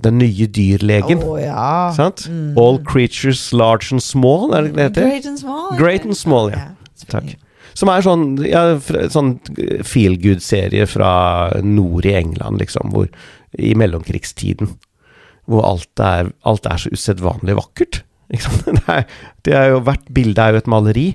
Den 0.02 0.18
nye 0.18 0.48
dyrlegen? 0.50 1.22
Oh, 1.22 1.38
ja. 1.40 1.92
Sant? 1.94 2.24
Mm. 2.28 2.58
All 2.58 2.80
creatures 2.84 3.50
large 3.52 3.94
and 3.94 4.02
small, 4.02 4.50
er 4.56 4.66
det 4.66 4.74
det 4.76 4.86
heter? 4.88 5.08
Great 5.08 5.28
and 5.30 5.40
small. 5.40 5.70
Great 5.78 6.06
and 6.08 6.16
small, 6.16 6.50
ja. 6.52 6.70
Takk. 7.10 7.34
Som 7.76 7.90
er 7.92 8.04
sånn, 8.04 8.24
ja, 8.48 8.64
sånn 9.12 9.34
feel 9.86 10.16
good-serie 10.20 10.88
fra 10.90 11.12
nord 11.62 12.08
i 12.08 12.16
England, 12.18 12.60
liksom, 12.62 12.94
hvor, 12.94 13.10
i 13.60 13.74
mellomkrigstiden. 13.78 14.72
Hvor 15.50 15.68
alt 15.68 16.02
er, 16.04 16.32
alt 16.48 16.66
er 16.70 16.80
så 16.80 16.92
usedvanlig 16.96 17.58
vakkert. 17.60 18.02
Sant? 18.38 18.66
Det 19.44 19.54
er, 19.56 19.70
jo, 19.72 19.78
hvert 19.80 20.10
bilde 20.12 20.42
er 20.42 20.52
jo 20.52 20.60
et 20.60 20.68
maleri. 20.68 21.06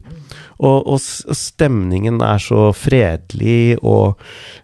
Og, 0.56 0.88
og 0.88 1.36
stemningen 1.36 2.22
er 2.24 2.40
så 2.40 2.70
fredelig, 2.76 3.76
og 3.84 4.16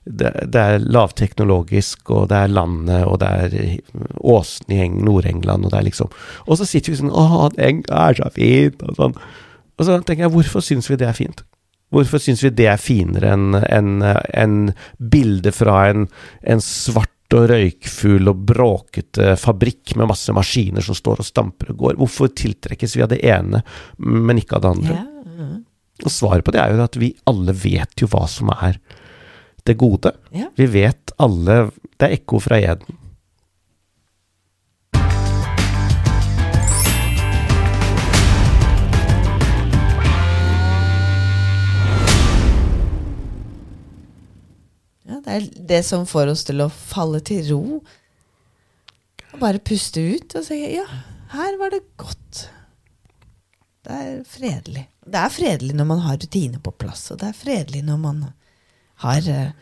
det, 0.08 0.32
det 0.54 0.62
er 0.62 0.86
lavteknologisk, 0.88 2.10
og 2.16 2.30
det 2.32 2.40
er 2.40 2.54
landet, 2.56 3.04
og 3.06 3.20
det 3.22 3.30
er 3.30 4.16
åsene 4.24 4.78
i 4.78 4.82
Eng- 4.86 5.02
Nord-England, 5.04 5.68
og 5.68 5.74
det 5.74 5.80
er 5.82 5.88
liksom 5.90 6.12
Og 6.48 6.58
så 6.58 6.68
sitter 6.68 6.94
vi 6.94 7.02
sånn 7.02 7.12
Å, 7.12 7.50
det 7.58 7.72
er 7.92 8.18
så 8.18 8.32
fint, 8.36 8.84
og 8.88 8.98
sånn. 8.98 9.18
Og 9.78 9.88
så 9.88 10.00
tenker 10.00 10.28
jeg, 10.28 10.36
hvorfor 10.36 10.64
syns 10.64 10.88
vi 10.90 11.00
det 11.02 11.10
er 11.10 11.18
fint? 11.18 11.44
Hvorfor 11.92 12.24
syns 12.24 12.44
vi 12.46 12.54
det 12.56 12.70
er 12.72 12.80
finere 12.80 13.34
enn 13.36 13.58
en, 13.60 13.96
en, 14.40 14.60
bilde 15.12 15.52
fra 15.52 15.90
en, 15.92 16.06
en 16.48 16.64
svart 16.64 17.12
og 17.38 17.50
røykfull 17.52 18.32
og 18.32 18.46
bråkete 18.52 19.36
fabrikk 19.40 19.96
med 20.00 20.10
masse 20.12 20.34
maskiner 20.36 20.84
som 20.86 20.98
står 20.98 21.22
og 21.24 21.28
stamper 21.28 21.74
og 21.74 21.84
går? 21.84 22.00
Hvorfor 22.02 22.32
tiltrekkes 22.36 22.96
vi 22.98 23.06
av 23.06 23.12
det 23.14 23.22
ene, 23.26 23.64
men 23.98 24.42
ikke 24.42 24.58
av 24.58 24.66
det 24.66 24.74
andre? 24.76 24.98
Ja. 24.98 25.36
Mm. 25.42 25.60
Og 26.02 26.14
svaret 26.14 26.46
på 26.46 26.54
det 26.54 26.62
er 26.64 26.74
jo 26.74 26.84
at 26.84 26.98
vi 27.00 27.14
alle 27.30 27.56
vet 27.56 28.04
jo 28.04 28.10
hva 28.12 28.26
som 28.30 28.52
er 28.56 28.80
det 29.70 29.78
gode. 29.78 30.14
Ja. 30.34 30.50
Vi 30.58 30.66
vet 30.74 31.14
alle 31.22 31.70
Det 32.02 32.08
er 32.08 32.16
ekko 32.16 32.40
fra 32.42 32.58
Eden. 32.58 32.98
Det 45.26 45.34
er 45.34 45.50
det 45.72 45.82
som 45.86 46.08
får 46.10 46.32
oss 46.34 46.46
til 46.48 46.64
å 46.64 46.70
falle 46.72 47.22
til 47.26 47.44
ro. 47.52 47.64
Og 49.32 49.40
bare 49.42 49.64
puste 49.64 50.02
ut 50.02 50.36
og 50.38 50.46
si 50.46 50.60
ja, 50.74 50.88
her 51.36 51.58
var 51.60 51.74
det 51.74 51.84
godt. 52.02 52.48
Det 53.82 53.98
er 53.98 54.16
fredelig. 54.28 54.86
Det 55.02 55.18
er 55.18 55.34
fredelig 55.34 55.76
når 55.78 55.88
man 55.90 56.02
har 56.06 56.20
rutiner 56.22 56.62
på 56.62 56.74
plass, 56.84 57.08
og 57.14 57.22
det 57.22 57.32
er 57.32 57.38
fredelig 57.38 57.82
når 57.88 58.02
man 58.02 58.26
har 59.02 59.30
eh, 59.30 59.54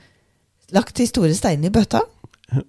lagt 0.76 0.98
de 1.00 1.08
store 1.08 1.36
steinene 1.38 1.70
i 1.70 1.76
bøtta. 1.76 2.02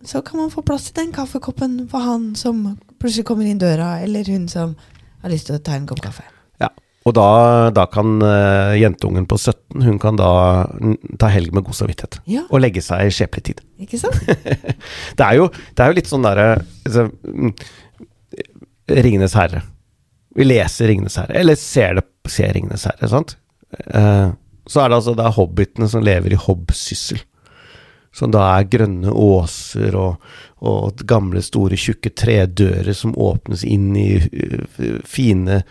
Så 0.05 0.21
kan 0.23 0.43
man 0.43 0.53
få 0.53 0.63
plass 0.63 0.91
til 0.91 1.01
den 1.01 1.15
kaffekoppen 1.17 1.87
for 1.91 2.05
han 2.05 2.35
som 2.37 2.77
plutselig 3.01 3.27
kommer 3.31 3.49
inn 3.49 3.63
døra, 3.63 3.97
eller 4.05 4.29
hun 4.29 4.47
som 4.49 4.77
har 5.23 5.33
lyst 5.33 5.49
til 5.49 5.57
å 5.57 5.65
ta 5.65 5.75
en 5.77 5.89
kopp 5.89 6.03
kaffe. 6.05 6.27
Og 7.09 7.15
da, 7.17 7.29
da 7.73 7.87
kan 7.89 8.19
uh, 8.21 8.77
jentungen 8.77 9.25
på 9.29 9.39
17 9.39 9.87
Hun 9.87 9.99
kan 10.03 10.19
da 10.21 10.67
ta 11.21 11.31
helg 11.33 11.55
med 11.57 11.65
god 11.65 11.79
samvittighet. 11.79 12.19
Ja, 12.29 12.45
Og 12.51 12.61
legge 12.61 12.83
seg 12.85 13.09
i 13.09 13.15
skjebnelig 13.15 13.47
tid. 13.47 13.63
ikke 13.81 14.01
sant? 14.03 14.21
Det 15.19 15.25
er 15.25 15.39
jo, 15.39 15.49
det 15.49 15.85
er 15.85 15.93
jo 15.93 15.97
litt 15.97 16.11
sånn 16.11 16.27
derre 16.27 16.51
altså, 16.61 17.07
mm, 17.25 17.55
Ringenes 18.91 19.37
herre. 19.39 19.63
Vi 20.37 20.45
leser 20.45 20.91
Ringenes 20.91 21.17
herre, 21.21 21.35
eller 21.41 21.57
ser, 21.59 21.97
det, 21.99 22.05
ser 22.31 22.53
Ringenes 22.57 22.85
herre, 22.89 23.09
sant? 23.11 23.37
Uh, 23.87 24.35
så 24.67 24.83
er 24.83 24.91
det 24.91 24.99
altså 25.01 25.15
det 25.19 25.27
er 25.27 25.37
hobbitene 25.37 25.89
som 25.91 26.05
lever 26.05 26.35
i 26.35 26.39
hobbsyssel. 26.39 27.23
Som 28.15 28.33
da 28.35 28.43
er 28.57 28.67
grønne 28.71 29.15
åser 29.15 29.95
og, 29.99 30.33
og 30.67 31.05
gamle, 31.07 31.43
store, 31.47 31.79
tjukke 31.79 32.11
tredører 32.19 32.91
som 32.99 33.15
åpnes 33.15 33.63
inn 33.67 33.93
i 33.99 34.09
uh, 34.19 34.99
fine 35.07 35.63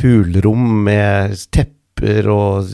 hulrom 0.00 0.84
med 0.86 1.36
tepper 1.54 2.28
og 2.30 2.68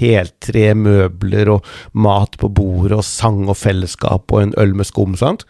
heltremøbler 0.00 1.50
og 1.52 1.66
mat 1.92 2.38
på 2.40 2.48
bordet 2.52 3.00
og 3.00 3.06
sang 3.06 3.44
og 3.46 3.58
fellesskap 3.60 4.32
og 4.32 4.42
en 4.42 4.54
øl 4.60 4.74
med 4.78 4.88
skum, 4.88 5.16
sant? 5.18 5.44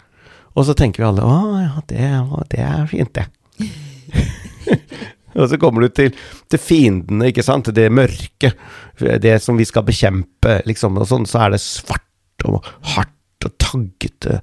Og 0.52 0.66
så 0.68 0.76
tenker 0.76 1.02
vi 1.02 1.08
alle 1.08 1.24
å 1.24 1.36
ja, 1.62 1.84
det, 1.88 2.08
det 2.52 2.60
er 2.66 2.84
fint, 2.90 3.16
det. 3.16 3.26
og 5.38 5.48
så 5.48 5.58
kommer 5.60 5.86
du 5.86 5.94
til, 5.96 6.12
til 6.50 6.60
fiendene, 6.60 7.30
ikke 7.30 7.46
sant, 7.46 7.72
det 7.72 7.88
mørke, 7.94 8.52
det 8.98 9.38
som 9.44 9.56
vi 9.60 9.66
skal 9.68 9.86
bekjempe, 9.86 10.60
liksom, 10.68 11.00
og 11.00 11.08
sånn, 11.08 11.28
så 11.30 11.46
er 11.46 11.54
det 11.54 11.62
svart 11.64 12.46
og 12.48 12.66
hardt 12.94 13.46
og 13.46 13.56
taggete 13.58 14.38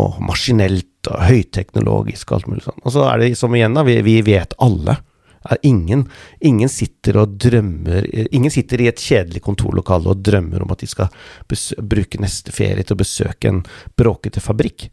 og 0.00 0.18
maskinelt 0.24 1.10
og 1.10 1.22
høyteknologisk 1.28 2.30
og 2.30 2.38
alt 2.38 2.50
mulig 2.50 2.64
sånn. 2.64 2.80
Og 2.84 2.94
så 2.94 3.04
er 3.10 3.22
det 3.22 3.30
som 3.38 3.54
igjen, 3.54 3.76
da, 3.76 3.84
vi, 3.86 4.00
vi 4.06 4.16
vet 4.26 4.56
alle. 4.62 4.96
Ingen, 5.64 6.04
ingen, 6.44 6.68
sitter 6.68 7.22
drømmer 7.24 8.04
Ingen 8.28 8.52
sitter 8.52 8.82
i 8.84 8.90
et 8.90 9.00
kjedelig 9.00 9.40
kontorlokale 9.46 10.12
og 10.12 10.20
drømmer 10.20 10.60
om 10.66 10.72
at 10.74 10.82
de 10.84 10.88
skal 10.90 11.08
bruke 11.80 12.20
neste 12.20 12.52
ferie 12.52 12.84
til 12.84 12.98
å 12.98 13.00
besøke 13.00 13.48
en 13.48 13.62
bråkete 13.96 14.42
fabrikk. 14.44 14.90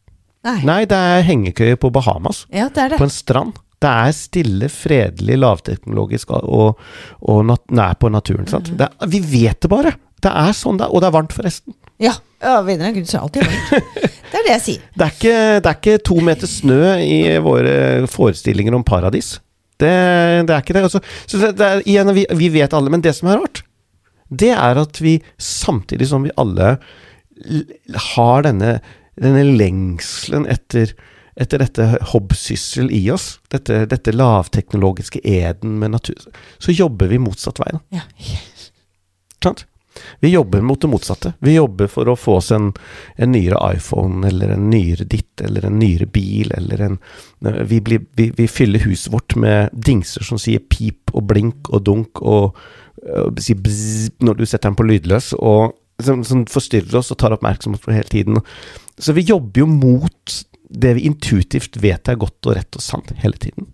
Nei. 0.47 0.61
Nei, 0.63 0.81
det 0.87 0.97
er 0.97 1.25
hengekøye 1.27 1.79
på 1.81 1.91
Bahamas. 1.91 2.45
Ja, 2.53 2.69
det 2.71 2.93
det. 2.93 3.01
På 3.01 3.07
en 3.07 3.11
strand. 3.11 3.57
Det 3.77 3.89
er 3.91 4.13
stille, 4.15 4.69
fredelig, 4.73 5.35
lavteknologisk 5.37 6.31
og, 6.39 6.79
og 7.21 7.43
nat 7.45 7.65
nær 7.69 7.97
på 7.99 8.09
naturen. 8.09 8.47
Det 8.47 8.87
er, 8.87 9.09
vi 9.11 9.21
vet 9.21 9.59
det 9.61 9.69
bare! 9.69 9.97
Det 10.23 10.31
er 10.31 10.55
sånn 10.57 10.79
det 10.79 10.87
er, 10.87 10.93
og 10.95 11.03
det 11.03 11.11
er 11.11 11.13
varmt, 11.13 11.35
forresten. 11.35 11.75
Ja. 12.01 12.15
av 12.41 12.65
Gud 12.65 13.05
så 13.05 13.19
er 13.19 13.21
alltid 13.21 13.45
varmt. 13.45 13.91
Det 14.31 14.35
er 14.35 14.43
det 14.43 14.51
jeg 14.51 14.63
sier. 14.65 14.87
Det 14.91 15.05
er, 15.05 15.11
ikke, 15.13 15.35
det 15.63 15.69
er 15.69 15.77
ikke 15.77 15.99
to 16.03 16.15
meter 16.19 16.49
snø 16.51 16.81
i 16.99 17.19
våre 17.39 17.75
forestillinger 18.11 18.75
om 18.75 18.83
paradis. 18.83 19.37
Det, 19.77 19.93
det 20.49 20.53
er 20.53 20.63
ikke 20.63 20.75
det. 20.77 20.85
Altså, 20.87 21.01
så 21.29 21.51
det 21.51 21.65
er, 21.65 21.83
igjen, 21.85 22.13
vi, 22.17 22.25
vi 22.39 22.49
vet 22.53 22.73
alle, 22.73 22.91
men 22.93 23.03
det 23.05 23.13
som 23.17 23.29
er 23.31 23.41
rart, 23.41 23.63
det 24.27 24.51
er 24.55 24.79
at 24.81 24.99
vi 25.01 25.17
samtidig 25.39 26.09
som 26.09 26.25
vi 26.25 26.33
alle 26.41 26.75
har 28.11 28.43
denne, 28.47 28.79
denne 29.19 29.45
lengselen 29.59 30.47
etter, 30.49 30.91
etter 31.39 31.61
dette 31.61 31.87
hobbsyssel 32.11 32.89
i 32.91 33.03
oss, 33.13 33.37
dette, 33.53 33.85
dette 33.91 34.15
lavteknologiske 34.15 35.21
eden 35.23 35.77
med 35.81 35.93
natur, 35.95 36.27
så 36.57 36.75
jobber 36.75 37.13
vi 37.13 37.21
motsatt 37.21 37.61
vei. 37.61 37.71
Ja. 37.93 38.03
Sant? 39.45 39.67
Vi 40.19 40.31
jobber 40.33 40.61
mot 40.61 40.81
det 40.81 40.89
motsatte. 40.91 41.33
Vi 41.39 41.55
jobber 41.55 41.89
for 41.91 42.09
å 42.09 42.17
få 42.17 42.37
oss 42.39 42.51
en, 42.55 42.71
en 43.15 43.31
nyere 43.31 43.59
iPhone, 43.75 44.27
eller 44.27 44.55
en 44.55 44.69
nyere 44.71 45.07
ditt, 45.09 45.41
eller 45.43 45.67
en 45.67 45.79
nyere 45.79 46.07
bil, 46.09 46.51
eller 46.57 46.83
en 46.87 46.99
vi, 47.39 47.81
blir, 47.81 48.05
vi, 48.17 48.31
vi, 48.35 48.47
fyller 48.49 48.85
huset 48.87 49.13
vårt 49.13 49.35
med 49.37 49.69
dingser 49.73 50.25
som 50.25 50.39
sier 50.41 50.63
pip 50.69 51.13
og 51.13 51.27
blink 51.29 51.69
og 51.69 51.83
dunk 51.85 52.21
og, 52.21 52.57
og 53.05 53.41
sier 53.43 53.59
bzz 53.61 54.25
når 54.25 54.39
du 54.39 54.45
setter 54.45 54.71
den 54.71 54.79
på 54.79 54.87
lydløs, 54.87 55.33
og 55.37 55.77
som, 56.03 56.23
som 56.25 56.45
forstyrrer 56.49 56.99
oss 56.99 57.13
og 57.13 57.21
tar 57.21 57.33
oppmerksomhet 57.35 57.83
på 57.83 57.93
hele 57.95 58.11
tiden. 58.11 58.41
Så 58.97 59.13
vi 59.17 59.25
jobber 59.25 59.63
jo 59.63 59.69
mot 59.69 60.37
det 60.67 60.97
vi 60.97 61.07
intuitivt 61.07 61.77
vet 61.81 62.09
er 62.09 62.19
godt 62.19 62.49
og 62.49 62.57
rett 62.57 62.77
og 62.77 62.83
sant 62.83 63.13
hele 63.21 63.39
tiden. 63.39 63.69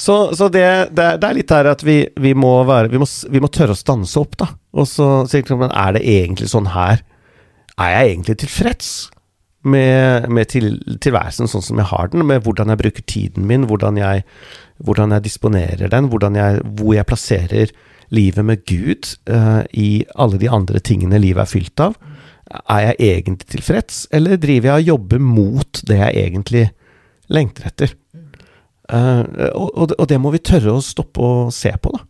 Så, 0.00 0.34
så 0.36 0.48
det, 0.48 0.64
det, 0.96 1.06
det, 1.20 1.28
er 1.28 1.36
litt 1.36 1.52
her 1.52 1.68
at 1.68 1.82
vi, 1.84 2.00
vi, 2.16 2.32
må 2.32 2.54
være, 2.64 2.88
vi, 2.88 3.00
må, 3.02 3.06
vi, 3.28 3.40
må 3.42 3.50
tørre 3.52 3.76
å 3.76 3.78
stanse 3.78 4.16
opp, 4.20 4.38
da. 4.40 4.48
Og 4.72 4.88
så 4.88 5.26
men 5.60 5.72
er 5.76 5.96
det 5.96 6.04
egentlig 6.08 6.48
sånn 6.48 6.70
her? 6.72 7.02
Er 7.76 7.92
jeg 7.92 8.14
egentlig 8.14 8.38
tilfreds 8.40 8.88
med, 9.68 10.28
med 10.32 10.48
til, 10.52 10.78
tilværelsen 11.04 11.50
sånn 11.52 11.66
som 11.66 11.82
jeg 11.82 11.90
har 11.92 12.08
den? 12.12 12.24
Med 12.28 12.46
hvordan 12.46 12.72
jeg 12.72 12.80
bruker 12.80 13.06
tiden 13.12 13.44
min, 13.50 13.68
hvordan 13.68 14.00
jeg, 14.00 14.24
hvordan 14.80 15.12
jeg 15.16 15.26
disponerer 15.28 15.92
den, 15.92 16.08
jeg, 16.38 16.64
hvor 16.80 16.96
jeg 16.96 17.08
plasserer 17.10 17.76
livet 18.10 18.46
med 18.46 18.64
Gud 18.66 19.12
uh, 19.28 19.62
i 19.76 20.06
alle 20.16 20.40
de 20.40 20.48
andre 20.50 20.80
tingene 20.80 21.20
livet 21.20 21.44
er 21.44 21.52
fylt 21.52 21.84
av? 21.90 22.00
Er 22.64 22.88
jeg 22.88 23.18
egentlig 23.18 23.52
tilfreds, 23.52 24.06
eller 24.16 24.40
driver 24.40 24.72
jeg 24.72 24.80
og 24.80 24.94
jobber 24.94 25.26
mot 25.28 25.84
det 25.86 26.00
jeg 26.00 26.24
egentlig 26.24 26.68
lengter 27.28 27.68
etter? 27.68 27.92
Uh, 28.90 29.22
og, 29.54 30.06
det 30.10 30.18
må 30.18 30.32
vi 30.34 30.42
tørre 30.42 30.74
å 30.74 30.84
stoppe 30.84 31.22
og 31.22 31.54
se 31.54 31.72
på, 31.78 31.92
da. 31.94 32.04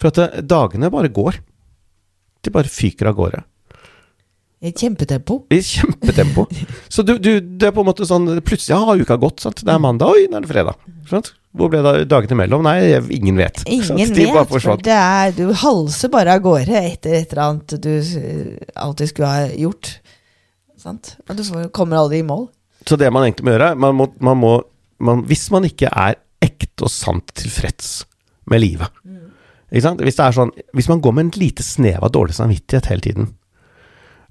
For 0.00 0.08
at 0.10 0.18
eh, 0.20 0.40
dagene 0.44 0.90
bare 0.92 1.12
går. 1.12 1.38
De 2.44 2.52
bare 2.52 2.70
fyker 2.70 3.10
av 3.10 3.16
gårde. 3.18 3.42
I 4.64 4.72
kjempetempo. 4.72 5.42
I 5.52 5.58
kjempetempo. 5.60 6.46
Så 6.88 7.04
du, 7.04 7.18
du, 7.20 7.40
det 7.40 7.68
er 7.68 7.74
på 7.76 7.82
en 7.84 7.88
måte 7.90 8.06
sånn 8.08 8.38
Plutselig 8.40 8.78
har 8.88 9.02
uka 9.02 9.18
gått. 9.20 9.42
Sant? 9.44 9.60
Det 9.60 9.72
er 9.72 9.82
mandag, 9.82 10.16
oi, 10.16 10.24
nå 10.32 10.38
er 10.38 10.46
det 10.46 10.50
fredag. 10.50 10.80
Sant? 11.10 11.34
Hvor 11.56 11.70
ble 11.72 11.82
det 11.84 12.06
dagene 12.08 12.36
imellom? 12.36 12.64
Nei, 12.64 12.96
ingen 13.16 13.38
vet. 13.40 13.62
Ingen 13.68 14.12
vet, 14.16 14.50
for 14.50 14.80
det 14.84 14.96
er, 14.96 15.32
du 15.36 15.52
halser 15.56 16.12
bare 16.12 16.36
av 16.36 16.44
gårde 16.44 16.76
etter 16.82 17.16
et 17.20 17.32
eller 17.32 17.44
annet 17.46 17.76
du 17.80 17.92
alltid 18.76 19.12
skulle 19.12 19.30
ha 19.32 19.46
gjort. 19.52 19.92
Sant? 20.80 21.14
Og 21.24 21.40
du 21.40 21.44
kommer 21.76 22.00
aldri 22.02 22.20
i 22.20 22.26
mål. 22.26 22.48
Så 22.86 22.98
det 23.00 23.08
man 23.12 23.24
egentlig 23.26 23.48
må 23.48 23.54
gjøre 23.56 23.72
man 23.82 23.96
må, 23.98 24.06
man 24.22 24.38
må 24.38 24.52
man, 25.02 25.24
Hvis 25.28 25.48
man 25.52 25.64
ikke 25.66 25.90
er 25.90 26.14
ekte 26.44 26.86
og 26.86 26.92
sant 26.92 27.32
tilfreds 27.38 28.04
med 28.50 28.62
livet. 28.62 29.02
Hvis, 29.72 29.86
sånn, 30.16 30.52
hvis, 30.76 30.88
man 30.88 31.02
går 31.02 31.16
med 31.16 31.26
en 31.26 31.40
lite 31.40 31.64
snev 31.66 32.04
av 32.04 32.12
dårlig 32.14 32.36
samvittighet 32.36 32.90
hele 32.92 33.04
tiden, 33.04 33.32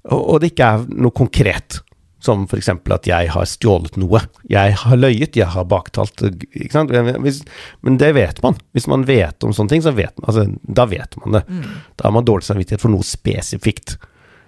og, 0.06 0.20
og 0.20 0.40
det 0.40 0.54
ikke 0.54 0.70
er 0.72 0.86
noe 0.94 1.14
konkret, 1.16 1.80
som 2.26 2.46
f.eks. 2.48 2.70
at 2.72 3.06
jeg 3.06 3.30
har 3.34 3.48
stjålet 3.48 3.98
noe, 4.00 4.22
jeg 4.50 4.76
har 4.80 4.98
løyet, 4.98 5.36
jeg 5.36 5.48
har 5.52 5.66
baktalt 5.68 6.24
hvis, 6.56 7.42
Men 7.84 7.98
det 8.00 8.12
vet 8.16 8.40
man. 8.42 8.56
Hvis 8.74 8.88
man 8.90 9.04
vet 9.06 9.44
om 9.44 9.52
sånne 9.54 9.74
ting, 9.74 9.84
så 9.84 9.92
vet 9.94 10.14
man, 10.18 10.30
altså, 10.30 10.46
da 10.62 10.86
vet 10.90 11.18
man 11.22 11.38
det. 11.38 11.44
Mm. 11.46 11.74
Da 11.94 12.08
har 12.08 12.16
man 12.16 12.26
dårlig 12.26 12.48
samvittighet 12.48 12.82
for 12.82 12.94
noe 12.94 13.06
spesifikt. 13.06 13.98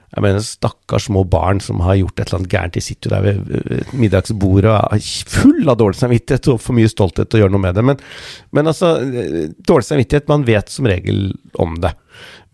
Jeg 0.08 0.24
mener, 0.24 0.40
stakkars 0.40 1.04
små 1.10 1.20
barn 1.28 1.58
som 1.60 1.82
har 1.84 1.98
gjort 1.98 2.16
et 2.16 2.30
eller 2.30 2.38
annet 2.38 2.52
gærent. 2.54 2.76
De 2.78 2.82
sitter 2.84 3.10
jo 3.10 3.14
der 3.14 3.26
ved 3.26 3.96
middagsbordet 4.00 4.70
og 4.72 4.94
er 4.96 5.08
full 5.28 5.68
av 5.68 5.76
dårlig 5.80 5.98
samvittighet 6.00 6.48
og 6.54 6.62
for 6.64 6.76
mye 6.78 6.88
stolthet 6.88 7.28
til 7.28 7.40
å 7.40 7.42
gjøre 7.42 7.52
noe 7.52 7.64
med 7.66 7.76
det. 7.76 7.84
Men, 7.84 8.00
men 8.56 8.70
altså, 8.72 8.94
dårlig 9.68 9.88
samvittighet, 9.90 10.30
man 10.32 10.46
vet 10.48 10.72
som 10.72 10.88
regel 10.88 11.26
om 11.60 11.76
det. 11.82 11.92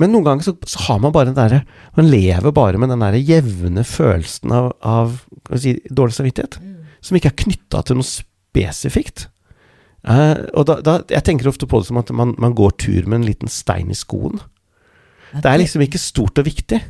Men 0.02 0.10
noen 0.10 0.26
ganger 0.26 0.48
så, 0.48 0.56
så 0.66 0.82
har 0.88 0.98
man 1.00 1.14
bare 1.14 1.30
den 1.30 1.38
derre 1.38 1.60
Man 1.94 2.10
lever 2.10 2.52
bare 2.52 2.80
med 2.82 2.90
den 2.90 3.00
derre 3.00 3.20
jevne 3.22 3.84
følelsen 3.86 4.52
av, 4.52 4.72
av 4.82 5.14
si, 5.54 5.76
dårlig 5.86 6.18
samvittighet. 6.18 6.58
Mm. 6.58 6.96
Som 7.04 7.20
ikke 7.20 7.30
er 7.30 7.38
knytta 7.44 7.84
til 7.86 8.00
noe 8.00 8.08
spesifikt. 8.08 9.28
Uh, 10.04 10.42
og 10.52 10.66
da, 10.68 10.80
da, 10.84 10.98
jeg 11.08 11.24
tenker 11.24 11.48
ofte 11.48 11.68
på 11.70 11.78
det 11.80 11.88
som 11.88 12.02
at 12.02 12.10
man, 12.12 12.34
man 12.42 12.56
går 12.58 12.74
tur 12.82 13.06
med 13.06 13.22
en 13.22 13.28
liten 13.30 13.52
stein 13.52 13.94
i 13.94 13.96
skoen. 13.96 14.42
Det 15.34 15.48
er 15.50 15.62
liksom 15.62 15.82
ikke 15.86 16.02
stort 16.02 16.38
og 16.42 16.46
viktig. 16.46 16.82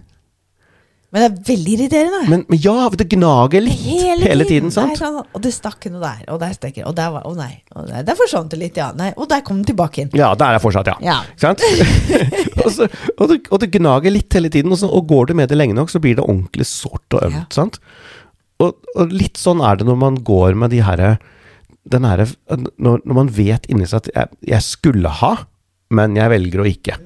Men 1.15 1.23
det 1.23 1.27
er 1.29 1.35
veldig 1.47 1.75
irriterende. 1.77 2.21
Men, 2.27 2.41
men 2.51 2.59
ja, 2.59 2.73
det 2.99 3.05
gnager 3.13 3.63
litt 3.63 3.83
hele, 3.87 4.27
hele 4.27 4.47
tiden. 4.49 4.73
sant? 4.75 4.99
Sånn, 4.99 5.21
og 5.23 5.43
det 5.45 5.53
stakk 5.55 5.87
noe 5.93 6.01
der, 6.03 6.25
og 6.35 6.41
der 6.43 6.57
stikker 6.57 6.89
og 6.91 6.97
der 6.99 7.13
var, 7.15 7.29
Å 7.31 7.37
nei. 7.39 7.53
Og 7.79 7.87
der, 7.87 8.03
der 8.09 8.19
forsvant 8.19 8.51
det 8.51 8.59
litt, 8.59 8.81
ja. 8.81 8.89
Nei, 8.99 9.13
og 9.15 9.29
der 9.31 9.45
kom 9.47 9.61
den 9.61 9.69
tilbake 9.69 10.03
inn. 10.03 10.11
Ja, 10.19 10.33
der 10.35 10.49
er 10.49 10.59
jeg 10.59 10.65
fortsatt, 10.65 10.91
ja. 10.91 10.97
ja. 11.07 11.21
Sant? 11.39 11.63
og, 12.65 12.67
så, 12.75 12.89
og, 13.15 13.23
det, 13.31 13.39
og, 13.47 13.61
det, 13.63 13.71
gnager 13.77 14.11
litt 14.11 14.35
hele 14.35 14.51
tiden, 14.51 14.75
og, 14.75 14.81
så, 14.83 14.91
og, 14.91 15.07
går 15.13 15.31
du 15.31 15.37
med 15.39 15.55
det 15.55 15.61
lenge 15.61 15.79
nok, 15.79 15.95
så 15.95 16.03
blir 16.03 16.19
det 16.19 16.27
ordentlig 16.27 16.67
sårt 16.67 17.15
og 17.15 17.29
ømt. 17.29 17.45
Ja. 17.45 17.47
sant? 17.55 17.79
Og, 18.59 18.75
og, 18.97 19.15
litt 19.15 19.39
sånn 19.39 19.63
er 19.63 19.79
det 19.79 19.87
når 19.87 20.03
man 20.03 20.19
går 20.27 20.59
med 20.59 20.75
de 20.75 20.83
herre 20.83 21.15
den 21.85 22.07
herre 22.09 22.25
når, 22.49 23.03
når, 23.05 23.17
man 23.21 23.31
vet 23.37 23.67
inni 23.69 23.87
seg 23.87 24.03
at 24.03 24.15
jeg, 24.15 24.39
jeg 24.55 24.67
skulle 24.67 25.11
ha, 25.21 25.35
men 25.95 26.19
jeg 26.19 26.33
velger 26.33 26.63
å 26.63 26.67
ikke. 26.67 26.99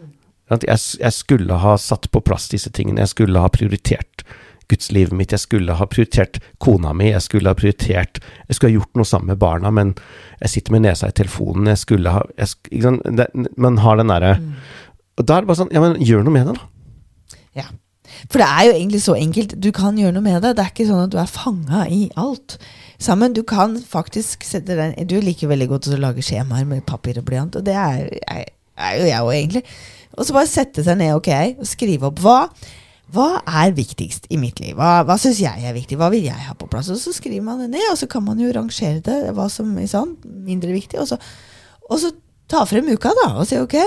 Jeg, 0.48 1.12
skulle 1.12 1.58
ha 1.60 1.76
satt 1.78 2.10
på 2.10 2.22
plass 2.24 2.48
disse 2.48 2.70
tingene. 2.72 3.04
Jeg 3.04 3.12
skulle 3.12 3.42
ha 3.42 3.50
prioritert 3.52 4.24
gudslivet 4.68 5.16
mitt. 5.16 5.32
Jeg 5.32 5.44
skulle 5.44 5.76
ha 5.76 5.88
prioritert 5.88 6.40
kona 6.62 6.94
mi. 6.96 7.10
Jeg 7.10 7.24
skulle 7.24 7.52
ha 7.52 7.58
prioritert 7.58 8.20
Jeg 8.20 8.56
skulle 8.56 8.72
ha 8.72 8.78
gjort 8.78 9.00
noe 9.00 9.08
sammen 9.08 9.32
med 9.32 9.42
barna, 9.42 9.72
men 9.74 9.94
jeg 10.40 10.54
sitter 10.54 10.76
med 10.76 10.86
nesa 10.86 11.10
i 11.10 11.16
telefonen. 11.16 11.68
Jeg 11.72 11.82
skulle 11.84 12.14
ha 12.14 12.24
jeg, 12.36 12.96
det, 13.04 13.28
Man 13.56 13.80
har 13.84 14.00
den 14.00 14.12
derre 14.12 14.38
mm. 14.40 14.48
Da 15.18 15.34
er 15.34 15.42
det 15.42 15.50
bare 15.50 15.60
sånn 15.60 15.74
Ja, 15.74 15.82
men 15.82 16.00
gjør 16.04 16.24
noe 16.26 16.36
med 16.36 16.50
det, 16.50 16.56
da. 16.58 17.38
Ja. 17.58 17.68
For 18.28 18.40
det 18.40 18.48
er 18.48 18.66
jo 18.68 18.74
egentlig 18.74 19.00
så 19.04 19.14
enkelt. 19.18 19.54
Du 19.60 19.70
kan 19.74 19.98
gjøre 19.98 20.14
noe 20.16 20.24
med 20.24 20.40
det. 20.42 20.54
Det 20.56 20.64
er 20.64 20.72
ikke 20.72 20.88
sånn 20.88 21.04
at 21.04 21.12
du 21.12 21.18
er 21.20 21.30
fanga 21.30 21.84
i 21.92 22.06
alt 22.18 22.56
sammen. 23.02 23.34
Du 23.36 23.42
kan 23.46 23.76
faktisk 23.82 24.46
sette 24.46 24.78
den 24.78 24.94
Du 25.10 25.18
liker 25.22 25.50
veldig 25.50 25.68
godt 25.70 25.90
å 25.92 26.00
lage 26.00 26.24
skjemaer 26.24 26.66
med 26.68 26.86
papir 26.88 27.20
og 27.20 27.28
blyant, 27.28 27.58
og 27.58 27.66
det 27.66 27.76
er, 27.76 28.08
er, 28.30 28.48
er 28.78 28.98
jo 29.00 29.08
jeg 29.10 29.26
òg, 29.26 29.34
egentlig. 29.36 29.64
Og 30.16 30.26
så 30.26 30.34
bare 30.36 30.50
sette 30.50 30.84
seg 30.86 30.98
ned 31.00 31.16
ok, 31.18 31.30
og 31.60 31.68
skrive 31.68 32.08
opp 32.08 32.22
hva. 32.24 32.38
hva 33.14 33.28
er 33.46 33.74
viktigst 33.76 34.28
i 34.32 34.38
mitt 34.40 34.60
liv? 34.62 34.74
Hva, 34.78 35.02
hva 35.08 35.18
syns 35.20 35.40
jeg 35.42 35.64
er 35.64 35.76
viktig? 35.76 35.98
Hva 36.00 36.10
vil 36.12 36.26
jeg 36.28 36.46
ha 36.48 36.56
på 36.58 36.68
plass? 36.70 36.90
Og 36.92 37.00
så 37.00 37.12
skriver 37.16 37.44
man 37.44 37.62
det 37.62 37.70
ned, 37.76 37.86
og 37.92 37.98
så 38.00 38.08
kan 38.10 38.24
man 38.24 38.40
jo 38.40 38.50
rangere 38.54 39.02
det, 39.04 39.18
hva 39.36 39.48
som 39.52 39.70
er 39.78 39.90
sånn, 39.90 40.16
mindre 40.46 40.74
viktig. 40.74 41.00
Og 41.00 41.08
så, 41.10 41.20
og 41.88 42.02
så 42.02 42.12
ta 42.48 42.64
frem 42.68 42.88
uka, 42.88 43.12
da, 43.22 43.30
og 43.38 43.48
si 43.48 43.60
ok, 43.60 43.78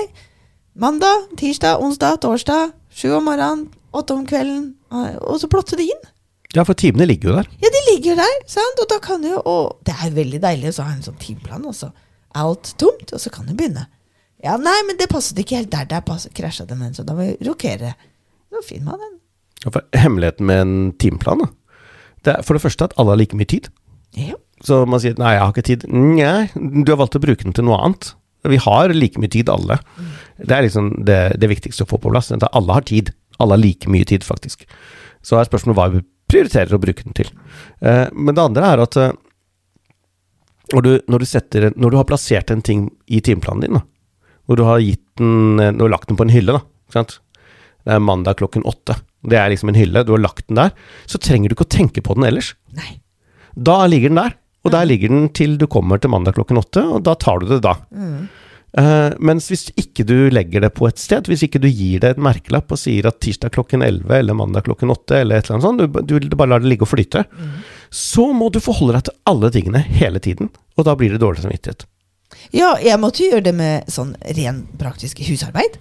mandag, 0.80 1.30
tirsdag, 1.40 1.82
onsdag, 1.82 2.22
torsdag, 2.24 2.74
sju 2.94 3.12
om 3.18 3.28
morgenen, 3.28 3.68
åtte 3.92 4.16
om 4.16 4.26
kvelden, 4.28 4.74
og 4.92 5.40
så 5.42 5.50
plotte 5.52 5.80
det 5.80 5.90
inn. 5.92 6.10
Ja, 6.52 6.66
for 6.68 6.76
timene 6.76 7.08
ligger 7.08 7.30
jo 7.30 7.36
der. 7.40 7.50
Ja, 7.64 7.70
de 7.72 7.82
ligger 7.88 8.18
der, 8.20 8.38
sant? 8.50 8.80
og 8.84 8.90
da 8.92 8.98
kan 9.00 9.24
jo 9.24 9.40
Og 9.48 9.78
det 9.88 9.94
er 9.96 10.12
veldig 10.12 10.42
deilig 10.44 10.74
å 10.74 10.84
ha 10.84 10.92
en 10.92 11.06
sånn 11.06 11.20
timeplan, 11.22 11.64
og 11.64 11.76
så 11.78 11.92
alt 12.36 12.74
tomt, 12.80 13.12
og 13.12 13.20
så 13.20 13.32
kan 13.32 13.48
du 13.48 13.54
begynne. 13.56 13.86
Ja, 14.42 14.58
nei, 14.58 14.78
men 14.88 14.98
det 14.98 15.10
passet 15.12 15.38
ikke 15.42 15.60
helt 15.60 15.74
der. 15.74 15.88
Der 15.90 16.30
krasja 16.38 16.66
den, 16.70 16.82
en, 16.86 16.96
så 16.98 17.06
da 17.06 17.16
må 17.18 17.28
vi 17.28 17.48
rokere. 17.48 17.94
Så 18.52 18.64
finner 18.68 18.94
man 18.94 19.04
den. 19.04 19.18
For 19.68 19.84
hemmeligheten 19.94 20.48
med 20.50 20.62
en 20.64 20.78
timeplan, 20.98 21.44
da, 21.44 21.52
det 22.26 22.34
er 22.34 22.46
for 22.46 22.58
det 22.58 22.64
første 22.64 22.88
at 22.90 22.96
alle 22.98 23.14
har 23.14 23.22
like 23.22 23.38
mye 23.38 23.50
tid. 23.50 23.70
Ja. 24.18 24.38
Så 24.66 24.84
man 24.86 25.02
sier 25.02 25.18
'nei, 25.18 25.34
jeg 25.34 25.42
har 25.42 25.54
ikke 25.54 25.70
tid'. 25.70 25.86
Nei, 25.90 26.50
du 26.84 26.92
har 26.92 27.02
valgt 27.02 27.18
å 27.18 27.24
bruke 27.24 27.44
den 27.44 27.54
til 27.54 27.66
noe 27.66 27.78
annet. 27.82 28.14
Vi 28.44 28.58
har 28.58 28.94
like 28.94 29.22
mye 29.22 29.30
tid, 29.30 29.50
alle. 29.50 29.78
Det 30.38 30.56
er 30.56 30.66
liksom 30.66 31.06
det, 31.06 31.38
det 31.38 31.50
viktigste 31.50 31.86
å 31.86 31.90
få 31.90 31.98
på 32.02 32.10
plass. 32.10 32.32
At 32.32 32.46
alle 32.52 32.74
har 32.74 32.82
tid. 32.82 33.14
Alle 33.40 33.54
har 33.54 33.62
like 33.62 33.90
mye 33.90 34.06
tid, 34.06 34.26
faktisk. 34.26 34.66
Så 35.22 35.38
er 35.38 35.46
spørsmålet 35.46 35.78
hva 35.78 35.90
vi 35.94 36.02
prioriterer 36.32 36.74
å 36.74 36.82
bruke 36.82 37.06
den 37.06 37.14
til. 37.18 37.30
Eh, 37.82 38.08
men 38.14 38.36
det 38.36 38.42
andre 38.44 38.74
er 38.74 38.82
at 38.82 38.98
eh, 38.98 39.14
når, 40.74 40.82
du, 40.82 40.92
når, 41.08 41.20
du 41.20 41.26
setter, 41.30 41.72
når 41.76 41.94
du 41.94 41.98
har 41.98 42.10
plassert 42.10 42.54
en 42.54 42.62
ting 42.66 42.90
i 43.08 43.22
timeplanen 43.22 43.66
din, 43.66 43.78
da, 43.78 43.84
hvor 44.52 44.60
du 44.60 44.66
har, 44.68 44.84
gitt 44.84 45.06
den, 45.22 45.60
eh, 45.60 45.72
du 45.74 45.86
har 45.86 45.96
lagt 45.96 46.12
den 46.12 46.20
på 46.20 46.28
en 46.28 46.34
hylle, 46.34 46.60
da, 46.60 46.64
ikke 46.90 47.00
sant? 47.00 47.20
det 47.82 47.96
er 47.96 48.04
mandag 48.04 48.38
klokken 48.38 48.66
åtte, 48.70 49.00
det 49.26 49.40
er 49.40 49.50
liksom 49.54 49.72
en 49.72 49.80
hylle, 49.80 50.04
du 50.06 50.14
har 50.14 50.22
lagt 50.22 50.48
den 50.50 50.60
der, 50.60 50.76
så 51.10 51.22
trenger 51.22 51.50
du 51.50 51.56
ikke 51.56 51.66
å 51.66 51.76
tenke 51.78 52.04
på 52.06 52.14
den 52.18 52.28
ellers. 52.30 52.54
Nei. 52.78 53.00
Da 53.58 53.82
ligger 53.90 54.14
den 54.14 54.22
der, 54.22 54.38
og 54.62 54.76
der 54.76 54.86
ligger 54.86 55.10
den 55.10 55.32
til 55.34 55.58
du 55.58 55.66
kommer 55.72 56.02
til 56.02 56.14
mandag 56.14 56.38
klokken 56.38 56.62
åtte, 56.62 56.84
og 56.86 57.02
da 57.08 57.16
tar 57.20 57.42
du 57.42 57.50
det 57.50 57.62
da. 57.66 57.74
Eh, 58.78 59.14
mens 59.20 59.50
hvis 59.52 59.66
ikke 59.76 60.06
du 60.08 60.16
legger 60.32 60.64
det 60.64 60.72
på 60.78 60.86
et 60.88 61.02
sted, 61.02 61.28
hvis 61.28 61.44
ikke 61.48 61.60
du 61.60 61.68
gir 61.68 62.04
det 62.04 62.14
et 62.14 62.22
merkelapp 62.22 62.72
og 62.72 62.80
sier 62.80 63.10
at 63.10 63.18
tirsdag 63.24 63.52
klokken 63.58 63.84
11 63.84 64.14
eller 64.22 64.38
mandag 64.38 64.68
klokken 64.68 64.94
8 64.94 65.18
eller 65.18 65.42
et 65.42 65.50
eller 65.50 65.58
annet 65.58 65.98
sånt, 65.98 66.08
du, 66.08 66.16
du 66.22 66.38
bare 66.38 66.54
lar 66.54 66.64
det 66.64 66.72
ligge 66.72 66.88
og 66.88 66.94
flyte, 66.94 67.26
så 67.90 68.30
må 68.38 68.52
du 68.54 68.62
forholde 68.64 69.00
deg 69.00 69.10
til 69.10 69.18
alle 69.34 69.52
tingene 69.52 69.84
hele 69.90 70.22
tiden, 70.24 70.54
og 70.78 70.88
da 70.88 70.96
blir 70.96 71.12
det 71.12 71.24
dårlig 71.24 71.44
samvittighet. 71.44 71.88
Ja, 72.56 72.74
jeg 72.84 73.00
måtte 73.00 73.26
gjøre 73.26 73.46
det 73.46 73.56
med 73.56 73.92
sånn 73.92 74.16
ren 74.38 74.66
praktisk 74.80 75.22
husarbeid. 75.28 75.78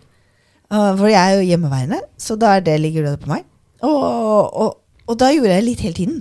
Uh, 0.71 0.95
for 0.95 1.11
jeg 1.11 1.19
er 1.19 1.41
jo 1.41 1.49
hjemmeværende, 1.49 1.99
så 2.21 2.37
da 2.39 2.57
er 2.57 2.67
det, 2.67 2.77
ligger 2.83 3.09
det 3.09 3.17
på 3.23 3.33
meg. 3.33 3.47
Og, 3.83 4.55
og, 4.55 4.77
og 5.09 5.19
da 5.19 5.33
gjorde 5.35 5.57
jeg 5.57 5.67
litt 5.67 5.83
hele 5.87 5.99
tiden. 5.99 6.21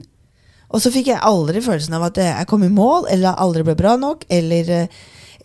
Og 0.69 0.82
så 0.84 0.91
fikk 0.93 1.09
jeg 1.11 1.21
aldri 1.25 1.61
følelsen 1.65 1.95
av 1.97 2.09
at 2.09 2.19
jeg 2.21 2.49
kom 2.49 2.65
i 2.65 2.73
mål, 2.73 3.07
eller 3.13 3.39
aldri 3.41 3.65
ble 3.65 3.75
bra 3.77 3.95
nok, 3.97 4.25
eller, 4.34 4.69
eh, 4.69 4.99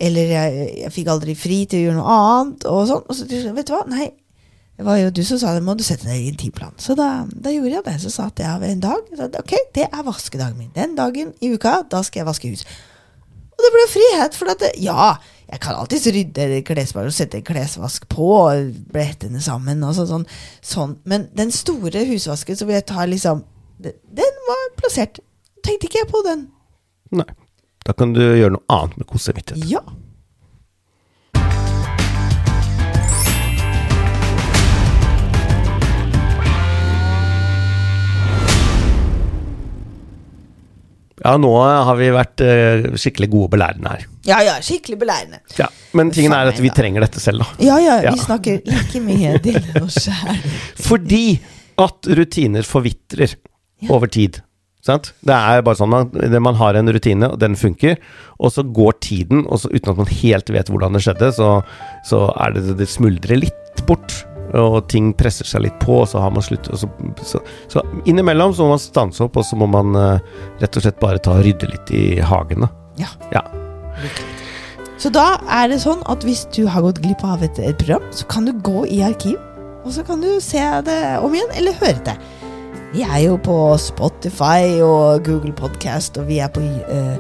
eller 0.05 0.35
jeg, 0.35 0.66
jeg 0.82 0.93
fikk 0.93 1.09
aldri 1.12 1.37
fri 1.39 1.62
til 1.68 1.80
å 1.80 1.87
gjøre 1.87 2.01
noe 2.01 2.18
annet. 2.18 2.66
Og 2.68 2.85
sånn. 2.91 3.07
Og 3.09 3.16
så 3.16 3.28
vet 3.57 3.68
du 3.68 3.72
hva, 3.72 3.85
nei, 3.89 4.11
det 4.76 4.85
var 4.89 4.99
jo 4.99 5.12
du 5.14 5.22
som 5.24 5.39
sa 5.39 5.55
det, 5.55 5.62
må 5.64 5.76
du 5.78 5.85
sette 5.87 6.09
deg 6.09 6.18
i 6.18 6.32
en 6.32 6.41
tidsplan. 6.41 6.74
Så 6.82 6.97
da, 6.99 7.09
da 7.30 7.53
gjorde 7.55 7.76
jeg 7.76 7.87
det. 7.87 7.95
Så 8.03 8.11
satte 8.12 8.45
jeg 8.45 8.51
av 8.51 8.64
en 8.66 8.82
dag. 8.82 9.12
Så, 9.16 9.30
ok, 9.41 9.55
det 9.76 9.87
er 9.87 10.07
vaskedagen 10.07 10.59
min. 10.59 10.72
Den 10.74 10.97
dagen 10.99 11.30
i 11.41 11.53
uka, 11.55 11.78
da 11.91 12.03
skal 12.05 12.24
jeg 12.24 12.28
vaske 12.28 12.51
hus. 12.53 12.66
Og 13.55 13.65
det 13.65 13.73
ble 13.75 13.87
frihet, 13.93 14.37
for 14.39 14.51
at 14.53 14.65
ja, 14.83 15.15
jeg 15.51 15.61
kan 15.63 15.79
alltids 15.79 16.09
rydde 16.11 16.63
klesvask 16.67 17.11
og 17.11 17.15
sette 17.15 17.43
klesvask 17.47 18.09
på, 18.11 18.29
og 18.49 18.73
blette 18.93 19.29
henne 19.29 19.43
sammen 19.45 19.85
og 19.87 19.95
så, 19.99 20.07
sånn, 20.11 20.27
sånn. 20.65 20.97
Men 21.09 21.29
den 21.37 21.53
store 21.55 22.07
husvasken, 22.09 22.59
som 22.59 22.73
jeg 22.73 22.87
tar 22.89 23.11
liksom 23.11 23.45
Den 23.85 24.37
var 24.47 24.61
plassert. 24.79 25.19
Tenkte 25.67 25.89
ikke 25.89 25.99
jeg 25.99 26.09
på 26.09 26.21
den. 26.25 26.47
Nei. 27.13 27.27
Da 27.85 27.93
kan 27.93 28.15
du 28.15 28.23
gjøre 28.23 28.55
noe 28.55 28.65
annet 28.73 28.95
med 28.97 29.09
god 29.11 29.21
samvittighet. 29.21 29.67
Ja. 29.69 29.83
Ja, 41.25 41.37
nå 41.41 41.51
har 41.57 41.97
vi 41.97 42.11
vært 42.12 42.43
uh, 42.45 42.91
skikkelig 43.01 43.31
gode 43.33 43.49
belærende 43.55 43.89
her. 43.95 44.03
Ja, 44.29 44.39
ja, 44.45 44.55
skikkelig 44.64 44.99
belærende. 45.01 45.39
Ja, 45.57 45.70
men 45.97 46.11
tingen 46.12 46.35
er 46.37 46.51
at 46.53 46.61
vi 46.61 46.68
da. 46.68 46.77
trenger 46.77 47.05
dette 47.07 47.20
selv, 47.22 47.41
da. 47.41 47.64
Ja, 47.64 47.79
ja, 47.81 47.95
Ja. 48.05 48.12
vi 48.12 48.20
snakker 48.27 48.61
like 48.68 49.01
mye 49.05 49.39
til 49.45 49.59
oss 49.83 49.97
sjæl. 50.05 50.37
Fordi 50.85 51.22
at 51.81 52.11
rutiner 52.20 52.62
forvitrer 52.68 53.35
Ja. 53.83 53.89
over 53.97 54.07
tid. 54.07 54.43
Sant? 54.85 55.14
Det 55.25 55.33
er 55.33 55.62
bare 55.64 55.79
sånn 55.81 55.95
at 55.97 56.12
man 56.45 56.55
har 56.61 56.77
en 56.77 56.93
rutine, 56.93 57.31
og 57.33 57.39
den 57.41 57.57
funker, 57.57 57.97
og 58.39 58.53
så 58.53 58.61
går 58.68 58.99
tiden, 59.01 59.47
og 59.49 59.62
så 59.62 59.70
uten 59.72 59.95
at 59.95 59.97
man 60.03 60.11
helt 60.12 60.53
vet 60.53 60.68
hvordan 60.68 60.93
det 60.93 61.01
skjedde, 61.07 61.31
så, 61.33 61.49
så 62.05 62.20
er 62.37 62.53
det 62.53 62.77
det 62.83 62.89
smuldrer 62.93 63.41
litt 63.41 63.81
bort. 63.89 64.12
Og 64.55 64.76
ting 64.92 65.12
presser 65.16 65.49
seg 65.49 65.64
litt 65.64 65.78
på, 65.82 65.97
og 66.03 66.09
så 66.11 66.20
har 66.22 66.30
man 66.34 66.45
slutt 66.45 66.68
så, 66.78 66.88
så, 67.24 67.40
så 67.72 67.82
innimellom 68.05 68.55
så 68.55 68.66
må 68.66 68.76
man 68.76 68.82
stanse 68.82 69.24
opp, 69.24 69.38
og 69.40 69.47
så 69.47 69.59
må 69.59 69.66
man 69.70 69.97
uh, 69.97 70.45
rett 70.61 70.78
og 70.78 70.84
slett 70.84 71.01
bare 71.03 71.22
ta 71.22 71.38
og 71.38 71.47
rydde 71.47 71.70
litt 71.72 71.95
i 71.97 72.05
hagen. 72.22 72.66
Da. 72.66 72.70
Ja. 73.01 73.11
Ja. 73.34 73.42
Så 75.01 75.11
da 75.12 75.34
er 75.51 75.68
det 75.72 75.80
sånn 75.82 76.05
at 76.11 76.22
hvis 76.26 76.45
du 76.55 76.64
har 76.70 76.84
gått 76.84 77.03
glipp 77.03 77.24
av 77.26 77.42
et, 77.45 77.59
et 77.59 77.78
program, 77.80 78.07
så 78.14 78.28
kan 78.30 78.47
du 78.47 78.55
gå 78.64 78.84
i 78.86 79.03
arkiv, 79.07 79.40
og 79.84 79.92
så 79.97 80.05
kan 80.07 80.22
du 80.22 80.30
se 80.40 80.62
det 80.86 81.01
om 81.20 81.34
igjen, 81.34 81.51
eller 81.59 81.80
høre 81.82 82.01
det. 82.07 82.16
Vi 82.95 83.03
er 83.03 83.24
jo 83.24 83.38
på 83.42 83.57
Spotify 83.82 84.78
og 84.84 85.24
Google 85.26 85.53
Podcast, 85.57 86.20
og 86.20 86.28
vi 86.30 86.38
er 86.38 86.53
på 86.55 86.62
uh, 86.62 87.16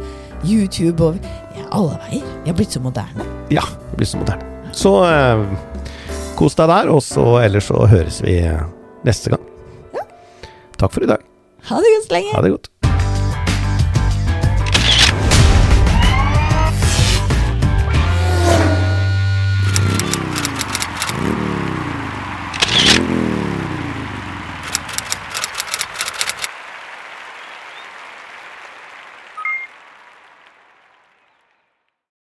YouTube, 0.46 1.02
og 1.02 1.18
vi 1.18 1.60
er 1.60 1.66
alle 1.74 1.98
veier. 2.06 2.26
Vi 2.44 2.52
er 2.52 2.56
blitt 2.56 2.76
så 2.76 2.82
moderne. 2.84 3.26
Ja, 3.50 3.64
vi 3.66 3.90
har 3.90 3.98
blitt 3.98 4.12
så 4.12 4.20
moderne. 4.22 4.50
Så 4.74 4.92
eh, 5.06 5.42
kos 6.38 6.56
deg 6.58 6.70
der, 6.70 6.90
og 6.92 7.02
så 7.04 7.24
ellers 7.44 7.68
så 7.70 7.86
høres 7.90 8.20
vi 8.24 8.38
neste 9.06 9.34
gang. 9.34 9.44
Takk 10.80 10.92
for 10.94 11.06
i 11.06 11.10
dag. 11.10 11.22
Ha 11.70 11.78
det 11.80 11.92
godt 11.94 12.08
så 12.08 12.14
lenge. 12.16 12.32
Ha 12.34 12.42
det 12.44 12.54
godt. 12.56 12.70